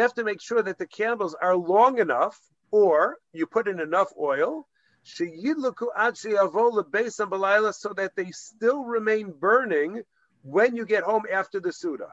have 0.01 0.13
to 0.15 0.23
make 0.23 0.41
sure 0.41 0.63
that 0.63 0.77
the 0.79 0.87
candles 0.87 1.35
are 1.39 1.55
long 1.55 1.99
enough, 1.99 2.39
or 2.71 3.17
you 3.31 3.45
put 3.45 3.67
in 3.67 3.79
enough 3.79 4.11
oil, 4.19 4.67
so 7.79 7.93
that 7.93 8.11
they 8.15 8.31
still 8.31 8.83
remain 8.83 9.31
burning 9.31 10.01
when 10.41 10.75
you 10.75 10.85
get 10.85 11.03
home 11.03 11.23
after 11.31 11.59
the 11.59 11.71
Suda. 11.71 12.09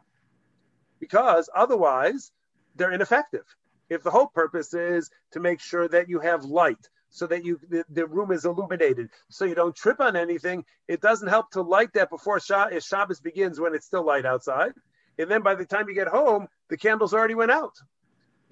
Because 1.00 1.48
otherwise, 1.54 2.30
they're 2.76 2.92
ineffective. 2.92 3.44
If 3.88 4.02
the 4.02 4.10
whole 4.10 4.28
purpose 4.28 4.72
is 4.74 5.10
to 5.32 5.40
make 5.40 5.60
sure 5.60 5.88
that 5.88 6.08
you 6.08 6.20
have 6.20 6.44
light, 6.44 6.88
so 7.10 7.26
that 7.26 7.44
you 7.44 7.60
the, 7.68 7.84
the, 7.90 8.06
room 8.06 8.30
is 8.30 8.46
illuminated, 8.46 9.10
so 9.28 9.44
you 9.44 9.54
don't 9.54 9.76
trip 9.76 10.00
on 10.00 10.16
anything, 10.16 10.64
it 10.88 11.02
doesn't 11.02 11.28
help 11.28 11.50
to 11.50 11.60
light 11.60 11.92
that 11.92 12.08
before 12.08 12.40
Shabbos 12.40 13.20
begins 13.20 13.60
when 13.60 13.74
it's 13.74 13.86
still 13.86 14.04
light 14.04 14.24
outside. 14.24 14.72
And 15.18 15.30
then 15.30 15.42
by 15.42 15.54
the 15.54 15.66
time 15.66 15.88
you 15.88 15.94
get 15.94 16.08
home, 16.08 16.48
the 16.70 16.78
candles 16.78 17.12
already 17.12 17.34
went 17.34 17.50
out. 17.50 17.74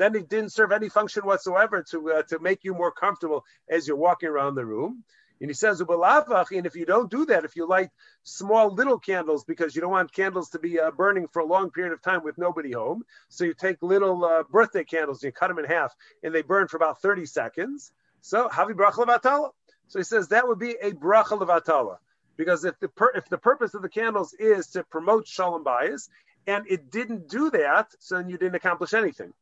Then 0.00 0.16
it 0.16 0.30
didn't 0.30 0.52
serve 0.52 0.72
any 0.72 0.88
function 0.88 1.26
whatsoever 1.26 1.82
to 1.90 2.12
uh, 2.12 2.22
to 2.30 2.38
make 2.38 2.64
you 2.64 2.72
more 2.72 2.90
comfortable 2.90 3.44
as 3.68 3.86
you're 3.86 3.98
walking 3.98 4.30
around 4.30 4.54
the 4.54 4.64
room. 4.64 5.04
And 5.42 5.50
he 5.50 5.54
says, 5.54 5.82
and 5.82 6.66
if 6.66 6.74
you 6.74 6.86
don't 6.86 7.10
do 7.10 7.26
that, 7.26 7.44
if 7.44 7.54
you 7.54 7.68
light 7.68 7.90
small 8.22 8.72
little 8.72 8.98
candles 8.98 9.44
because 9.44 9.74
you 9.74 9.82
don't 9.82 9.90
want 9.90 10.10
candles 10.10 10.48
to 10.50 10.58
be 10.58 10.80
uh, 10.80 10.90
burning 10.90 11.28
for 11.28 11.40
a 11.40 11.44
long 11.44 11.70
period 11.70 11.92
of 11.92 12.00
time 12.00 12.24
with 12.24 12.38
nobody 12.38 12.72
home, 12.72 13.02
so 13.28 13.44
you 13.44 13.52
take 13.52 13.82
little 13.82 14.24
uh, 14.24 14.42
birthday 14.44 14.84
candles, 14.84 15.22
you 15.22 15.32
cut 15.32 15.48
them 15.48 15.58
in 15.58 15.66
half, 15.66 15.94
and 16.22 16.34
they 16.34 16.40
burn 16.40 16.66
for 16.68 16.78
about 16.78 17.02
30 17.02 17.26
seconds. 17.26 17.92
So 18.22 18.48
havi 18.48 18.72
bracha. 18.72 19.50
So 19.88 19.98
he 19.98 20.04
says 20.04 20.28
that 20.28 20.48
would 20.48 20.58
be 20.58 20.76
a 20.80 20.92
bracha 20.92 21.38
levatala. 21.38 21.98
Because 22.38 22.64
if 22.64 22.80
the 22.80 22.88
pur- 22.88 23.12
if 23.14 23.28
the 23.28 23.36
purpose 23.36 23.74
of 23.74 23.82
the 23.82 23.90
candles 23.90 24.32
is 24.32 24.68
to 24.68 24.82
promote 24.84 25.28
shalom 25.28 25.62
bayis, 25.62 26.08
and 26.46 26.64
it 26.70 26.90
didn't 26.90 27.28
do 27.28 27.50
that, 27.50 27.88
so 27.98 28.16
then 28.16 28.30
you 28.30 28.38
didn't 28.38 28.54
accomplish 28.54 28.94
anything. 28.94 29.34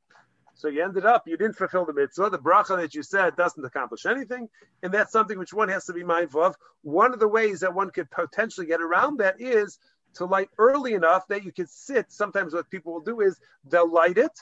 So 0.59 0.67
you 0.69 0.83
ended 0.83 1.07
up, 1.07 1.29
you 1.29 1.37
didn't 1.37 1.57
fulfill 1.57 1.87
the 1.87 1.93
mitzvah. 1.93 2.31
The 2.31 2.39
bracha 2.39 2.77
that 2.77 2.93
you 2.93 3.05
said 3.05 3.37
doesn't 3.37 3.65
accomplish 3.65 4.05
anything. 4.07 4.49
And 4.83 4.93
that's 4.93 5.13
something 5.13 5.39
which 5.39 5.55
one 5.55 5.69
has 5.69 5.85
to 5.87 5.93
be 5.93 6.03
mindful 6.03 6.43
of. 6.43 6.57
One 6.83 7.15
of 7.15 7.21
the 7.21 7.29
ways 7.29 7.61
that 7.61 7.75
one 7.75 7.91
could 7.91 8.11
potentially 8.11 8.67
get 8.67 8.81
around 8.81 9.19
that 9.19 9.41
is 9.41 9.79
to 10.15 10.25
light 10.25 10.49
early 10.59 10.95
enough 10.95 11.29
that 11.29 11.45
you 11.45 11.53
can 11.53 11.69
sit. 11.69 12.11
Sometimes 12.11 12.55
what 12.55 12.69
people 12.71 12.93
will 12.93 13.01
do 13.01 13.21
is 13.21 13.39
they'll 13.65 13.91
light 13.91 14.19
it 14.19 14.33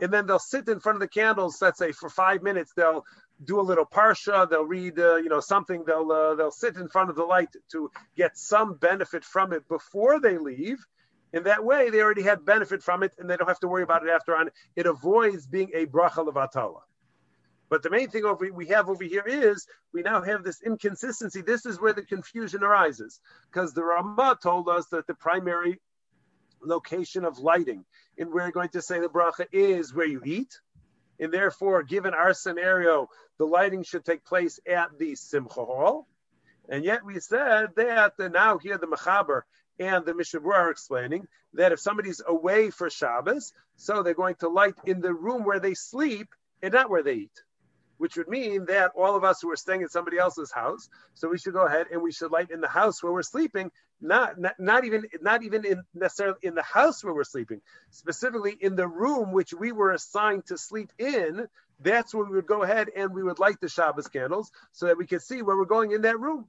and 0.00 0.12
then 0.12 0.26
they'll 0.26 0.38
sit 0.38 0.68
in 0.68 0.78
front 0.78 0.96
of 0.96 1.00
the 1.00 1.08
candles, 1.08 1.60
let's 1.60 1.78
say 1.78 1.90
for 1.90 2.08
five 2.08 2.42
minutes, 2.42 2.72
they'll 2.76 3.04
do 3.44 3.60
a 3.60 3.62
little 3.62 3.86
parsha, 3.86 4.48
they'll 4.48 4.64
read, 4.64 4.98
uh, 4.98 5.16
you 5.16 5.28
know, 5.28 5.40
something, 5.40 5.84
they'll, 5.84 6.10
uh, 6.10 6.34
they'll 6.36 6.50
sit 6.52 6.76
in 6.76 6.88
front 6.88 7.10
of 7.10 7.16
the 7.16 7.24
light 7.24 7.50
to 7.72 7.90
get 8.16 8.38
some 8.38 8.74
benefit 8.74 9.24
from 9.24 9.52
it 9.52 9.66
before 9.68 10.20
they 10.20 10.38
leave 10.38 10.84
in 11.34 11.42
that 11.42 11.64
way, 11.64 11.90
they 11.90 12.00
already 12.00 12.22
had 12.22 12.44
benefit 12.44 12.80
from 12.80 13.02
it, 13.02 13.12
and 13.18 13.28
they 13.28 13.36
don't 13.36 13.48
have 13.48 13.58
to 13.58 13.68
worry 13.68 13.82
about 13.82 14.06
it 14.06 14.08
after 14.08 14.36
on. 14.36 14.50
It 14.76 14.86
avoids 14.86 15.48
being 15.48 15.72
a 15.74 15.84
bracha 15.84 16.24
levatala. 16.24 16.82
But 17.68 17.82
the 17.82 17.90
main 17.90 18.08
thing 18.08 18.24
over, 18.24 18.48
we 18.52 18.66
have 18.68 18.88
over 18.88 19.02
here 19.02 19.24
is 19.26 19.66
we 19.92 20.02
now 20.02 20.22
have 20.22 20.44
this 20.44 20.62
inconsistency. 20.62 21.42
This 21.42 21.66
is 21.66 21.80
where 21.80 21.92
the 21.92 22.04
confusion 22.04 22.62
arises, 22.62 23.20
because 23.50 23.74
the 23.74 23.82
Rama 23.82 24.38
told 24.40 24.68
us 24.68 24.86
that 24.92 25.08
the 25.08 25.14
primary 25.14 25.80
location 26.62 27.24
of 27.24 27.40
lighting, 27.40 27.84
and 28.16 28.32
we're 28.32 28.52
going 28.52 28.68
to 28.68 28.80
say 28.80 29.00
the 29.00 29.08
bracha 29.08 29.46
is 29.50 29.92
where 29.92 30.06
you 30.06 30.22
eat, 30.24 30.60
and 31.18 31.32
therefore, 31.32 31.82
given 31.82 32.14
our 32.14 32.32
scenario, 32.32 33.08
the 33.38 33.44
lighting 33.44 33.82
should 33.82 34.04
take 34.04 34.24
place 34.24 34.60
at 34.70 34.96
the 35.00 35.16
simcha 35.16 35.64
hall. 35.64 36.06
And 36.68 36.84
yet 36.84 37.04
we 37.04 37.18
said 37.18 37.70
that 37.74 38.12
now 38.20 38.58
here 38.58 38.78
the 38.78 38.86
Mechaber 38.86 39.42
and 39.78 40.04
the 40.04 40.12
Mishabur 40.12 40.54
are 40.54 40.70
explaining 40.70 41.26
that 41.54 41.72
if 41.72 41.80
somebody's 41.80 42.22
away 42.26 42.70
for 42.70 42.90
Shabbos, 42.90 43.52
so 43.76 44.02
they're 44.02 44.14
going 44.14 44.36
to 44.36 44.48
light 44.48 44.74
in 44.86 45.00
the 45.00 45.12
room 45.12 45.44
where 45.44 45.60
they 45.60 45.74
sleep 45.74 46.28
and 46.62 46.72
not 46.72 46.90
where 46.90 47.02
they 47.02 47.14
eat, 47.14 47.42
which 47.98 48.16
would 48.16 48.28
mean 48.28 48.66
that 48.66 48.92
all 48.96 49.16
of 49.16 49.24
us 49.24 49.40
who 49.40 49.50
are 49.50 49.56
staying 49.56 49.82
at 49.82 49.90
somebody 49.90 50.18
else's 50.18 50.52
house, 50.52 50.88
so 51.14 51.28
we 51.28 51.38
should 51.38 51.52
go 51.54 51.66
ahead 51.66 51.86
and 51.92 52.02
we 52.02 52.12
should 52.12 52.30
light 52.30 52.50
in 52.50 52.60
the 52.60 52.68
house 52.68 53.02
where 53.02 53.12
we're 53.12 53.22
sleeping, 53.22 53.70
not 54.00 54.38
not, 54.38 54.54
not 54.58 54.84
even 54.84 55.04
not 55.20 55.42
even 55.42 55.64
in 55.64 55.82
necessarily 55.94 56.38
in 56.42 56.54
the 56.54 56.62
house 56.62 57.02
where 57.02 57.14
we're 57.14 57.24
sleeping, 57.24 57.60
specifically 57.90 58.56
in 58.60 58.76
the 58.76 58.88
room 58.88 59.32
which 59.32 59.52
we 59.52 59.72
were 59.72 59.92
assigned 59.92 60.46
to 60.46 60.58
sleep 60.58 60.92
in. 60.98 61.46
That's 61.80 62.14
where 62.14 62.24
we 62.24 62.36
would 62.36 62.46
go 62.46 62.62
ahead 62.62 62.88
and 62.96 63.12
we 63.12 63.22
would 63.22 63.40
light 63.40 63.60
the 63.60 63.68
Shabbos 63.68 64.08
candles 64.08 64.50
so 64.72 64.86
that 64.86 64.96
we 64.96 65.06
could 65.06 65.22
see 65.22 65.42
where 65.42 65.56
we're 65.56 65.64
going 65.64 65.92
in 65.92 66.02
that 66.02 66.20
room. 66.20 66.46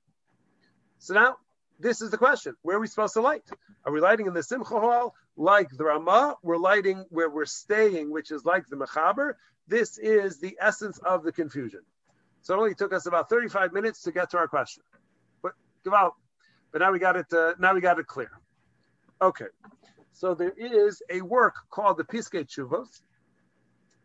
So 0.99 1.13
now 1.13 1.37
this 1.79 2.01
is 2.01 2.09
the 2.09 2.17
question. 2.17 2.55
Where 2.61 2.77
are 2.77 2.79
we 2.79 2.87
supposed 2.87 3.13
to 3.13 3.21
light? 3.21 3.43
Are 3.85 3.91
we 3.91 3.99
lighting 3.99 4.27
in 4.27 4.33
the 4.33 4.43
Simcha 4.43 4.79
Hall 4.79 5.15
like 5.35 5.69
the 5.69 5.85
Ramah? 5.85 6.37
We're 6.41 6.57
lighting 6.57 7.05
where 7.09 7.29
we're 7.29 7.45
staying, 7.45 8.11
which 8.11 8.31
is 8.31 8.45
like 8.45 8.67
the 8.69 8.75
Mechaber. 8.75 9.33
This 9.67 9.97
is 9.97 10.39
the 10.39 10.57
essence 10.59 10.99
of 10.99 11.23
the 11.23 11.31
confusion. 11.31 11.81
So 12.41 12.53
it 12.53 12.57
only 12.57 12.75
took 12.75 12.93
us 12.93 13.07
about 13.07 13.29
35 13.29 13.73
minutes 13.73 14.03
to 14.03 14.11
get 14.11 14.29
to 14.31 14.37
our 14.37 14.47
question. 14.47 14.83
But 15.41 15.53
give 15.83 15.93
out. 15.93 16.13
But 16.71 16.79
now 16.79 16.91
we 16.91 16.99
got 16.99 17.15
it. 17.15 17.31
Uh, 17.33 17.53
now 17.59 17.73
we 17.73 17.81
got 17.81 17.99
it 17.99 18.07
clear. 18.07 18.31
Okay. 19.21 19.45
So 20.13 20.33
there 20.33 20.53
is 20.55 21.01
a 21.09 21.21
work 21.21 21.55
called 21.69 21.97
the 21.97 22.03
Piskei 22.03 22.45
Teshuvos. 22.45 23.01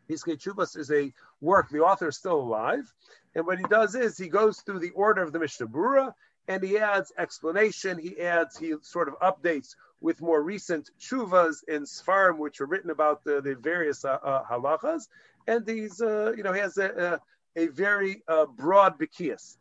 Piskei 0.09 0.37
Teshuvos 0.37 0.77
is 0.77 0.91
a 0.91 1.13
work. 1.41 1.69
The 1.71 1.81
author 1.81 2.09
is 2.09 2.17
still 2.17 2.41
alive, 2.41 2.93
and 3.35 3.47
what 3.47 3.59
he 3.59 3.65
does 3.65 3.95
is 3.95 4.19
he 4.19 4.29
goes 4.29 4.61
through 4.61 4.81
the 4.81 4.91
order 4.91 5.23
of 5.23 5.33
the 5.33 5.39
Mishnah 5.39 5.69
Berurah 5.69 6.15
and 6.51 6.65
he 6.65 6.79
adds 6.79 7.13
explanation. 7.17 7.97
He 7.97 8.21
adds, 8.21 8.59
he 8.59 8.75
sort 8.83 9.07
of 9.07 9.15
updates 9.21 9.77
with 10.01 10.21
more 10.21 10.43
recent 10.43 10.91
chuvas 10.99 11.57
in 11.69 11.85
Sfarim, 11.85 12.39
which 12.39 12.61
are 12.61 12.67
written 12.67 12.91
about 12.91 13.23
the, 13.23 13.41
the 13.41 13.55
various 13.55 14.05
uh, 14.05 14.19
uh, 14.31 14.43
halachas. 14.51 15.03
And 15.47 15.67
he's, 15.69 16.01
uh, 16.03 16.33
you 16.37 16.43
know, 16.43 16.53
he 16.53 16.59
has 16.61 16.77
a, 16.77 17.21
a, 17.57 17.63
a 17.65 17.67
very 17.69 18.23
uh, 18.27 18.47
broad 18.47 18.99
bikias, 18.99 19.59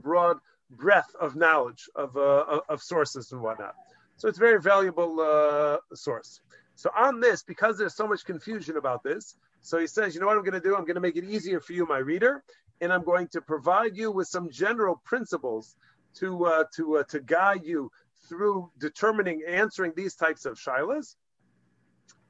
broad 0.00 0.36
breadth 0.70 1.12
of 1.20 1.34
knowledge 1.34 1.88
of, 1.96 2.16
uh, 2.16 2.60
of 2.68 2.82
sources 2.82 3.32
and 3.32 3.40
whatnot. 3.40 3.74
So 4.18 4.28
it's 4.28 4.38
a 4.38 4.40
very 4.48 4.60
valuable 4.60 5.18
uh, 5.20 5.78
source. 5.94 6.40
So 6.76 6.88
on 6.96 7.18
this, 7.18 7.42
because 7.42 7.78
there's 7.78 7.96
so 7.96 8.06
much 8.06 8.24
confusion 8.24 8.76
about 8.76 9.02
this, 9.02 9.34
so 9.60 9.78
he 9.78 9.88
says, 9.88 10.14
you 10.14 10.20
know 10.20 10.28
what 10.28 10.36
I'm 10.36 10.44
going 10.44 10.62
to 10.62 10.68
do? 10.68 10.76
I'm 10.76 10.82
going 10.82 10.94
to 10.94 11.00
make 11.00 11.16
it 11.16 11.24
easier 11.24 11.58
for 11.58 11.72
you, 11.72 11.84
my 11.84 11.98
reader, 11.98 12.44
and 12.80 12.92
I'm 12.92 13.02
going 13.02 13.26
to 13.28 13.40
provide 13.40 13.96
you 13.96 14.12
with 14.12 14.28
some 14.28 14.50
general 14.50 15.02
principles 15.04 15.74
to 16.20 16.46
uh, 16.46 16.64
to 16.76 16.98
uh, 16.98 17.02
to 17.04 17.20
guide 17.20 17.64
you 17.64 17.90
through 18.28 18.70
determining 18.78 19.42
answering 19.46 19.92
these 19.96 20.14
types 20.14 20.44
of 20.44 20.58
shailas, 20.58 21.16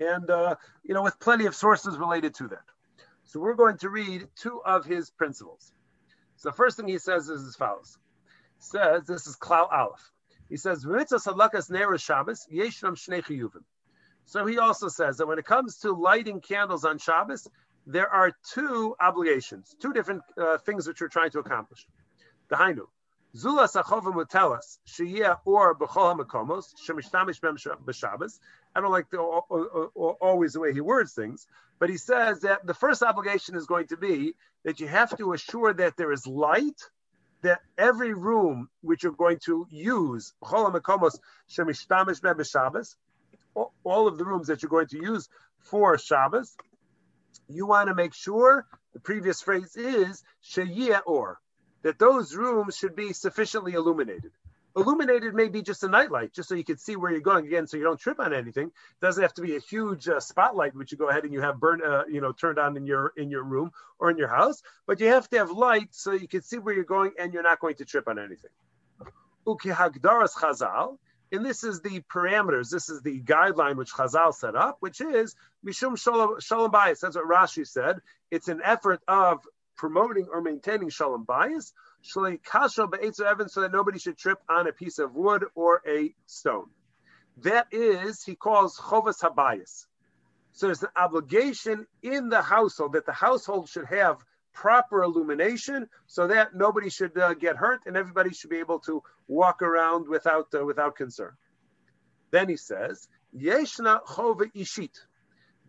and 0.01 0.31
uh, 0.31 0.55
you 0.85 0.95
know 0.95 1.03
with 1.03 1.19
plenty 1.21 1.47
of 1.47 1.55
sources 1.55 1.99
related 1.99 2.35
to 2.35 2.49
that. 2.49 2.65
So 3.25 3.41
we're 3.41 3.55
going 3.55 3.79
to 3.79 3.91
read 3.91 4.27
two 4.37 4.63
of 4.65 4.85
his 4.85 5.11
principles. 5.11 5.73
So 6.37 6.51
the 6.51 6.55
first 6.55 6.77
thing 6.77 6.89
he 6.89 6.99
says 6.99 7.29
is 7.29 7.47
as 7.47 7.57
follows: 7.57 7.99
says 8.59 9.05
this 9.07 9.27
is 9.27 9.37
Klal 9.37 9.71
Aleph. 9.73 10.11
He 10.49 10.57
says 10.57 10.83
So 14.25 14.47
he 14.47 14.59
also 14.59 14.89
says 14.89 15.17
that 15.19 15.27
when 15.27 15.39
it 15.39 15.45
comes 15.45 15.77
to 15.81 15.93
lighting 15.93 16.41
candles 16.41 16.85
on 16.85 16.99
Shabbos, 16.99 17.49
there 17.87 18.09
are 18.09 18.33
two 18.51 18.97
obligations, 19.01 19.75
two 19.81 19.93
different 19.93 20.23
uh, 20.39 20.59
things 20.59 20.87
which 20.87 21.01
you're 21.01 21.09
trying 21.09 21.31
to 21.31 21.39
accomplish. 21.39 21.87
The 22.49 22.57
Hainu, 22.57 22.87
Zula 23.39 23.69
Sachovim 23.69 24.17
would 24.17 24.29
tell 24.29 24.53
us 24.53 24.81
Shiyah 24.89 25.39
or 25.45 25.73
B'chol 25.77 26.17
Hamakomos 26.17 26.75
Shemishtamish 26.85 27.39
B'Shabbos. 27.41 28.41
I 28.75 28.81
don't 28.81 28.91
like 28.91 29.11
the, 29.11 29.19
always 29.19 30.55
the 30.55 30.61
way 30.61 30.73
he 30.73 30.81
words 30.81 31.13
things, 31.13 31.47
but 31.79 31.89
he 31.89 31.99
says 31.99 32.41
that 32.41 32.67
the 32.67 32.75
first 32.75 33.01
obligation 33.01 33.55
is 33.55 33.67
going 33.67 33.87
to 33.89 33.97
be 33.97 34.35
that 34.65 34.81
you 34.81 34.89
have 34.89 35.17
to 35.19 35.35
assure 35.35 35.73
that 35.73 35.97
there 35.97 36.11
is 36.11 36.27
light, 36.27 36.83
that 37.43 37.61
every 37.77 38.13
room 38.13 38.69
which 38.81 39.05
you're 39.05 39.13
going 39.13 39.39
to 39.45 39.69
use 39.71 40.35
B'chol 40.43 40.73
Hamakomos 40.73 41.21
Shemishtamish 41.49 42.21
B'Shabbos, 42.21 42.97
all 43.85 44.09
of 44.09 44.19
the 44.19 44.25
rooms 44.25 44.49
that 44.49 44.65
you're 44.65 44.71
going 44.71 44.89
to 44.89 45.01
use 45.01 45.29
for 45.61 45.97
Shabbos, 45.97 46.57
you 47.49 47.67
want 47.67 47.89
to 47.89 47.95
make 47.95 48.15
sure 48.15 48.67
the 48.95 49.01
previous 49.01 49.43
phrase 49.43 49.77
is 49.77 50.25
Sheyeh 50.43 51.03
or 51.07 51.39
that 51.83 51.99
those 51.99 52.35
rooms 52.35 52.77
should 52.77 52.97
be 52.97 53.13
sufficiently 53.13 53.73
illuminated. 53.73 54.33
Illuminated 54.77 55.35
may 55.35 55.49
be 55.49 55.63
just 55.63 55.83
a 55.83 55.89
nightlight, 55.89 56.33
just 56.33 56.49
so 56.49 56.55
you 56.55 56.63
can 56.63 56.77
see 56.77 56.95
where 56.95 57.11
you're 57.11 57.21
going 57.21 57.47
again, 57.47 57.67
so 57.67 57.77
you 57.77 57.83
don't 57.83 57.99
trip 57.99 58.21
on 58.21 58.33
anything. 58.33 58.69
It 58.69 59.01
doesn't 59.01 59.23
have 59.23 59.35
to 59.35 59.43
be 59.43 59.57
a 59.57 59.61
huge 59.61 60.09
uh, 60.09 60.21
spotlight, 60.21 60.75
which 60.77 60.93
you 60.93 60.99
go 60.99 61.09
ahead 61.09 61.25
and 61.25 61.33
you 61.33 61.41
have 61.41 61.59
burn, 61.59 61.83
uh, 61.83 62.05
you 62.09 62.21
know, 62.21 62.33
turned 62.33 62.59
on 62.59 62.77
in 62.77 62.87
your 62.87 63.13
in 63.17 63.31
your 63.31 63.43
room 63.43 63.73
or 63.99 64.11
in 64.11 64.19
your 64.19 64.29
house. 64.29 64.63
But 64.87 65.01
you 65.01 65.09
have 65.09 65.29
to 65.31 65.39
have 65.39 65.51
light 65.51 65.89
so 65.93 66.13
you 66.13 66.29
can 66.29 66.43
see 66.43 66.59
where 66.59 66.75
you're 66.75 66.85
going 66.85 67.13
and 67.19 67.33
you're 67.33 67.43
not 67.43 67.59
going 67.59 67.77
to 67.77 67.85
trip 67.85 68.07
on 68.07 68.19
anything. 68.19 68.51
Ukihagdaras 69.47 70.35
Chazal, 70.35 70.99
and 71.33 71.45
this 71.45 71.65
is 71.65 71.81
the 71.81 72.01
parameters, 72.03 72.71
this 72.71 72.89
is 72.89 73.03
the 73.03 73.21
guideline 73.21 73.77
which 73.77 73.93
Chazal 73.93 74.35
set 74.35 74.55
up, 74.55 74.77
which 74.81 75.01
is 75.01 75.35
Mishum 75.67 75.99
Shalom, 75.99 76.39
shalom 76.41 76.71
Bayis. 76.71 77.01
That's 77.01 77.17
what 77.17 77.27
Rashi 77.27 77.67
said. 77.67 78.01
It's 78.31 78.49
an 78.49 78.61
effort 78.63 79.01
of 79.09 79.41
promoting 79.79 80.27
or 80.31 80.43
maintaining 80.43 80.91
Shalom 80.91 81.25
Bayis, 81.25 81.73
so 82.03 82.23
that 82.23 83.71
nobody 83.73 83.99
should 83.99 84.19
trip 84.19 84.39
on 84.49 84.67
a 84.67 84.73
piece 84.73 84.99
of 84.99 85.15
wood 85.15 85.45
or 85.55 85.81
a 85.87 86.15
stone. 86.27 86.69
That 87.39 87.69
is, 87.71 88.23
he 88.23 88.35
calls 88.35 88.77
chovas 88.77 89.21
habayis. 89.23 89.87
So 90.53 90.67
there's 90.67 90.83
an 90.83 90.89
obligation 90.97 91.87
in 92.03 92.29
the 92.29 92.43
household 92.43 92.95
that 92.95 93.07
the 93.07 93.13
household 93.13 93.69
should 93.69 93.87
have 93.87 94.19
proper 94.53 95.05
illumination 95.05 95.89
so 96.07 96.27
that 96.27 96.55
nobody 96.55 96.91
should 96.91 97.17
uh, 97.17 97.35
get 97.35 97.57
hurt 97.57 97.83
and 97.87 97.97
everybody 97.97 98.35
should 98.35 98.51
be 98.51 98.57
able 98.57 98.81
to 98.81 99.03
walk 99.29 99.63
around 99.63 100.09
without 100.09 100.49
uh, 100.53 100.65
without 100.65 100.97
concern. 100.97 101.33
Then 102.33 102.49
he 102.49 102.57
says, 102.57 103.07
Yeshna 103.37 104.03
chova 104.05 104.51
ishit. 104.53 104.97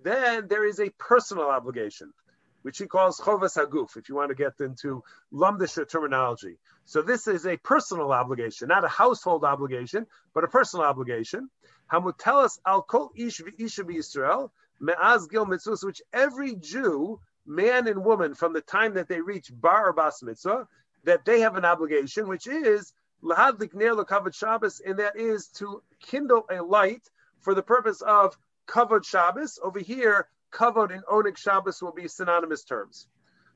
Then 0.01 0.47
there 0.47 0.65
is 0.65 0.79
a 0.79 0.89
personal 0.97 1.49
obligation 1.49 2.13
which 2.61 2.77
he 2.77 2.85
calls 2.87 3.19
chovas 3.19 3.55
haguf, 3.55 3.97
if 3.97 4.09
you 4.09 4.15
want 4.15 4.29
to 4.29 4.35
get 4.35 4.53
into 4.59 5.03
lumdisha 5.33 5.87
terminology. 5.87 6.57
So 6.85 7.01
this 7.01 7.27
is 7.27 7.45
a 7.45 7.57
personal 7.57 8.11
obligation, 8.11 8.67
not 8.67 8.83
a 8.83 8.89
household 8.89 9.43
obligation, 9.43 10.07
but 10.33 10.43
a 10.43 10.47
personal 10.47 10.85
obligation. 10.85 11.49
Hamutelas 11.91 12.59
al 12.65 12.81
kol 12.81 13.11
ish 13.15 13.41
v'isha 13.41 13.83
b'Yisrael 13.83 14.49
me'az 14.79 15.27
gil 15.27 15.45
mitzvahs, 15.45 15.83
which 15.83 16.01
every 16.13 16.55
Jew, 16.55 17.19
man 17.45 17.87
and 17.87 18.03
woman, 18.03 18.33
from 18.35 18.53
the 18.53 18.61
time 18.61 18.95
that 18.95 19.07
they 19.07 19.21
reach 19.21 19.51
bar 19.53 19.93
bas 19.93 20.21
mitzvah, 20.21 20.67
that 21.03 21.25
they 21.25 21.41
have 21.41 21.55
an 21.55 21.65
obligation, 21.65 22.27
which 22.27 22.47
is 22.47 22.93
lahadlik 23.23 23.73
ner 23.73 23.93
lekavod 23.93 24.35
Shabbos, 24.35 24.81
and 24.85 24.99
that 24.99 25.17
is 25.17 25.47
to 25.55 25.81
kindle 25.99 26.45
a 26.49 26.61
light 26.61 27.09
for 27.41 27.53
the 27.53 27.63
purpose 27.63 28.01
of 28.01 28.37
kavod 28.67 29.05
Shabbos. 29.05 29.59
Over 29.61 29.79
here, 29.79 30.27
kavod 30.51 30.93
and 30.93 31.03
oneg 31.05 31.37
Shabbos 31.37 31.81
will 31.81 31.93
be 31.93 32.07
synonymous 32.07 32.63
terms. 32.63 33.07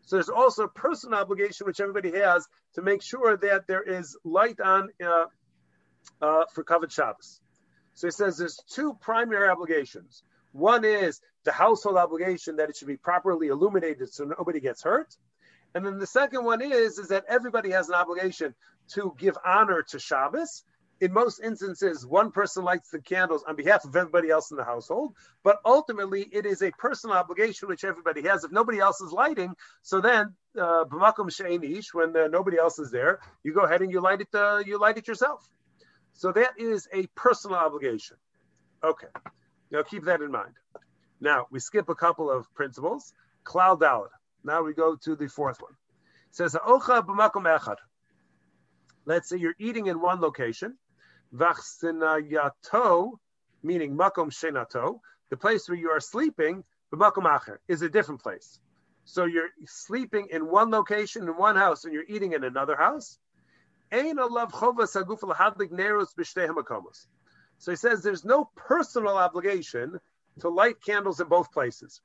So 0.06 0.18
there's 0.18 0.30
also 0.30 0.64
a 0.64 0.70
personal 0.70 1.20
obligation 1.20 1.66
which 1.66 1.80
everybody 1.80 2.12
has 2.20 2.46
to 2.76 2.82
make 2.82 3.02
sure 3.02 3.38
that 3.38 3.68
there 3.68 3.84
is 3.84 4.18
light 4.24 4.60
on 4.60 4.90
uh, 5.04 5.26
uh, 6.22 6.46
for 6.54 6.64
kavod 6.64 6.92
Shabbos. 6.92 7.42
So 7.94 8.08
he 8.08 8.12
says 8.12 8.38
there's 8.38 8.60
two 8.70 8.98
primary 9.00 9.48
obligations. 9.48 10.24
One 10.52 10.86
is 10.86 11.22
the 11.44 11.52
household 11.52 11.98
obligation 11.98 12.58
that 12.58 12.70
it 12.70 12.78
should 12.78 12.88
be 12.88 12.98
properly 12.98 13.48
illuminated 13.48 14.14
so 14.14 14.24
nobody 14.24 14.60
gets 14.60 14.84
hurt. 14.84 15.16
And 15.76 15.86
then 15.86 15.98
the 15.98 16.08
second 16.08 16.46
one 16.46 16.62
is, 16.62 17.00
is 17.00 17.08
that 17.08 17.26
everybody 17.28 17.72
has 17.72 17.90
an 17.90 17.96
obligation 17.96 18.54
to 18.94 19.16
give 19.18 19.38
honor 19.44 19.82
to 19.90 20.00
Shabbos 20.00 20.64
in 21.04 21.12
most 21.12 21.42
instances, 21.44 22.06
one 22.06 22.32
person 22.32 22.64
lights 22.64 22.90
the 22.90 23.02
candles 23.02 23.44
on 23.46 23.58
behalf 23.58 23.84
of 23.84 23.94
everybody 23.94 24.30
else 24.30 24.52
in 24.52 24.58
the 24.58 24.64
household, 24.64 25.14
but 25.44 25.58
ultimately 25.66 26.22
it 26.32 26.46
is 26.46 26.62
a 26.62 26.72
personal 26.72 27.18
obligation 27.18 27.68
which 27.68 27.84
everybody 27.84 28.22
has. 28.22 28.46
If 28.46 28.54
nobody 28.54 28.80
else 28.80 29.02
is 29.02 29.12
lighting, 29.12 29.54
so 29.82 30.00
then 30.00 30.34
uh, 30.58 30.86
when 30.86 32.16
uh, 32.16 32.28
nobody 32.28 32.58
else 32.58 32.80
is 32.80 32.90
there, 32.90 33.20
you 33.44 33.54
go 33.54 33.66
ahead 33.66 33.82
and 33.82 33.92
you 33.92 34.00
light 34.00 34.22
it. 34.22 34.30
Uh, 34.34 34.64
you 34.66 34.80
light 34.80 34.98
it 34.98 35.06
yourself. 35.06 35.46
So 36.14 36.32
that 36.32 36.52
is 36.58 36.88
a 36.94 37.06
personal 37.16 37.58
obligation. 37.58 38.16
Okay, 38.82 39.08
now 39.72 39.84
keep 39.84 40.06
that 40.06 40.22
in 40.22 40.32
mind. 40.32 40.54
Now 41.20 41.48
we 41.52 41.60
skip 41.60 41.90
a 41.90 41.96
couple 41.96 42.32
of 42.32 42.46
principles. 42.56 43.12
Cloud 43.44 43.82
dalad. 43.82 44.08
Now 44.46 44.64
we 44.64 44.74
go 44.74 44.96
to 45.04 45.18
the 45.18 45.28
fourth 45.28 45.62
one. 45.62 45.74
It 46.30 46.36
says. 46.38 46.56
Let's 49.06 49.28
say 49.28 49.36
you're 49.36 49.56
eating 49.60 49.88
in 49.88 50.00
one 50.00 50.22
location 50.22 50.78
Vachsinayato, 51.36 53.14
meaning 53.64 53.96
makom 53.98 54.32
shenato, 54.32 55.00
the 55.30 55.38
place 55.38 55.68
where 55.68 55.78
you 55.78 55.90
are 55.90 56.00
sleeping, 56.00 56.64
the 56.92 56.98
makom 56.98 57.26
acher, 57.26 57.58
is 57.68 57.82
a 57.82 57.90
different 57.90 58.22
place. 58.22 58.60
So 59.06 59.26
you're 59.26 59.50
sleeping 59.66 60.28
in 60.32 60.48
one 60.48 60.70
location 60.70 61.24
in 61.24 61.36
one 61.36 61.56
house 61.56 61.84
and 61.84 61.94
you're 61.94 62.06
eating 62.08 62.34
in 62.34 62.44
another 62.44 62.76
house. 62.76 63.18
So 63.92 64.12
he 67.72 67.76
says 67.76 68.02
there's 68.02 68.26
no 68.26 68.50
personal 68.56 69.18
obligation 69.18 70.00
to 70.40 70.50
light 70.50 70.82
candles 70.84 71.20
in 71.20 71.28
both 71.28 71.52
places 71.52 72.02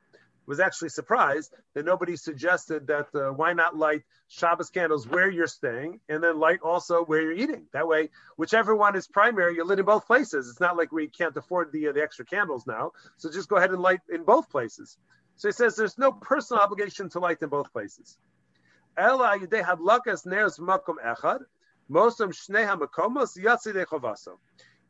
was 0.49 0.61
actually 0.61 0.89
surprised 0.89 1.55
that 1.75 1.85
nobody 1.85 2.17
suggested 2.17 2.87
that 2.87 3.15
uh, 3.15 3.31
why 3.33 3.53
not 3.53 3.77
light 3.77 4.03
Shabbos 4.29 4.71
candles 4.71 5.07
where 5.07 5.31
you're 5.31 5.47
staying 5.47 6.01
and 6.09 6.25
then 6.25 6.41
light 6.41 6.61
also 6.63 7.05
where 7.05 7.21
you're 7.21 7.33
eating. 7.33 7.67
That 7.75 7.87
way, 7.87 8.09
whichever 8.37 8.75
one 8.75 8.97
is 8.97 9.07
primary, 9.07 9.57
you 9.57 9.65
lit 9.65 9.79
in 9.79 9.85
both 9.85 10.07
places. 10.07 10.49
It's 10.49 10.59
not 10.59 10.77
like 10.77 10.91
we 10.91 11.07
can't 11.07 11.37
afford 11.37 11.71
the 11.71 11.89
uh, 11.89 11.93
the 11.93 12.03
extra 12.03 12.25
candles 12.25 12.67
now, 12.67 12.93
so 13.19 13.31
just 13.31 13.51
go 13.51 13.57
ahead 13.57 13.71
and 13.71 13.83
light 13.83 14.01
in 14.11 14.25
both 14.25 14.49
places. 14.51 14.97
So 15.37 15.49
he 15.49 15.53
says 15.53 15.77
there's 15.77 15.99
no 15.99 16.13
personal 16.13 16.63
obligation 16.63 17.11
to 17.11 17.21
light 17.21 17.43
in 17.43 17.51
both 17.51 17.71
places. 17.73 18.17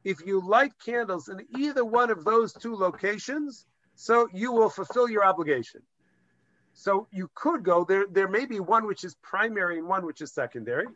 If 0.05 0.27
you 0.27 0.41
light 0.41 0.73
candles 0.85 1.29
in 1.29 1.47
either 1.59 1.85
one 1.85 2.11
of 2.11 2.25
those 2.25 2.53
two 2.53 2.75
locations, 2.77 3.67
so 4.01 4.29
you 4.33 4.53
will 4.53 4.71
fulfill 4.71 5.11
your 5.11 5.25
obligation. 5.25 5.83
So 6.73 7.09
you 7.11 7.29
could 7.35 7.65
go 7.65 7.83
there. 7.83 8.07
There 8.09 8.29
may 8.29 8.47
be 8.47 8.61
one 8.61 8.87
which 8.87 9.03
is 9.03 9.17
primary 9.23 9.77
and 9.79 9.89
one 9.89 10.07
which 10.07 10.21
is 10.21 10.33
secondary, 10.33 10.87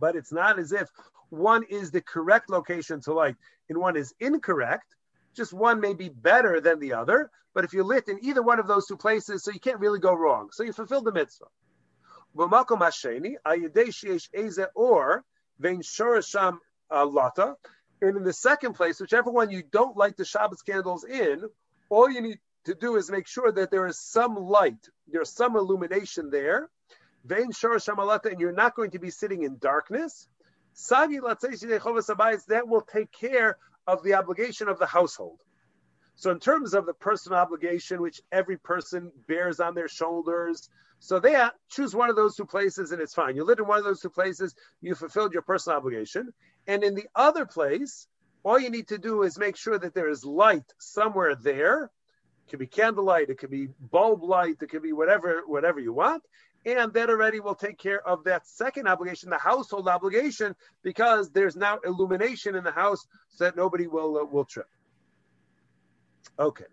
but 0.00 0.16
it's 0.16 0.32
not 0.32 0.58
as 0.58 0.72
if 0.72 0.88
one 1.28 1.64
is 1.64 1.90
the 1.90 2.00
correct 2.00 2.48
location 2.48 3.02
to 3.02 3.12
light 3.12 3.36
and 3.68 3.76
one 3.76 3.98
is 3.98 4.14
incorrect. 4.20 4.96
Just 5.36 5.52
one 5.52 5.80
may 5.80 5.92
be 5.92 6.08
better 6.08 6.62
than 6.62 6.78
the 6.78 6.94
other, 6.94 7.30
but 7.52 7.62
if 7.62 7.74
you 7.74 7.84
lit 7.84 8.08
in 8.08 8.18
either 8.22 8.42
one 8.42 8.58
of 8.58 8.66
those 8.66 8.86
two 8.86 8.96
places, 8.96 9.44
so 9.44 9.50
you 9.50 9.60
can't 9.60 9.78
really 9.78 10.00
go 10.00 10.14
wrong. 10.14 10.48
So 10.50 10.62
you 10.62 10.72
fulfill 10.72 11.02
the 11.02 11.12
mitzvah. 11.12 11.44
Or 14.74 15.24
uh, 16.90 17.54
and 18.00 18.16
in 18.16 18.24
the 18.24 18.32
second 18.32 18.72
place, 18.72 18.98
whichever 18.98 19.30
one 19.30 19.50
you 19.50 19.62
don't 19.70 19.94
light 19.94 20.16
the 20.16 20.24
Shabbos 20.24 20.62
candles 20.62 21.04
in, 21.04 21.44
all 21.92 22.10
you 22.10 22.22
need 22.22 22.38
to 22.64 22.74
do 22.74 22.96
is 22.96 23.10
make 23.10 23.26
sure 23.26 23.52
that 23.52 23.70
there 23.70 23.86
is 23.86 23.98
some 24.00 24.34
light, 24.34 24.88
there's 25.06 25.30
some 25.30 25.56
illumination 25.56 26.30
there. 26.30 26.70
Vein 27.24 27.52
shamalata, 27.52 28.32
and 28.32 28.40
you're 28.40 28.50
not 28.50 28.74
going 28.74 28.90
to 28.92 28.98
be 28.98 29.10
sitting 29.10 29.42
in 29.42 29.58
darkness. 29.58 30.26
Sagi 30.72 31.18
that 31.18 32.62
will 32.66 32.80
take 32.80 33.12
care 33.12 33.58
of 33.86 34.02
the 34.02 34.14
obligation 34.14 34.68
of 34.68 34.78
the 34.78 34.86
household. 34.86 35.40
So, 36.14 36.30
in 36.30 36.40
terms 36.40 36.72
of 36.72 36.86
the 36.86 36.94
personal 36.94 37.38
obligation, 37.38 38.00
which 38.00 38.22
every 38.32 38.56
person 38.56 39.12
bears 39.28 39.60
on 39.60 39.74
their 39.74 39.88
shoulders, 39.88 40.70
so 40.98 41.20
they 41.20 41.36
choose 41.68 41.94
one 41.94 42.08
of 42.08 42.16
those 42.16 42.36
two 42.36 42.46
places 42.46 42.92
and 42.92 43.02
it's 43.02 43.14
fine. 43.14 43.36
You 43.36 43.44
live 43.44 43.58
in 43.58 43.66
one 43.66 43.78
of 43.78 43.84
those 43.84 44.00
two 44.00 44.10
places, 44.10 44.54
you 44.80 44.94
fulfilled 44.94 45.32
your 45.32 45.42
personal 45.42 45.76
obligation. 45.76 46.32
And 46.66 46.82
in 46.84 46.94
the 46.94 47.08
other 47.14 47.44
place, 47.44 48.06
all 48.44 48.58
you 48.58 48.70
need 48.70 48.88
to 48.88 48.98
do 48.98 49.22
is 49.22 49.38
make 49.38 49.56
sure 49.56 49.78
that 49.78 49.94
there 49.94 50.08
is 50.08 50.24
light 50.24 50.64
somewhere 50.78 51.34
there. 51.34 51.84
It 51.84 52.50
could 52.50 52.58
be 52.58 52.66
candlelight, 52.66 53.30
it 53.30 53.38
could 53.38 53.50
be 53.50 53.68
bulb 53.90 54.22
light, 54.22 54.56
it 54.60 54.68
could 54.68 54.82
be 54.82 54.92
whatever, 54.92 55.42
whatever 55.46 55.78
you 55.80 55.92
want. 55.92 56.22
And 56.64 56.92
that 56.94 57.10
already 57.10 57.40
will 57.40 57.54
take 57.54 57.78
care 57.78 58.06
of 58.06 58.24
that 58.24 58.46
second 58.46 58.86
obligation, 58.86 59.30
the 59.30 59.38
household 59.38 59.88
obligation, 59.88 60.54
because 60.82 61.30
there's 61.30 61.56
now 61.56 61.78
illumination 61.84 62.54
in 62.54 62.62
the 62.62 62.70
house 62.70 63.04
so 63.30 63.44
that 63.44 63.56
nobody 63.56 63.88
will 63.88 64.18
uh, 64.18 64.24
will 64.24 64.44
trip. 64.44 64.68
Okay. 66.38 66.66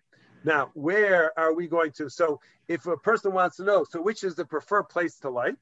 Now, 0.44 0.70
where 0.74 1.38
are 1.38 1.54
we 1.54 1.68
going 1.68 1.92
to? 1.94 2.08
So, 2.10 2.40
if 2.68 2.86
a 2.86 2.98
person 2.98 3.34
wants 3.34 3.58
to 3.58 3.64
know, 3.64 3.84
so 3.84 4.00
which 4.02 4.24
is 4.24 4.36
the 4.36 4.46
preferred 4.46 4.84
place 4.84 5.18
to 5.20 5.30
light? 5.30 5.56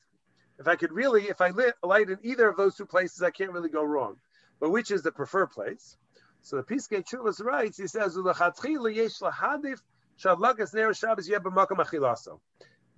If 0.59 0.67
I 0.67 0.75
could 0.75 0.91
really, 0.91 1.29
if 1.29 1.39
I 1.39 1.51
lit, 1.51 1.75
light 1.81 2.09
in 2.09 2.17
either 2.21 2.49
of 2.49 2.57
those 2.57 2.75
two 2.75 2.85
places, 2.85 3.23
I 3.23 3.31
can't 3.31 3.51
really 3.51 3.69
go 3.69 3.83
wrong 3.83 4.17
but 4.59 4.71
which 4.71 4.91
is 4.91 5.03
the 5.03 5.11
preferred 5.11 5.47
place? 5.47 5.97
So 6.41 6.57
the 6.57 6.63
Piskei 6.63 7.03
Teshuvos 7.03 7.43
writes, 7.43 7.77
he 7.77 7.87
says, 7.87 8.17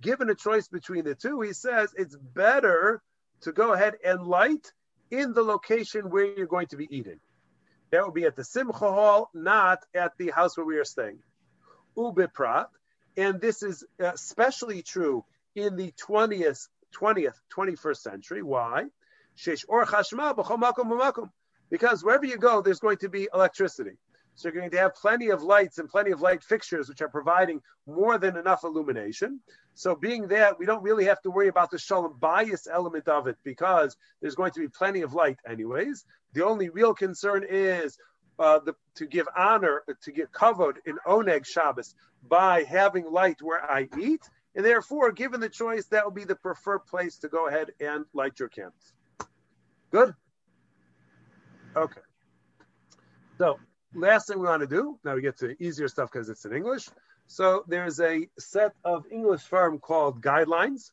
Given 0.00 0.30
a 0.30 0.34
choice 0.34 0.68
between 0.68 1.04
the 1.04 1.14
two, 1.14 1.40
he 1.40 1.52
says 1.52 1.94
it's 1.96 2.16
better 2.16 3.02
to 3.42 3.52
go 3.52 3.72
ahead 3.72 3.94
and 4.04 4.26
light 4.26 4.72
in 5.10 5.32
the 5.32 5.42
location 5.42 6.10
where 6.10 6.26
you're 6.26 6.46
going 6.46 6.68
to 6.68 6.76
be 6.76 6.88
eating. 6.90 7.20
That 7.90 8.04
would 8.04 8.14
be 8.14 8.24
at 8.24 8.36
the 8.36 8.44
Simcha 8.44 8.78
Hall, 8.78 9.30
not 9.34 9.80
at 9.94 10.16
the 10.16 10.30
house 10.30 10.56
where 10.56 10.66
we 10.66 10.78
are 10.78 10.84
staying. 10.84 11.18
Ubiprat, 11.96 12.68
and 13.16 13.40
this 13.40 13.62
is 13.62 13.84
uh, 14.00 14.12
especially 14.14 14.82
true 14.82 15.24
in 15.56 15.76
the 15.76 15.92
20th 15.92 16.68
20th, 16.92 17.34
21st 17.54 17.96
century. 17.96 18.42
Why? 18.42 18.86
Because 21.70 22.04
wherever 22.04 22.26
you 22.26 22.36
go, 22.36 22.60
there's 22.60 22.80
going 22.80 22.98
to 22.98 23.08
be 23.08 23.28
electricity. 23.32 23.92
So 24.34 24.48
you're 24.48 24.58
going 24.58 24.70
to 24.70 24.78
have 24.78 24.94
plenty 24.94 25.28
of 25.28 25.42
lights 25.42 25.78
and 25.78 25.88
plenty 25.88 26.12
of 26.12 26.20
light 26.20 26.42
fixtures, 26.42 26.88
which 26.88 27.02
are 27.02 27.08
providing 27.08 27.60
more 27.86 28.16
than 28.18 28.36
enough 28.36 28.64
illumination. 28.64 29.40
So 29.74 29.94
being 29.94 30.28
that, 30.28 30.58
we 30.58 30.66
don't 30.66 30.82
really 30.82 31.04
have 31.04 31.20
to 31.22 31.30
worry 31.30 31.48
about 31.48 31.70
the 31.70 31.78
shalom 31.78 32.14
bayis 32.18 32.66
element 32.70 33.06
of 33.08 33.26
it 33.26 33.36
because 33.44 33.96
there's 34.20 34.34
going 34.34 34.52
to 34.52 34.60
be 34.60 34.68
plenty 34.68 35.02
of 35.02 35.12
light 35.12 35.38
anyways. 35.48 36.04
The 36.32 36.44
only 36.44 36.70
real 36.70 36.94
concern 36.94 37.44
is 37.48 37.98
uh, 38.38 38.60
the, 38.60 38.74
to 38.94 39.06
give 39.06 39.26
honor, 39.36 39.82
to 40.02 40.12
get 40.12 40.32
covered 40.32 40.78
in 40.86 40.96
Oneg 41.06 41.44
Shabbos 41.44 41.94
by 42.26 42.62
having 42.62 43.10
light 43.10 43.42
where 43.42 43.62
I 43.62 43.88
eat. 44.00 44.22
And 44.54 44.64
therefore, 44.64 45.12
given 45.12 45.40
the 45.40 45.48
choice, 45.48 45.86
that 45.86 46.04
will 46.04 46.12
be 46.12 46.24
the 46.24 46.34
preferred 46.34 46.86
place 46.86 47.18
to 47.18 47.28
go 47.28 47.46
ahead 47.46 47.72
and 47.78 48.04
light 48.14 48.38
your 48.38 48.48
candles. 48.48 48.92
Good? 49.90 50.14
Okay. 51.76 52.00
So, 53.38 53.58
last 53.94 54.28
thing 54.28 54.38
we 54.38 54.46
want 54.46 54.60
to 54.60 54.66
do, 54.66 54.98
now 55.04 55.14
we 55.14 55.22
get 55.22 55.38
to 55.38 55.54
easier 55.62 55.88
stuff 55.88 56.10
because 56.12 56.28
it's 56.28 56.44
in 56.44 56.52
English. 56.52 56.88
So, 57.26 57.64
there's 57.68 58.00
a 58.00 58.28
set 58.38 58.72
of 58.84 59.04
English 59.10 59.42
firm 59.42 59.78
called 59.78 60.20
Guidelines, 60.20 60.90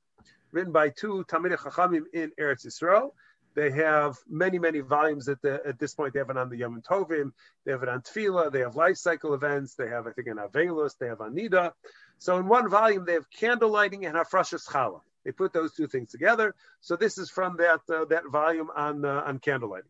written 0.52 0.72
by 0.72 0.90
two 0.90 1.26
Talmidei 1.28 1.58
Chachamim 1.58 2.04
in 2.14 2.32
Eretz 2.40 2.66
Yisrael. 2.66 3.10
They 3.56 3.72
have 3.72 4.18
many, 4.30 4.60
many 4.60 4.82
volumes 4.82 5.28
at 5.28 5.42
the 5.42 5.60
at 5.66 5.80
this 5.80 5.96
point. 5.96 6.14
They 6.14 6.20
have 6.20 6.30
it 6.30 6.38
on 6.38 6.50
the 6.50 6.58
Yom 6.58 6.80
Tovim, 6.88 7.32
they 7.66 7.72
have 7.72 7.82
it 7.82 7.90
on 7.90 8.02
Tefillah, 8.02 8.52
they 8.52 8.60
have 8.60 8.76
life 8.76 8.98
cycle 8.98 9.34
events, 9.34 9.74
they 9.74 9.90
have, 9.90 10.06
I 10.06 10.12
think, 10.12 10.28
an 10.28 10.38
Avelus, 10.38 10.96
they 11.00 11.08
have 11.08 11.18
Anida. 11.18 11.72
So 12.20 12.38
in 12.38 12.48
one 12.48 12.70
volume, 12.70 13.04
they 13.04 13.14
have 13.14 13.30
candle 13.32 13.72
lighting 13.72 14.06
and 14.06 14.16
Hafrashas 14.16 14.68
Challah. 14.68 15.02
They 15.26 15.32
put 15.32 15.54
those 15.54 15.74
two 15.74 15.88
things 15.88 16.12
together. 16.12 16.54
So 16.82 16.96
this 16.96 17.18
is 17.18 17.32
from 17.32 17.58
that 17.58 17.82
uh, 17.92 18.06
that 18.06 18.24
volume 18.32 18.70
on 18.76 19.04
uh, 19.04 19.24
on 19.26 19.40
candle 19.40 19.72
lighting. 19.72 19.90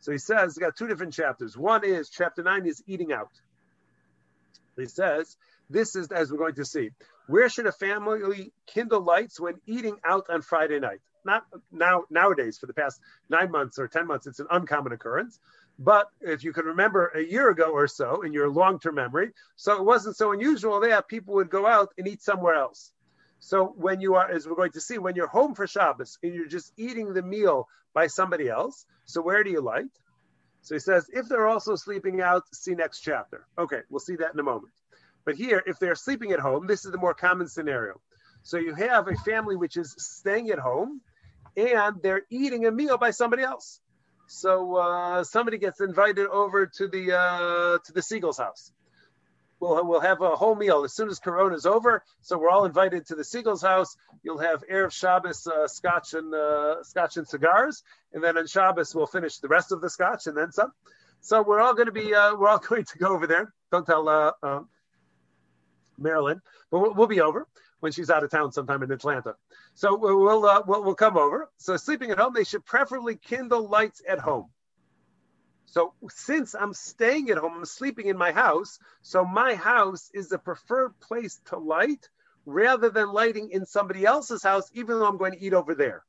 So 0.00 0.12
he 0.12 0.18
says, 0.18 0.54
he 0.54 0.60
got 0.60 0.76
two 0.76 0.88
different 0.88 1.12
chapters. 1.12 1.56
One 1.56 1.84
is 1.84 2.08
chapter 2.08 2.42
nine 2.42 2.66
is 2.66 2.82
eating 2.86 3.12
out. 3.12 3.30
He 4.76 4.86
says, 4.86 5.36
this 5.68 5.94
is 5.94 6.10
as 6.10 6.32
we're 6.32 6.38
going 6.38 6.54
to 6.54 6.64
see. 6.64 6.90
Where 7.26 7.48
should 7.48 7.66
a 7.66 7.72
family 7.72 8.52
kindle 8.66 9.02
lights 9.02 9.38
when 9.38 9.60
eating 9.66 9.98
out 10.04 10.26
on 10.30 10.42
Friday 10.42 10.80
night? 10.80 11.00
Not 11.24 11.44
now 11.70 12.04
nowadays 12.10 12.58
for 12.58 12.66
the 12.66 12.72
past 12.72 12.98
nine 13.28 13.50
months 13.50 13.78
or 13.78 13.88
ten 13.88 14.06
months, 14.06 14.26
it's 14.26 14.40
an 14.40 14.46
uncommon 14.50 14.92
occurrence. 14.92 15.38
But 15.78 16.08
if 16.20 16.44
you 16.44 16.52
can 16.52 16.64
remember 16.64 17.08
a 17.08 17.22
year 17.22 17.50
ago 17.50 17.70
or 17.70 17.86
so 17.86 18.22
in 18.22 18.32
your 18.32 18.48
long-term 18.48 18.94
memory, 18.94 19.32
so 19.56 19.76
it 19.76 19.84
wasn't 19.84 20.16
so 20.16 20.32
unusual 20.32 20.80
that 20.80 21.08
people 21.08 21.34
would 21.34 21.50
go 21.50 21.66
out 21.66 21.92
and 21.98 22.08
eat 22.08 22.22
somewhere 22.22 22.54
else. 22.54 22.92
So 23.40 23.72
when 23.76 24.00
you 24.00 24.14
are, 24.14 24.30
as 24.30 24.46
we're 24.46 24.54
going 24.54 24.72
to 24.72 24.80
see, 24.80 24.98
when 24.98 25.16
you're 25.16 25.26
home 25.26 25.54
for 25.54 25.66
Shabbos 25.66 26.18
and 26.22 26.34
you're 26.34 26.46
just 26.46 26.72
eating 26.76 27.14
the 27.14 27.22
meal 27.22 27.68
by 27.94 28.06
somebody 28.06 28.48
else, 28.48 28.86
so 29.06 29.22
where 29.22 29.42
do 29.42 29.50
you 29.50 29.62
light? 29.62 29.90
So 30.62 30.74
he 30.74 30.78
says, 30.78 31.06
if 31.10 31.26
they're 31.26 31.48
also 31.48 31.74
sleeping 31.74 32.20
out, 32.20 32.44
see 32.52 32.74
next 32.74 33.00
chapter. 33.00 33.46
Okay, 33.58 33.80
we'll 33.88 34.00
see 34.00 34.16
that 34.16 34.34
in 34.34 34.38
a 34.38 34.42
moment. 34.42 34.74
But 35.24 35.36
here, 35.36 35.62
if 35.66 35.78
they're 35.78 35.94
sleeping 35.94 36.32
at 36.32 36.38
home, 36.38 36.66
this 36.66 36.84
is 36.84 36.92
the 36.92 36.98
more 36.98 37.14
common 37.14 37.48
scenario. 37.48 38.00
So 38.42 38.58
you 38.58 38.74
have 38.74 39.08
a 39.08 39.14
family 39.16 39.56
which 39.56 39.76
is 39.78 39.94
staying 39.98 40.50
at 40.50 40.58
home 40.58 41.00
and 41.56 41.96
they're 42.02 42.22
eating 42.30 42.66
a 42.66 42.70
meal 42.70 42.98
by 42.98 43.10
somebody 43.10 43.42
else. 43.42 43.80
So 44.26 44.76
uh, 44.76 45.24
somebody 45.24 45.58
gets 45.58 45.80
invited 45.80 46.26
over 46.26 46.66
to 46.66 46.88
the 46.88 47.18
uh, 47.18 47.78
to 47.84 47.92
the 47.92 48.00
Siegel's 48.00 48.38
house 48.38 48.70
we'll 49.60 49.86
we'll 49.86 50.00
have 50.00 50.20
a 50.22 50.30
whole 50.30 50.54
meal 50.54 50.84
as 50.84 50.92
soon 50.92 51.08
as 51.08 51.18
Corona 51.18 51.54
is 51.54 51.66
over. 51.66 52.02
So 52.22 52.38
we're 52.38 52.50
all 52.50 52.64
invited 52.64 53.06
to 53.06 53.14
the 53.14 53.24
Siegel's 53.24 53.62
house. 53.62 53.96
You'll 54.22 54.38
have 54.38 54.64
erev 54.70 54.92
Shabbos 54.92 55.46
uh, 55.46 55.68
scotch 55.68 56.14
and 56.14 56.34
uh, 56.34 56.82
scotch 56.82 57.16
and 57.16 57.28
cigars, 57.28 57.82
and 58.12 58.24
then 58.24 58.36
on 58.38 58.46
Shabbos 58.46 58.94
we'll 58.94 59.06
finish 59.06 59.38
the 59.38 59.48
rest 59.48 59.72
of 59.72 59.80
the 59.80 59.90
scotch 59.90 60.26
and 60.26 60.36
then 60.36 60.50
some. 60.50 60.72
So 61.20 61.42
we're 61.42 61.60
all 61.60 61.74
going 61.74 61.86
to 61.86 61.92
be 61.92 62.14
uh, 62.14 62.34
we're 62.34 62.48
all 62.48 62.58
going 62.68 62.84
to 62.84 62.98
go 62.98 63.08
over 63.08 63.26
there. 63.26 63.52
Don't 63.70 63.86
tell 63.86 64.08
uh, 64.08 64.32
um, 64.42 64.68
Marilyn, 65.98 66.40
but 66.70 66.80
we'll, 66.80 66.94
we'll, 66.94 67.06
be 67.06 67.20
over 67.20 67.46
when 67.80 67.92
she's 67.92 68.10
out 68.10 68.24
of 68.24 68.30
town 68.30 68.52
sometime 68.52 68.82
in 68.82 68.90
Atlanta. 68.90 69.36
So 69.74 69.96
we'll 69.96 70.44
uh, 70.44 70.62
we'll, 70.66 70.82
we'll 70.82 70.94
come 70.94 71.16
over. 71.16 71.48
So 71.58 71.76
sleeping 71.76 72.10
at 72.10 72.18
home, 72.18 72.32
they 72.34 72.44
should 72.44 72.64
preferably 72.64 73.16
kindle 73.16 73.68
lights 73.68 74.02
at 74.08 74.18
home. 74.18 74.46
So 75.70 75.94
since 76.08 76.56
I'm 76.56 76.74
staying 76.74 77.30
at 77.30 77.38
home, 77.38 77.52
I'm 77.58 77.64
sleeping 77.64 78.08
in 78.08 78.18
my 78.18 78.32
house. 78.32 78.80
So 79.02 79.24
my 79.24 79.54
house 79.54 80.10
is 80.12 80.28
the 80.28 80.38
preferred 80.38 80.98
place 80.98 81.40
to 81.46 81.58
light 81.58 82.08
rather 82.44 82.90
than 82.90 83.12
lighting 83.12 83.50
in 83.52 83.64
somebody 83.64 84.04
else's 84.04 84.42
house, 84.42 84.68
even 84.74 84.98
though 84.98 85.06
I'm 85.06 85.16
going 85.16 85.32
to 85.32 85.40
eat 85.40 85.54
over 85.54 85.76
there. 85.76 86.02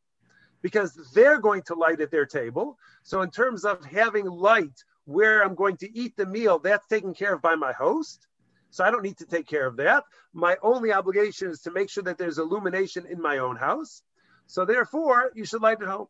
Because 0.64 0.98
they're 1.14 1.40
going 1.40 1.62
to 1.68 1.76
light 1.76 2.02
at 2.02 2.10
their 2.10 2.26
table. 2.26 2.80
So 3.04 3.22
in 3.22 3.30
terms 3.30 3.64
of 3.64 3.86
having 3.86 4.26
light 4.26 4.84
where 5.06 5.44
I'm 5.44 5.54
going 5.54 5.78
to 5.78 5.96
eat 5.96 6.18
the 6.18 6.26
meal, 6.26 6.58
that's 6.58 6.88
taken 6.88 7.14
care 7.14 7.36
of 7.36 7.44
by 7.44 7.54
my 7.54 7.72
host. 7.72 8.26
So 8.72 8.84
I 8.84 8.90
don't 8.90 9.04
need 9.04 9.20
to 9.20 9.28
take 9.28 9.48
care 9.48 9.68
of 9.68 9.78
that. 9.78 10.06
My 10.34 10.58
only 10.64 10.92
obligation 10.92 11.52
is 11.52 11.62
to 11.62 11.72
make 11.72 11.92
sure 11.92 12.04
that 12.04 12.18
there's 12.18 12.40
illumination 12.40 13.06
in 13.06 13.22
my 13.22 13.38
own 13.38 13.58
house. 13.58 14.02
So 14.48 14.66
therefore, 14.66 15.32
you 15.36 15.46
should 15.46 15.62
light 15.62 15.82
at 15.84 15.88
home 15.88 16.08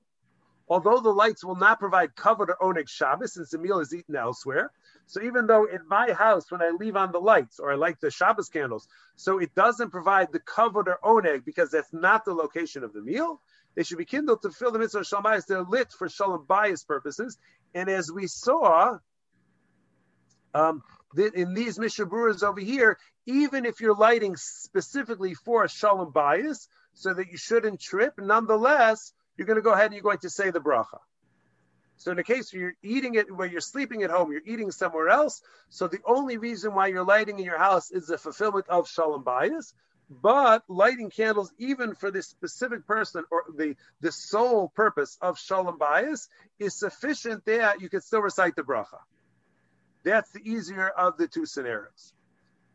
although 0.67 0.99
the 0.99 1.09
lights 1.09 1.43
will 1.43 1.55
not 1.55 1.79
provide 1.79 2.15
cover 2.15 2.45
to 2.45 2.55
Oneg 2.61 2.87
Shabbos 2.87 3.33
since 3.33 3.51
the 3.51 3.57
meal 3.57 3.79
is 3.79 3.93
eaten 3.93 4.15
elsewhere. 4.15 4.71
So 5.07 5.21
even 5.21 5.47
though 5.47 5.65
in 5.65 5.87
my 5.87 6.13
house, 6.13 6.49
when 6.51 6.61
I 6.61 6.69
leave 6.69 6.95
on 6.95 7.11
the 7.11 7.19
lights 7.19 7.59
or 7.59 7.71
I 7.71 7.75
light 7.75 7.99
the 7.99 8.11
Shabbos 8.11 8.49
candles, 8.49 8.87
so 9.15 9.39
it 9.39 9.53
doesn't 9.55 9.91
provide 9.91 10.31
the 10.31 10.39
cover 10.39 10.83
to 10.83 10.97
Oneg 11.03 11.43
because 11.43 11.71
that's 11.71 11.91
not 11.91 12.23
the 12.25 12.33
location 12.33 12.83
of 12.83 12.93
the 12.93 13.01
meal, 13.01 13.41
they 13.75 13.83
should 13.83 13.97
be 13.97 14.05
kindled 14.05 14.41
to 14.41 14.51
fill 14.51 14.71
the 14.71 14.79
mitzvah 14.79 14.99
of 14.99 15.07
Shalom. 15.07 15.41
They're 15.47 15.63
lit 15.63 15.91
for 15.91 16.09
Shalom 16.09 16.45
Bayis 16.45 16.85
purposes. 16.85 17.37
And 17.73 17.89
as 17.89 18.11
we 18.11 18.27
saw, 18.27 18.97
um, 20.53 20.83
in 21.35 21.53
these 21.53 21.79
Mishnah 21.79 22.05
Beruras 22.05 22.43
over 22.43 22.59
here, 22.59 22.97
even 23.25 23.65
if 23.65 23.79
you're 23.79 23.95
lighting 23.95 24.35
specifically 24.35 25.33
for 25.33 25.67
Shalom 25.67 26.11
Bayis, 26.11 26.67
so 26.93 27.13
that 27.13 27.29
you 27.29 27.37
shouldn't 27.37 27.79
trip, 27.79 28.15
nonetheless, 28.17 29.13
you're 29.41 29.47
going 29.47 29.57
to 29.57 29.63
go 29.63 29.73
ahead 29.73 29.85
and 29.85 29.95
you're 29.95 30.03
going 30.03 30.19
to 30.19 30.29
say 30.29 30.51
the 30.51 30.61
bracha. 30.61 30.99
So 31.97 32.11
in 32.11 32.17
the 32.17 32.23
case 32.23 32.53
where 32.53 32.61
you're 32.61 32.75
eating 32.83 33.15
it, 33.15 33.35
where 33.35 33.47
you're 33.47 33.59
sleeping 33.59 34.03
at 34.03 34.11
home, 34.11 34.31
you're 34.31 34.41
eating 34.45 34.69
somewhere 34.69 35.09
else. 35.09 35.41
So 35.69 35.87
the 35.87 35.99
only 36.05 36.37
reason 36.37 36.75
why 36.75 36.87
you're 36.87 37.03
lighting 37.03 37.39
in 37.39 37.45
your 37.45 37.57
house 37.57 37.89
is 37.89 38.05
the 38.05 38.19
fulfillment 38.19 38.67
of 38.69 38.87
shalom 38.87 39.23
bayis. 39.23 39.73
But 40.11 40.63
lighting 40.67 41.09
candles, 41.09 41.51
even 41.57 41.95
for 41.95 42.11
this 42.11 42.27
specific 42.27 42.85
person 42.85 43.23
or 43.31 43.45
the, 43.55 43.75
the 43.99 44.11
sole 44.11 44.67
purpose 44.67 45.17
of 45.21 45.39
shalom 45.39 45.79
bayis, 45.79 46.27
is 46.59 46.75
sufficient 46.75 47.45
that 47.45 47.81
you 47.81 47.89
can 47.89 48.01
still 48.01 48.21
recite 48.21 48.55
the 48.55 48.61
bracha. 48.61 48.99
That's 50.03 50.29
the 50.31 50.47
easier 50.47 50.87
of 50.87 51.17
the 51.17 51.27
two 51.27 51.47
scenarios. 51.47 52.13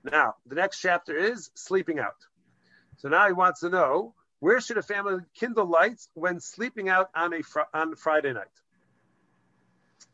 Now, 0.02 0.34
the 0.46 0.56
next 0.56 0.80
chapter 0.80 1.16
is 1.16 1.50
sleeping 1.54 2.00
out. 2.00 2.26
So 2.96 3.08
now 3.08 3.28
he 3.28 3.32
wants 3.32 3.60
to 3.60 3.68
know 3.68 4.14
where 4.40 4.60
should 4.60 4.78
a 4.78 4.82
family 4.82 5.22
kindle 5.34 5.66
lights 5.66 6.08
when 6.14 6.40
sleeping 6.40 6.88
out 6.88 7.10
on 7.14 7.32
a 7.32 7.42
fr- 7.42 7.70
on 7.72 7.94
Friday 7.96 8.32
night? 8.32 8.46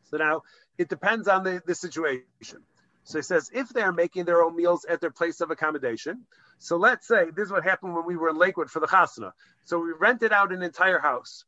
So 0.05 0.17
now 0.17 0.43
it 0.77 0.89
depends 0.89 1.27
on 1.27 1.43
the, 1.43 1.61
the 1.65 1.75
situation. 1.75 2.63
So 3.03 3.17
he 3.17 3.23
says 3.23 3.49
if 3.53 3.69
they 3.69 3.81
are 3.81 3.91
making 3.91 4.25
their 4.25 4.41
own 4.43 4.55
meals 4.55 4.85
at 4.85 5.01
their 5.01 5.11
place 5.11 5.41
of 5.41 5.51
accommodation. 5.51 6.25
So 6.59 6.77
let's 6.77 7.07
say 7.07 7.25
this 7.35 7.47
is 7.47 7.51
what 7.51 7.63
happened 7.63 7.93
when 7.93 8.05
we 8.05 8.15
were 8.15 8.29
in 8.29 8.37
Lakewood 8.37 8.69
for 8.69 8.79
the 8.79 8.87
chasna. 8.87 9.31
So 9.65 9.79
we 9.79 9.91
rented 9.99 10.31
out 10.31 10.53
an 10.53 10.61
entire 10.61 10.99
house. 10.99 11.43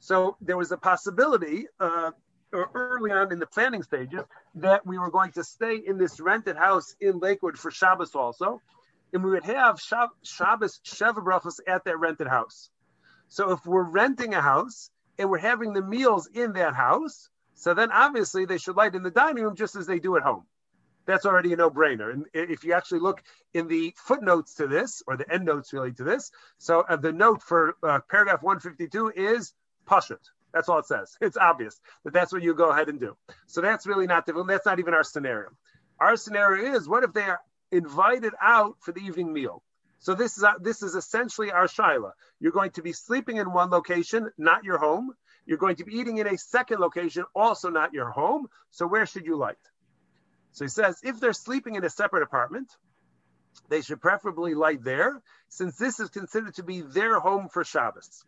So 0.00 0.36
there 0.40 0.56
was 0.56 0.70
a 0.70 0.76
possibility, 0.76 1.66
uh, 1.80 2.10
early 2.52 3.10
on 3.10 3.32
in 3.32 3.38
the 3.38 3.46
planning 3.46 3.82
stages, 3.82 4.20
that 4.56 4.86
we 4.86 4.98
were 4.98 5.10
going 5.10 5.32
to 5.32 5.44
stay 5.44 5.76
in 5.76 5.98
this 5.98 6.20
rented 6.20 6.56
house 6.56 6.94
in 7.00 7.18
Lakewood 7.18 7.58
for 7.58 7.70
Shabbos 7.70 8.14
also 8.14 8.60
and 9.12 9.24
we 9.24 9.30
would 9.30 9.44
have 9.44 9.76
Shab- 9.76 10.08
Shabbos 10.22 10.80
Sheva 10.84 11.24
Brachos 11.24 11.60
at 11.66 11.84
that 11.84 11.98
rented 11.98 12.26
house. 12.26 12.70
So 13.28 13.52
if 13.52 13.64
we're 13.66 13.82
renting 13.82 14.34
a 14.34 14.40
house 14.40 14.90
and 15.18 15.30
we're 15.30 15.38
having 15.38 15.72
the 15.72 15.82
meals 15.82 16.28
in 16.32 16.52
that 16.54 16.74
house, 16.74 17.28
so 17.54 17.74
then 17.74 17.90
obviously 17.90 18.44
they 18.44 18.58
should 18.58 18.76
light 18.76 18.94
in 18.94 19.02
the 19.02 19.10
dining 19.10 19.44
room 19.44 19.56
just 19.56 19.76
as 19.76 19.86
they 19.86 19.98
do 19.98 20.16
at 20.16 20.22
home. 20.22 20.44
That's 21.06 21.24
already 21.24 21.52
a 21.54 21.56
no-brainer. 21.56 22.12
And 22.12 22.26
if 22.34 22.64
you 22.64 22.74
actually 22.74 23.00
look 23.00 23.22
in 23.54 23.66
the 23.66 23.94
footnotes 23.96 24.54
to 24.54 24.66
this, 24.66 25.02
or 25.06 25.16
the 25.16 25.30
end 25.32 25.46
notes 25.46 25.72
really 25.72 25.92
to 25.92 26.04
this, 26.04 26.30
so 26.58 26.80
uh, 26.80 26.96
the 26.96 27.12
note 27.12 27.42
for 27.42 27.76
uh, 27.82 28.00
paragraph 28.10 28.42
152 28.42 29.12
is 29.16 29.54
pashut. 29.86 30.18
That's 30.52 30.68
all 30.68 30.78
it 30.78 30.86
says. 30.86 31.16
It's 31.20 31.36
obvious 31.36 31.80
that 32.04 32.12
that's 32.12 32.32
what 32.32 32.42
you 32.42 32.54
go 32.54 32.70
ahead 32.70 32.88
and 32.88 33.00
do. 33.00 33.16
So 33.46 33.60
that's 33.60 33.86
really 33.86 34.06
not 34.06 34.26
difficult. 34.26 34.48
That's 34.48 34.66
not 34.66 34.78
even 34.78 34.94
our 34.94 35.04
scenario. 35.04 35.48
Our 35.98 36.16
scenario 36.16 36.74
is 36.74 36.88
what 36.88 37.04
if 37.04 37.12
they 37.12 37.22
are 37.22 37.40
invited 37.70 38.32
out 38.40 38.76
for 38.80 38.92
the 38.92 39.00
evening 39.00 39.32
meal. 39.32 39.62
So 40.00 40.14
this 40.14 40.38
is 40.38 40.44
this 40.60 40.82
is 40.82 40.94
essentially 40.94 41.50
our 41.50 41.66
shaila. 41.66 42.12
You're 42.40 42.52
going 42.52 42.70
to 42.72 42.82
be 42.82 42.92
sleeping 42.92 43.36
in 43.36 43.52
one 43.52 43.70
location, 43.70 44.30
not 44.38 44.64
your 44.64 44.78
home. 44.78 45.12
You're 45.44 45.58
going 45.58 45.76
to 45.76 45.84
be 45.84 45.96
eating 45.96 46.18
in 46.18 46.26
a 46.26 46.38
second 46.38 46.78
location, 46.78 47.24
also 47.34 47.70
not 47.70 47.94
your 47.94 48.10
home. 48.10 48.48
So 48.70 48.86
where 48.86 49.06
should 49.06 49.26
you 49.26 49.36
light? 49.36 49.56
So 50.52 50.64
he 50.64 50.68
says 50.68 51.00
if 51.02 51.18
they're 51.20 51.32
sleeping 51.32 51.74
in 51.74 51.84
a 51.84 51.90
separate 51.90 52.22
apartment, 52.22 52.70
they 53.68 53.80
should 53.80 54.00
preferably 54.00 54.54
light 54.54 54.82
there, 54.84 55.20
since 55.48 55.76
this 55.76 56.00
is 56.00 56.10
considered 56.10 56.54
to 56.54 56.62
be 56.62 56.80
their 56.80 57.18
home 57.18 57.48
for 57.48 57.64
Shabbos. 57.64 58.24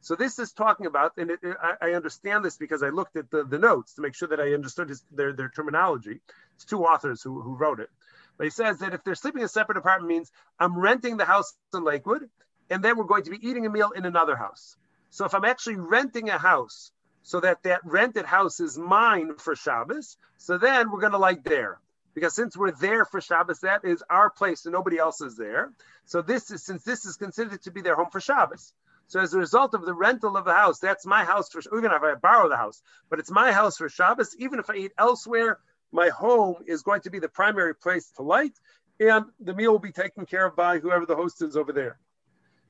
So 0.00 0.16
this 0.16 0.40
is 0.40 0.52
talking 0.52 0.86
about, 0.86 1.12
and 1.16 1.30
it, 1.30 1.38
it, 1.42 1.56
I, 1.62 1.90
I, 1.90 1.92
understand 1.92 2.44
this 2.44 2.56
because 2.56 2.82
I 2.82 2.88
looked 2.88 3.16
at 3.16 3.30
the, 3.30 3.44
the 3.44 3.58
notes 3.58 3.94
to 3.94 4.02
make 4.02 4.16
sure 4.16 4.26
that 4.28 4.40
I 4.40 4.52
understood 4.52 4.88
his, 4.88 5.04
their, 5.12 5.32
their 5.32 5.48
terminology. 5.48 6.20
It's 6.56 6.64
two 6.64 6.84
authors 6.84 7.22
who, 7.22 7.40
who 7.40 7.54
wrote 7.54 7.78
it. 7.78 7.88
But 8.36 8.44
he 8.44 8.50
says 8.50 8.78
that 8.78 8.94
if 8.94 9.04
they're 9.04 9.14
sleeping 9.14 9.40
in 9.40 9.46
a 9.46 9.48
separate 9.48 9.78
apartment 9.78 10.08
means 10.08 10.32
I'm 10.58 10.78
renting 10.78 11.16
the 11.16 11.24
house 11.24 11.54
in 11.74 11.84
Lakewood, 11.84 12.28
and 12.70 12.82
then 12.82 12.96
we're 12.96 13.04
going 13.04 13.24
to 13.24 13.30
be 13.30 13.46
eating 13.46 13.66
a 13.66 13.70
meal 13.70 13.90
in 13.90 14.04
another 14.04 14.36
house. 14.36 14.76
So 15.10 15.24
if 15.24 15.34
I'm 15.34 15.44
actually 15.44 15.76
renting 15.76 16.30
a 16.30 16.38
house 16.38 16.90
so 17.22 17.40
that 17.40 17.62
that 17.64 17.80
rented 17.84 18.24
house 18.24 18.60
is 18.60 18.78
mine 18.78 19.36
for 19.36 19.54
Shabbos, 19.54 20.16
so 20.38 20.58
then 20.58 20.90
we're 20.90 21.00
going 21.00 21.12
to 21.12 21.18
light 21.18 21.44
there. 21.44 21.78
Because 22.14 22.34
since 22.34 22.56
we're 22.56 22.72
there 22.72 23.04
for 23.04 23.20
Shabbos, 23.20 23.60
that 23.60 23.84
is 23.84 24.02
our 24.10 24.28
place 24.30 24.66
and 24.66 24.72
nobody 24.72 24.98
else 24.98 25.20
is 25.20 25.36
there. 25.36 25.72
So 26.04 26.20
this 26.20 26.50
is 26.50 26.64
since 26.64 26.82
this 26.84 27.04
is 27.04 27.16
considered 27.16 27.62
to 27.62 27.70
be 27.70 27.80
their 27.80 27.96
home 27.96 28.10
for 28.10 28.20
Shabbos. 28.20 28.72
So 29.06 29.20
as 29.20 29.34
a 29.34 29.38
result 29.38 29.74
of 29.74 29.84
the 29.84 29.94
rental 29.94 30.36
of 30.36 30.44
the 30.44 30.54
house, 30.54 30.78
that's 30.78 31.06
my 31.06 31.24
house 31.24 31.50
for 31.50 31.60
even 31.76 31.90
if 31.92 32.02
I 32.02 32.14
borrow 32.14 32.48
the 32.48 32.56
house, 32.56 32.82
but 33.10 33.18
it's 33.18 33.30
my 33.30 33.52
house 33.52 33.76
for 33.76 33.88
Shabbos. 33.88 34.34
Even 34.38 34.58
if 34.58 34.70
I 34.70 34.76
eat 34.76 34.92
elsewhere, 34.98 35.58
my 35.92 36.08
home 36.08 36.56
is 36.66 36.82
going 36.82 37.02
to 37.02 37.10
be 37.10 37.18
the 37.18 37.28
primary 37.28 37.74
place 37.74 38.10
to 38.16 38.22
light, 38.22 38.58
and 38.98 39.26
the 39.40 39.54
meal 39.54 39.72
will 39.72 39.78
be 39.78 39.92
taken 39.92 40.26
care 40.26 40.46
of 40.46 40.56
by 40.56 40.78
whoever 40.78 41.06
the 41.06 41.16
host 41.16 41.42
is 41.42 41.56
over 41.56 41.72
there. 41.72 41.98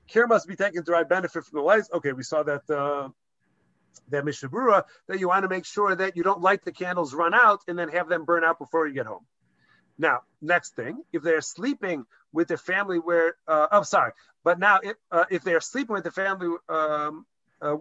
Care 0.08 0.26
must 0.26 0.48
be 0.48 0.56
taken 0.56 0.82
to 0.82 0.82
derive 0.82 1.08
benefit 1.08 1.44
from 1.44 1.58
the 1.58 1.64
lights. 1.64 1.88
Okay, 1.92 2.12
we 2.12 2.22
saw 2.22 2.42
that 2.42 2.68
uh, 2.68 3.08
that 4.08 4.24
Mishnah 4.24 4.48
Berurah 4.48 4.84
that 5.06 5.20
you 5.20 5.28
want 5.28 5.44
to 5.44 5.48
make 5.48 5.64
sure 5.64 5.94
that 5.94 6.16
you 6.16 6.22
don't 6.22 6.40
light 6.40 6.64
the 6.64 6.72
candles, 6.72 7.14
run 7.14 7.34
out, 7.34 7.60
and 7.68 7.78
then 7.78 7.88
have 7.88 8.08
them 8.08 8.24
burn 8.24 8.44
out 8.44 8.58
before 8.58 8.86
you 8.86 8.94
get 8.94 9.06
home. 9.06 9.24
Now, 9.98 10.22
next 10.40 10.74
thing, 10.74 11.02
if 11.12 11.22
they're 11.22 11.40
sleeping 11.40 12.04
with 12.32 12.48
the 12.48 12.56
family 12.56 12.98
where, 12.98 13.36
uh, 13.46 13.68
oh, 13.70 13.82
sorry, 13.82 14.12
but 14.42 14.58
now 14.58 14.80
if, 14.82 14.96
uh, 15.10 15.26
if 15.30 15.44
they're 15.44 15.60
sleeping 15.60 15.94
with 15.94 16.04
the 16.04 16.10
family, 16.10 16.56
um, 16.68 17.26
uh, 17.60 17.76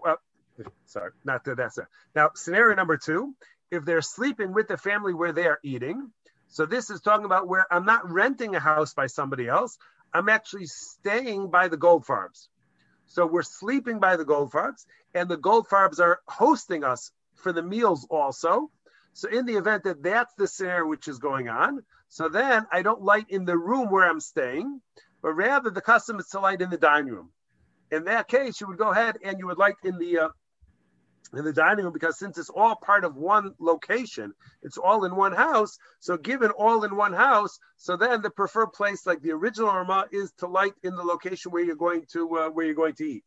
sorry, 0.85 1.11
not 1.23 1.43
that, 1.45 1.57
that's 1.57 1.77
it. 1.77 1.85
Now, 2.13 2.31
scenario 2.35 2.75
number 2.75 2.97
two, 2.97 3.33
if 3.71 3.85
they're 3.85 4.01
sleeping 4.01 4.53
with 4.53 4.67
the 4.67 4.77
family 4.77 5.13
where 5.13 5.31
they 5.31 5.47
are 5.47 5.59
eating, 5.63 6.11
so 6.49 6.65
this 6.65 6.89
is 6.89 6.99
talking 6.99 7.25
about 7.25 7.47
where 7.47 7.65
I'm 7.71 7.85
not 7.85 8.11
renting 8.11 8.55
a 8.55 8.59
house 8.59 8.93
by 8.93 9.07
somebody 9.07 9.47
else, 9.47 9.77
I'm 10.13 10.27
actually 10.27 10.65
staying 10.65 11.49
by 11.49 11.69
the 11.69 11.77
gold 11.77 12.05
farms. 12.05 12.49
So 13.07 13.25
we're 13.25 13.43
sleeping 13.43 13.99
by 13.99 14.17
the 14.17 14.25
gold 14.25 14.51
farms, 14.51 14.85
and 15.13 15.29
the 15.29 15.37
gold 15.37 15.67
farms 15.67 15.99
are 15.99 16.19
hosting 16.27 16.83
us 16.83 17.11
for 17.35 17.53
the 17.53 17.63
meals 17.63 18.05
also. 18.09 18.69
So 19.13 19.29
in 19.29 19.45
the 19.45 19.55
event 19.55 19.83
that 19.85 20.03
that's 20.03 20.33
the 20.35 20.47
scenario 20.47 20.87
which 20.87 21.07
is 21.07 21.19
going 21.19 21.47
on, 21.47 21.83
so 22.09 22.27
then 22.27 22.67
I 22.71 22.81
don't 22.81 23.01
light 23.01 23.27
in 23.29 23.45
the 23.45 23.57
room 23.57 23.89
where 23.89 24.09
I'm 24.09 24.19
staying, 24.19 24.81
but 25.21 25.33
rather 25.33 25.69
the 25.69 25.81
custom 25.81 26.19
is 26.19 26.27
to 26.29 26.39
light 26.39 26.61
in 26.61 26.69
the 26.69 26.77
dining 26.77 27.13
room. 27.13 27.31
In 27.91 28.05
that 28.05 28.27
case, 28.27 28.59
you 28.59 28.67
would 28.67 28.77
go 28.77 28.89
ahead 28.89 29.17
and 29.23 29.39
you 29.39 29.47
would 29.47 29.57
light 29.57 29.75
in 29.83 29.97
the 29.97 30.19
uh, 30.19 30.29
in 31.33 31.45
the 31.45 31.53
dining 31.53 31.85
room 31.85 31.93
because 31.93 32.19
since 32.19 32.37
it's 32.37 32.49
all 32.49 32.75
part 32.75 33.03
of 33.05 33.15
one 33.15 33.53
location, 33.59 34.33
it's 34.63 34.77
all 34.77 35.05
in 35.05 35.15
one 35.15 35.31
house. 35.31 35.77
So 35.99 36.17
given 36.17 36.51
all 36.51 36.83
in 36.83 36.95
one 36.95 37.13
house, 37.13 37.59
so 37.77 37.95
then 37.95 38.21
the 38.21 38.29
preferred 38.29 38.73
place, 38.73 39.05
like 39.05 39.21
the 39.21 39.31
original 39.31 39.69
Rama, 39.69 40.07
is 40.11 40.31
to 40.39 40.47
light 40.47 40.73
in 40.83 40.95
the 40.95 41.03
location 41.03 41.51
where 41.51 41.63
you're 41.63 41.75
going 41.75 42.05
to 42.11 42.37
uh, 42.37 42.49
where 42.49 42.65
you're 42.65 42.75
going 42.75 42.95
to 42.95 43.05
eat. 43.05 43.25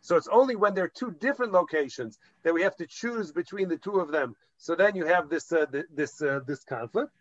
So 0.00 0.16
it's 0.16 0.28
only 0.28 0.56
when 0.56 0.74
there 0.74 0.84
are 0.84 0.92
two 0.94 1.12
different 1.12 1.52
locations 1.52 2.18
that 2.42 2.54
we 2.54 2.62
have 2.62 2.76
to 2.76 2.86
choose 2.86 3.32
between 3.32 3.68
the 3.68 3.78
two 3.78 4.00
of 4.00 4.10
them. 4.10 4.34
So 4.56 4.74
then 4.74 4.96
you 4.96 5.06
have 5.06 5.28
this 5.28 5.52
uh, 5.52 5.66
this 5.92 6.22
uh, 6.22 6.40
this 6.46 6.64
conflict. 6.64 7.12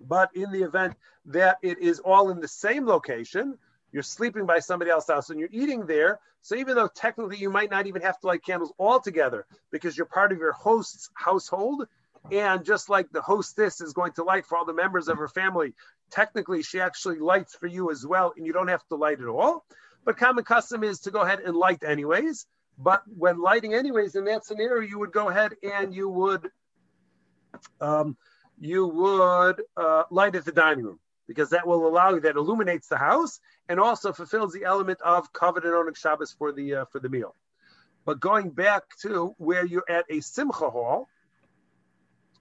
But 0.00 0.30
in 0.34 0.52
the 0.52 0.62
event 0.62 0.94
that 1.26 1.58
it 1.62 1.78
is 1.80 1.98
all 1.98 2.30
in 2.30 2.40
the 2.40 2.48
same 2.48 2.86
location, 2.86 3.58
you're 3.92 4.02
sleeping 4.02 4.46
by 4.46 4.58
somebody 4.58 4.90
else's 4.90 5.10
house 5.10 5.30
and 5.30 5.40
you're 5.40 5.48
eating 5.52 5.86
there. 5.86 6.20
So 6.42 6.54
even 6.56 6.76
though 6.76 6.88
technically 6.88 7.36
you 7.36 7.50
might 7.50 7.70
not 7.70 7.86
even 7.86 8.02
have 8.02 8.18
to 8.20 8.26
light 8.26 8.44
candles 8.44 8.72
altogether 8.78 9.46
because 9.70 9.96
you're 9.96 10.06
part 10.06 10.32
of 10.32 10.38
your 10.38 10.52
host's 10.52 11.10
household, 11.14 11.86
and 12.30 12.64
just 12.64 12.88
like 12.88 13.10
the 13.10 13.22
hostess 13.22 13.80
is 13.80 13.92
going 13.92 14.12
to 14.12 14.24
light 14.24 14.44
for 14.44 14.58
all 14.58 14.64
the 14.64 14.74
members 14.74 15.08
of 15.08 15.18
her 15.18 15.28
family, 15.28 15.72
technically 16.10 16.62
she 16.62 16.80
actually 16.80 17.18
lights 17.18 17.54
for 17.54 17.66
you 17.66 17.90
as 17.90 18.06
well, 18.06 18.34
and 18.36 18.46
you 18.46 18.52
don't 18.52 18.68
have 18.68 18.86
to 18.88 18.96
light 18.96 19.20
at 19.20 19.26
all. 19.26 19.64
But 20.04 20.16
common 20.16 20.44
custom 20.44 20.84
is 20.84 21.00
to 21.00 21.10
go 21.10 21.20
ahead 21.20 21.40
and 21.40 21.56
light 21.56 21.82
anyways. 21.84 22.46
But 22.78 23.02
when 23.06 23.40
lighting 23.40 23.74
anyways 23.74 24.14
in 24.14 24.24
that 24.24 24.44
scenario, 24.44 24.86
you 24.86 24.98
would 24.98 25.12
go 25.12 25.28
ahead 25.28 25.54
and 25.62 25.94
you 25.94 26.08
would 26.08 26.50
um, 27.80 28.16
you 28.60 28.86
would 28.86 29.62
uh, 29.76 30.04
light 30.10 30.36
at 30.36 30.44
the 30.44 30.52
dining 30.52 30.84
room 30.84 31.00
because 31.28 31.50
that 31.50 31.66
will 31.66 31.86
allow 31.86 32.10
you 32.10 32.20
that 32.20 32.36
illuminates 32.36 32.88
the 32.88 32.96
house 32.96 33.38
and 33.68 33.78
also 33.78 34.12
fulfills 34.12 34.52
the 34.52 34.64
element 34.64 35.00
of 35.02 35.32
covenant 35.32 35.74
on 35.74 35.94
Shabbos 35.94 36.32
for 36.32 36.50
the 36.52 36.74
uh, 36.74 36.84
for 36.86 36.98
the 36.98 37.08
meal. 37.08 37.36
But 38.04 38.18
going 38.18 38.50
back 38.50 38.84
to 39.02 39.34
where 39.36 39.64
you're 39.64 39.84
at 39.88 40.06
a 40.08 40.20
simcha 40.20 40.70
hall, 40.70 41.08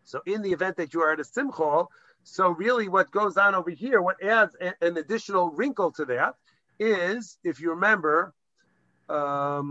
so 0.05 0.21
in 0.25 0.41
the 0.41 0.53
event 0.53 0.77
that 0.77 0.93
you 0.93 1.01
are 1.01 1.11
at 1.11 1.19
a 1.19 1.25
simcha 1.25 1.57
hall, 1.57 1.91
so 2.23 2.49
really 2.49 2.87
what 2.87 3.11
goes 3.11 3.35
on 3.37 3.53
over 3.53 3.69
here, 3.69 4.01
what 4.01 4.23
adds 4.23 4.55
a, 4.61 4.73
an 4.81 4.97
additional 4.97 5.49
wrinkle 5.49 5.91
to 5.91 6.05
that 6.05 6.35
is, 6.79 7.37
if 7.43 7.59
you 7.59 7.71
remember, 7.71 8.33
um, 9.09 9.65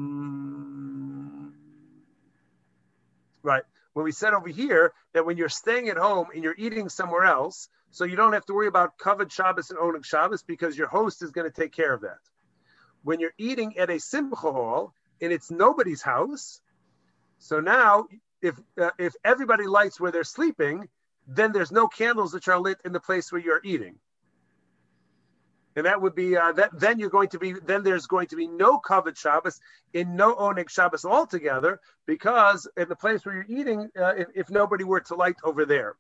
right, 3.43 3.63
when 3.95 4.05
we 4.05 4.13
said 4.13 4.35
over 4.35 4.49
here 4.49 4.93
that 5.15 5.25
when 5.25 5.39
you're 5.39 5.49
staying 5.49 5.89
at 5.89 5.97
home 5.97 6.27
and 6.35 6.45
you're 6.45 6.55
eating 6.59 6.91
somewhere 6.91 7.25
else, 7.25 7.71
so 7.97 8.05
you 8.05 8.15
don't 8.15 8.35
have 8.35 8.45
to 8.45 8.53
worry 8.53 8.67
about 8.67 8.99
kavod 8.99 9.33
Shabbos 9.33 9.71
and 9.71 9.79
Oneg 9.79 10.05
Shabbos 10.05 10.43
because 10.43 10.77
your 10.77 10.87
host 10.87 11.23
is 11.23 11.31
going 11.31 11.51
to 11.51 11.61
take 11.63 11.73
care 11.73 11.95
of 11.95 12.03
that. 12.03 12.19
When 13.03 13.21
you're 13.21 13.33
eating 13.39 13.79
at 13.79 13.89
a 13.89 13.99
Simcha 13.99 14.37
hall 14.37 14.93
and 15.23 15.33
it's 15.33 15.51
nobody's 15.51 16.03
house, 16.03 16.61
so 17.39 17.59
now 17.61 18.05
if 18.43 18.55
uh, 18.79 18.91
if 18.99 19.15
everybody 19.25 19.67
lights 19.67 19.99
where 19.99 20.13
they're 20.13 20.25
sleeping, 20.25 20.91
then 21.27 21.53
there's 21.53 21.73
no 21.73 21.89
candles 21.89 22.35
which 22.35 22.49
are 22.49 22.61
lit 22.61 22.79
in 22.85 22.93
the 22.93 23.01
place 23.01 23.33
where 23.33 23.41
you're 23.41 23.63
eating 23.65 23.95
and 25.77 25.85
that 25.85 26.01
would 26.01 26.15
be 26.15 26.37
uh, 26.37 26.53
that. 26.53 26.71
Then 26.79 26.99
you're 26.99 27.11
going 27.11 27.29
to 27.29 27.39
be 27.39 27.53
then 27.53 27.85
there's 27.85 28.07
going 28.07 28.27
to 28.29 28.37
be 28.37 28.49
no 28.49 28.81
kavod 28.81 29.17
Shabbos 29.17 29.61
in 29.93 30.17
no 30.17 30.35
Oneg 30.35 30.71
Shabbos 30.71 31.05
altogether 31.05 31.81
because 32.07 32.67
in 32.77 32.89
the 32.89 32.97
place 32.97 33.25
where 33.25 33.35
you're 33.35 33.61
eating, 33.61 33.91
uh, 33.99 34.15
if, 34.17 34.29
if, 34.35 34.51
nobody 34.51 34.85
were 34.85 35.01
to 35.01 35.15
light 35.15 35.37
over 35.45 35.65
there. 35.67 35.97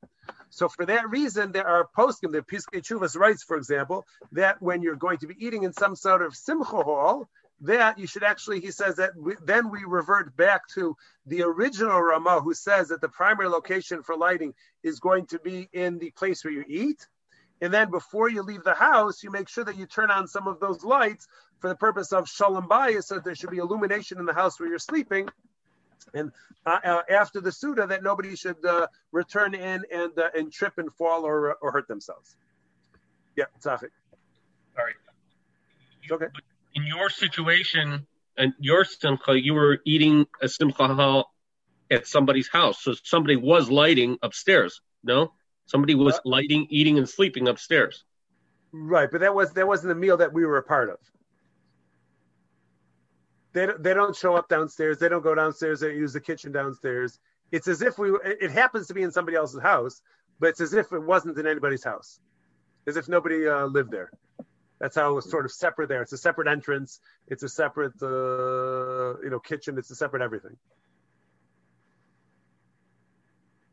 So 0.51 0.68
for 0.68 0.87
that 0.87 1.11
reason, 1.11 1.53
there 1.53 1.66
are 1.66 1.89
poskim. 1.97 2.33
The 2.33 2.43
Piskei 2.43 2.81
Teshuvos 2.81 3.16
writes, 3.16 3.43
for 3.43 3.57
example, 3.57 4.07
that 4.33 4.61
when 4.62 4.83
you're 4.83 4.97
going 4.97 5.18
to 5.18 5.27
be 5.27 5.35
eating 5.39 5.64
in 5.64 5.72
some 5.72 5.95
sort 5.95 6.22
of 6.22 6.35
simcha 6.35 6.64
hall, 6.64 7.29
that 7.62 7.99
you 7.99 8.07
should 8.07 8.22
actually, 8.22 8.61
he 8.61 8.70
says 8.70 8.97
that 8.97 9.12
we, 9.16 9.35
then 9.45 9.70
we 9.70 9.85
revert 9.87 10.37
back 10.37 10.68
to 10.68 10.97
the 11.27 11.43
original 11.43 12.01
Rama 12.01 12.41
who 12.41 12.55
says 12.55 12.89
that 12.89 13.01
the 13.01 13.09
primary 13.09 13.49
location 13.49 14.03
for 14.03 14.16
lighting 14.16 14.55
is 14.83 15.01
going 15.01 15.27
to 15.27 15.39
be 15.39 15.68
in 15.72 15.99
the 15.99 16.11
place 16.11 16.45
where 16.45 16.53
you 16.53 16.64
eat 16.68 17.07
and 17.61 17.72
then 17.72 17.90
before 17.90 18.28
you 18.28 18.42
leave 18.42 18.64
the 18.64 18.74
house, 18.74 19.22
you 19.22 19.30
make 19.30 19.48
sure 19.48 19.64
that 19.64 19.76
you 19.76 19.86
turn 19.86 20.11
on 20.11 20.28
some 20.28 20.46
of 20.46 20.61
those 20.61 20.84
lights 20.84 21.26
for 21.61 21.68
the 21.68 21.76
purpose 21.76 22.12
of 22.12 22.28
shalom 22.28 22.68
bayis, 22.68 23.04
so 23.04 23.18
there 23.18 23.34
should 23.34 23.50
be 23.50 23.59
illumination 23.59 24.18
in 24.18 24.26
the 24.26 24.34
house 24.34 24.61
where 24.61 24.68
you're 24.68 24.78
sleeping. 24.78 25.28
And 26.12 26.32
uh, 26.64 26.78
uh, 26.84 27.02
after 27.11 27.40
the 27.40 27.50
Suda, 27.50 27.86
that 27.86 28.02
nobody 28.02 28.36
should 28.36 28.64
uh, 28.64 28.86
return 29.11 29.54
in 29.54 29.84
and 29.90 30.18
uh, 30.18 30.30
and 30.34 30.52
trip 30.52 30.74
and 30.76 30.92
fall 30.92 31.24
or 31.24 31.54
or 31.54 31.72
hurt 31.72 31.88
themselves. 31.88 32.36
Yeah, 33.34 33.46
Tzachik. 33.62 33.90
Sorry. 34.74 34.92
Okay. 36.11 36.26
In 36.74 36.86
your 36.86 37.11
situation 37.11 38.07
and 38.36 38.52
your 38.61 38.84
simcha, 38.84 39.40
you 39.40 39.54
were 39.54 39.80
eating 39.84 40.26
a 40.40 40.48
simcha 40.48 41.24
at 41.90 42.07
somebody's 42.07 42.48
house, 42.48 42.82
so 42.82 42.94
somebody 43.02 43.36
was 43.36 43.70
lighting 43.70 44.18
upstairs. 44.22 44.80
No. 45.02 45.32
Somebody 45.67 45.95
was 45.95 46.21
lighting, 46.25 46.67
eating, 46.71 46.99
and 46.99 47.09
sleeping 47.09 47.49
upstairs. 47.49 48.05
Right, 48.73 49.11
but 49.11 49.21
that 49.21 49.35
was 49.35 49.53
that 49.53 49.67
wasn't 49.67 49.93
a 49.93 49.95
meal 49.95 50.17
that 50.17 50.33
we 50.33 50.45
were 50.45 50.59
a 50.59 50.62
part 50.62 50.91
of. 50.91 50.99
They 53.53 53.69
they 53.79 53.95
don't 53.95 54.14
show 54.14 54.37
up 54.37 54.49
downstairs. 54.49 54.99
They 54.99 55.09
don't 55.09 55.23
go 55.23 55.35
downstairs. 55.35 55.81
They 55.81 55.95
use 55.95 56.12
the 56.12 56.21
kitchen 56.21 56.53
downstairs. 56.53 57.19
It's 57.53 57.69
as 57.69 57.83
if 57.83 57.99
we. 57.99 58.11
It 58.25 58.51
happens 58.51 58.87
to 58.89 58.95
be 58.95 59.03
in 59.03 59.11
somebody 59.11 59.37
else's 59.37 59.62
house, 59.62 60.03
but 60.39 60.51
it's 60.51 60.61
as 60.61 60.75
if 60.75 60.93
it 60.93 61.03
wasn't 61.03 61.39
in 61.39 61.47
anybody's 61.47 61.85
house, 61.85 62.21
as 62.87 62.97
if 62.97 63.09
nobody 63.09 63.49
uh, 63.49 63.67
lived 63.67 63.91
there. 63.91 64.11
That's 64.79 64.95
how 64.95 65.11
it 65.11 65.14
was 65.14 65.31
sort 65.31 65.47
of 65.47 65.53
separate 65.53 65.89
there. 65.89 66.03
It's 66.03 66.12
a 66.12 66.19
separate 66.19 66.49
entrance. 66.49 67.01
It's 67.29 67.43
a 67.43 67.49
separate, 67.49 67.95
uh, 68.03 69.19
you 69.23 69.31
know, 69.31 69.41
kitchen. 69.41 69.79
It's 69.79 69.91
a 69.91 69.95
separate 69.95 70.23
everything. 70.23 70.57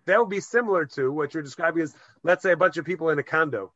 That 0.06 0.20
would 0.20 0.30
be 0.30 0.42
similar 0.42 0.86
to 0.88 1.12
what 1.12 1.34
you're 1.34 1.44
describing 1.44 1.84
as, 1.84 1.96
let's 2.24 2.44
say, 2.44 2.52
a 2.52 2.58
bunch 2.58 2.78
of 2.78 2.86
people 2.86 3.10
in 3.10 3.20
a 3.20 3.24
condo. 3.24 3.72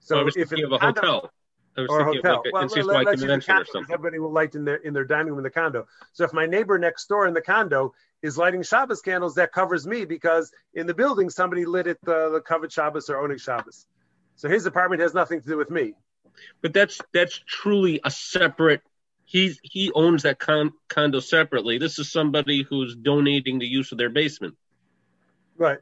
So 0.00 0.16
well, 0.16 0.28
if 0.28 0.36
it's 0.36 0.52
a 0.52 0.56
condo, 0.56 0.78
hotel. 0.78 1.30
or 1.78 2.00
a 2.00 2.04
hotel. 2.04 2.42
Like 2.44 2.52
well, 2.52 2.62
let's 2.62 2.76
use 3.22 3.46
condo, 3.46 3.64
Everybody 3.90 4.18
will 4.18 4.32
light 4.32 4.54
in 4.54 4.64
their 4.64 4.76
in 4.76 4.92
their 4.92 5.04
dining 5.04 5.28
room 5.28 5.38
in 5.38 5.44
the 5.44 5.50
condo. 5.50 5.86
So 6.12 6.24
if 6.24 6.32
my 6.32 6.46
neighbor 6.46 6.78
next 6.78 7.06
door 7.06 7.26
in 7.26 7.34
the 7.34 7.40
condo 7.40 7.94
is 8.22 8.36
lighting 8.36 8.62
Shabbos 8.62 9.00
candles, 9.00 9.36
that 9.36 9.52
covers 9.52 9.86
me 9.86 10.04
because 10.04 10.52
in 10.74 10.86
the 10.86 10.94
building 10.94 11.30
somebody 11.30 11.64
lit 11.64 11.86
it 11.86 11.98
the, 12.02 12.30
the 12.30 12.40
kavod 12.40 12.72
Shabbos 12.72 13.08
or 13.08 13.16
oneg 13.16 13.40
Shabbos. 13.40 13.86
So 14.34 14.48
his 14.48 14.66
apartment 14.66 15.02
has 15.02 15.14
nothing 15.14 15.40
to 15.40 15.48
do 15.48 15.56
with 15.56 15.70
me. 15.70 15.94
But 16.62 16.72
that's 16.72 17.00
that's 17.12 17.40
truly 17.46 18.00
a 18.04 18.10
separate. 18.10 18.82
He's 19.24 19.60
he 19.62 19.92
owns 19.94 20.24
that 20.24 20.40
con, 20.40 20.72
condo 20.88 21.20
separately. 21.20 21.78
This 21.78 21.98
is 21.98 22.10
somebody 22.10 22.66
who's 22.68 22.96
donating 22.96 23.60
the 23.60 23.66
use 23.66 23.92
of 23.92 23.98
their 23.98 24.10
basement. 24.10 24.56
Right. 25.62 25.78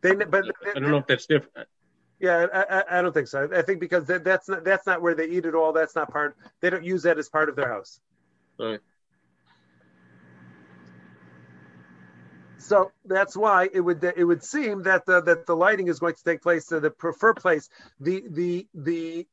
They, 0.00 0.14
but 0.14 0.44
I 0.64 0.78
don't 0.78 0.92
know 0.92 0.98
if 0.98 1.08
that's 1.08 1.26
different. 1.26 1.66
Yeah, 2.20 2.46
I, 2.54 2.60
I, 2.62 2.98
I 2.98 3.02
don't 3.02 3.12
think 3.12 3.26
so. 3.26 3.48
I 3.52 3.62
think 3.62 3.80
because 3.80 4.04
that, 4.06 4.22
that's 4.22 4.48
not 4.48 4.62
that's 4.62 4.86
not 4.86 5.02
where 5.02 5.16
they 5.16 5.26
eat 5.26 5.44
it 5.44 5.56
all. 5.56 5.72
That's 5.72 5.96
not 5.96 6.12
part. 6.12 6.36
They 6.60 6.70
don't 6.70 6.84
use 6.84 7.02
that 7.02 7.18
as 7.18 7.28
part 7.28 7.48
of 7.48 7.56
their 7.56 7.68
house. 7.68 7.98
Right. 8.56 8.78
So 12.58 12.92
that's 13.04 13.36
why 13.36 13.70
it 13.72 13.80
would 13.80 14.04
it 14.04 14.24
would 14.24 14.44
seem 14.44 14.84
that 14.84 15.04
the 15.04 15.20
that 15.22 15.46
the 15.46 15.56
lighting 15.56 15.88
is 15.88 15.98
going 15.98 16.14
to 16.14 16.22
take 16.22 16.40
place 16.40 16.66
to 16.66 16.78
the 16.78 16.92
preferred 16.92 17.38
place. 17.38 17.68
The 17.98 18.22
the 18.30 18.68
the 18.72 19.26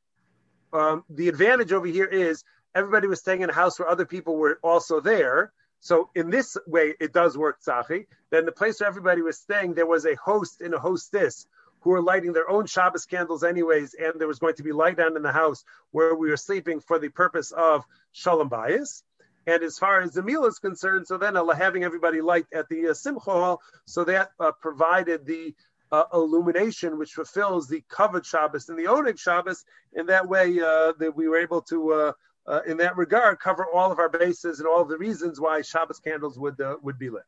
um, 0.72 1.04
the 1.10 1.28
advantage 1.28 1.72
over 1.72 1.86
here 1.86 2.06
is 2.06 2.42
everybody 2.74 3.06
was 3.06 3.20
staying 3.20 3.42
in 3.42 3.50
a 3.50 3.54
house 3.54 3.78
where 3.78 3.88
other 3.88 4.04
people 4.04 4.36
were 4.36 4.58
also 4.64 4.98
there. 4.98 5.52
So 5.80 6.10
in 6.14 6.30
this 6.30 6.56
way, 6.66 6.94
it 7.00 7.12
does 7.12 7.36
work, 7.38 7.60
Tzachi. 7.60 8.06
Then 8.30 8.44
the 8.44 8.52
place 8.52 8.80
where 8.80 8.88
everybody 8.88 9.22
was 9.22 9.38
staying, 9.38 9.74
there 9.74 9.86
was 9.86 10.06
a 10.06 10.16
host 10.16 10.60
and 10.60 10.74
a 10.74 10.78
hostess 10.78 11.46
who 11.80 11.90
were 11.90 12.02
lighting 12.02 12.32
their 12.32 12.50
own 12.50 12.66
Shabbos 12.66 13.06
candles 13.06 13.44
anyways, 13.44 13.94
and 13.94 14.20
there 14.20 14.26
was 14.26 14.40
going 14.40 14.56
to 14.56 14.64
be 14.64 14.72
light 14.72 14.96
down 14.96 15.16
in 15.16 15.22
the 15.22 15.30
house 15.30 15.64
where 15.92 16.14
we 16.14 16.28
were 16.28 16.36
sleeping 16.36 16.80
for 16.80 16.98
the 16.98 17.08
purpose 17.08 17.52
of 17.52 17.84
Shalom 18.10 18.50
Bayis. 18.50 19.02
And 19.46 19.62
as 19.62 19.78
far 19.78 20.00
as 20.00 20.12
the 20.12 20.22
meal 20.24 20.44
is 20.46 20.58
concerned, 20.58 21.06
so 21.06 21.16
then 21.16 21.36
having 21.56 21.84
everybody 21.84 22.20
light 22.20 22.46
at 22.52 22.68
the 22.68 22.88
uh, 22.88 22.94
Simcha 22.94 23.30
Hall, 23.30 23.62
so 23.84 24.02
that 24.02 24.30
uh, 24.40 24.50
provided 24.60 25.24
the 25.24 25.54
uh, 25.92 26.02
illumination 26.12 26.98
which 26.98 27.12
fulfills 27.12 27.68
the 27.68 27.84
kavod 27.88 28.24
Shabbos 28.24 28.68
and 28.68 28.76
the 28.76 28.86
Oneg 28.86 29.20
Shabbos. 29.20 29.64
In 29.92 30.06
that 30.06 30.28
way, 30.28 30.58
uh, 30.58 30.94
that 30.98 31.14
we 31.14 31.28
were 31.28 31.38
able 31.38 31.62
to, 31.62 32.12
uh, 32.46 32.50
uh, 32.50 32.60
in 32.66 32.76
that 32.78 32.96
regard, 32.96 33.38
cover 33.38 33.66
all 33.72 33.90
of 33.92 33.98
our 33.98 34.08
bases 34.08 34.60
and 34.60 34.68
all 34.68 34.80
of 34.80 34.88
the 34.88 34.98
reasons 34.98 35.40
why 35.40 35.62
Shabbos 35.62 35.98
candles 36.00 36.38
would 36.38 36.60
would 36.82 36.98
be 36.98 37.10
lit. 37.10 37.22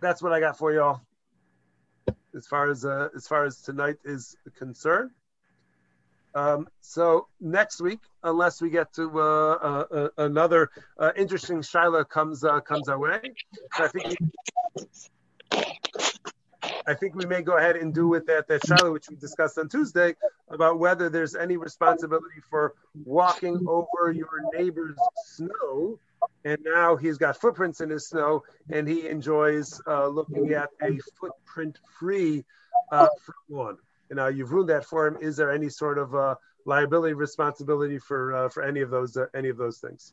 That's 0.00 0.22
what 0.22 0.32
I 0.32 0.40
got 0.40 0.58
for 0.58 0.72
y'all. 0.72 1.00
As 2.34 2.46
far 2.46 2.70
as 2.70 2.84
as 2.84 3.26
far 3.26 3.44
as 3.44 3.60
tonight 3.60 3.96
is 4.04 4.36
concerned. 4.56 5.10
Um, 6.34 6.68
so 6.80 7.28
next 7.40 7.80
week, 7.80 8.00
unless 8.22 8.60
we 8.62 8.70
get 8.70 8.92
to 8.94 9.20
uh, 9.20 9.22
uh, 9.22 9.84
uh 9.90 10.08
another 10.18 10.70
uh, 10.98 11.12
interesting 11.16 11.60
Shiloh 11.60 12.04
comes 12.04 12.42
uh, 12.42 12.60
comes 12.60 12.88
our 12.88 12.98
way, 12.98 13.20
so 13.76 13.84
I 13.84 13.88
think 13.88 14.16
I 16.86 16.94
think 16.94 17.14
we 17.14 17.26
may 17.26 17.42
go 17.42 17.56
ahead 17.56 17.76
and 17.76 17.94
do 17.94 18.08
with 18.08 18.26
that 18.26 18.48
that 18.48 18.66
Shiloh 18.66 18.92
which 18.92 19.08
we 19.08 19.16
discussed 19.16 19.58
on 19.58 19.68
Tuesday 19.68 20.14
about 20.48 20.78
whether 20.78 21.08
there's 21.08 21.34
any 21.34 21.56
responsibility 21.56 22.40
for 22.50 22.74
walking 23.04 23.64
over 23.66 24.12
your 24.12 24.50
neighbor's 24.52 24.98
snow, 25.26 25.98
and 26.44 26.58
now 26.64 26.96
he's 26.96 27.18
got 27.18 27.40
footprints 27.40 27.80
in 27.80 27.90
his 27.90 28.08
snow, 28.08 28.42
and 28.70 28.88
he 28.88 29.08
enjoys 29.08 29.80
uh, 29.86 30.06
looking 30.06 30.52
at 30.52 30.70
a 30.82 30.98
footprint-free 31.20 32.44
front 32.90 33.10
lawn 33.48 33.78
you 34.12 34.16
know 34.16 34.28
you've 34.28 34.52
ruined 34.52 34.68
that 34.68 34.84
for 34.84 35.06
him. 35.06 35.16
Is 35.22 35.38
there 35.38 35.50
any 35.50 35.70
sort 35.70 35.96
of 35.96 36.14
uh, 36.14 36.34
liability 36.66 37.14
responsibility 37.14 37.98
for 37.98 38.34
uh, 38.36 38.48
for 38.50 38.62
any 38.62 38.82
of 38.82 38.90
those 38.90 39.16
uh, 39.16 39.24
any 39.34 39.48
of 39.48 39.56
those 39.56 39.78
things? 39.78 40.12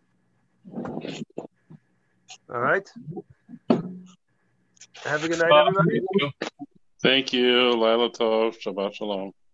All 2.49 2.61
right. 2.61 2.89
Have 5.05 5.23
a 5.23 5.27
good 5.27 5.39
night, 5.39 5.51
everybody. 5.51 6.33
Thank 7.01 7.33
you. 7.33 7.71
Laila 7.75 8.11
Tov. 8.11 8.57
Shabbat 8.59 8.93
Shalom. 8.93 9.31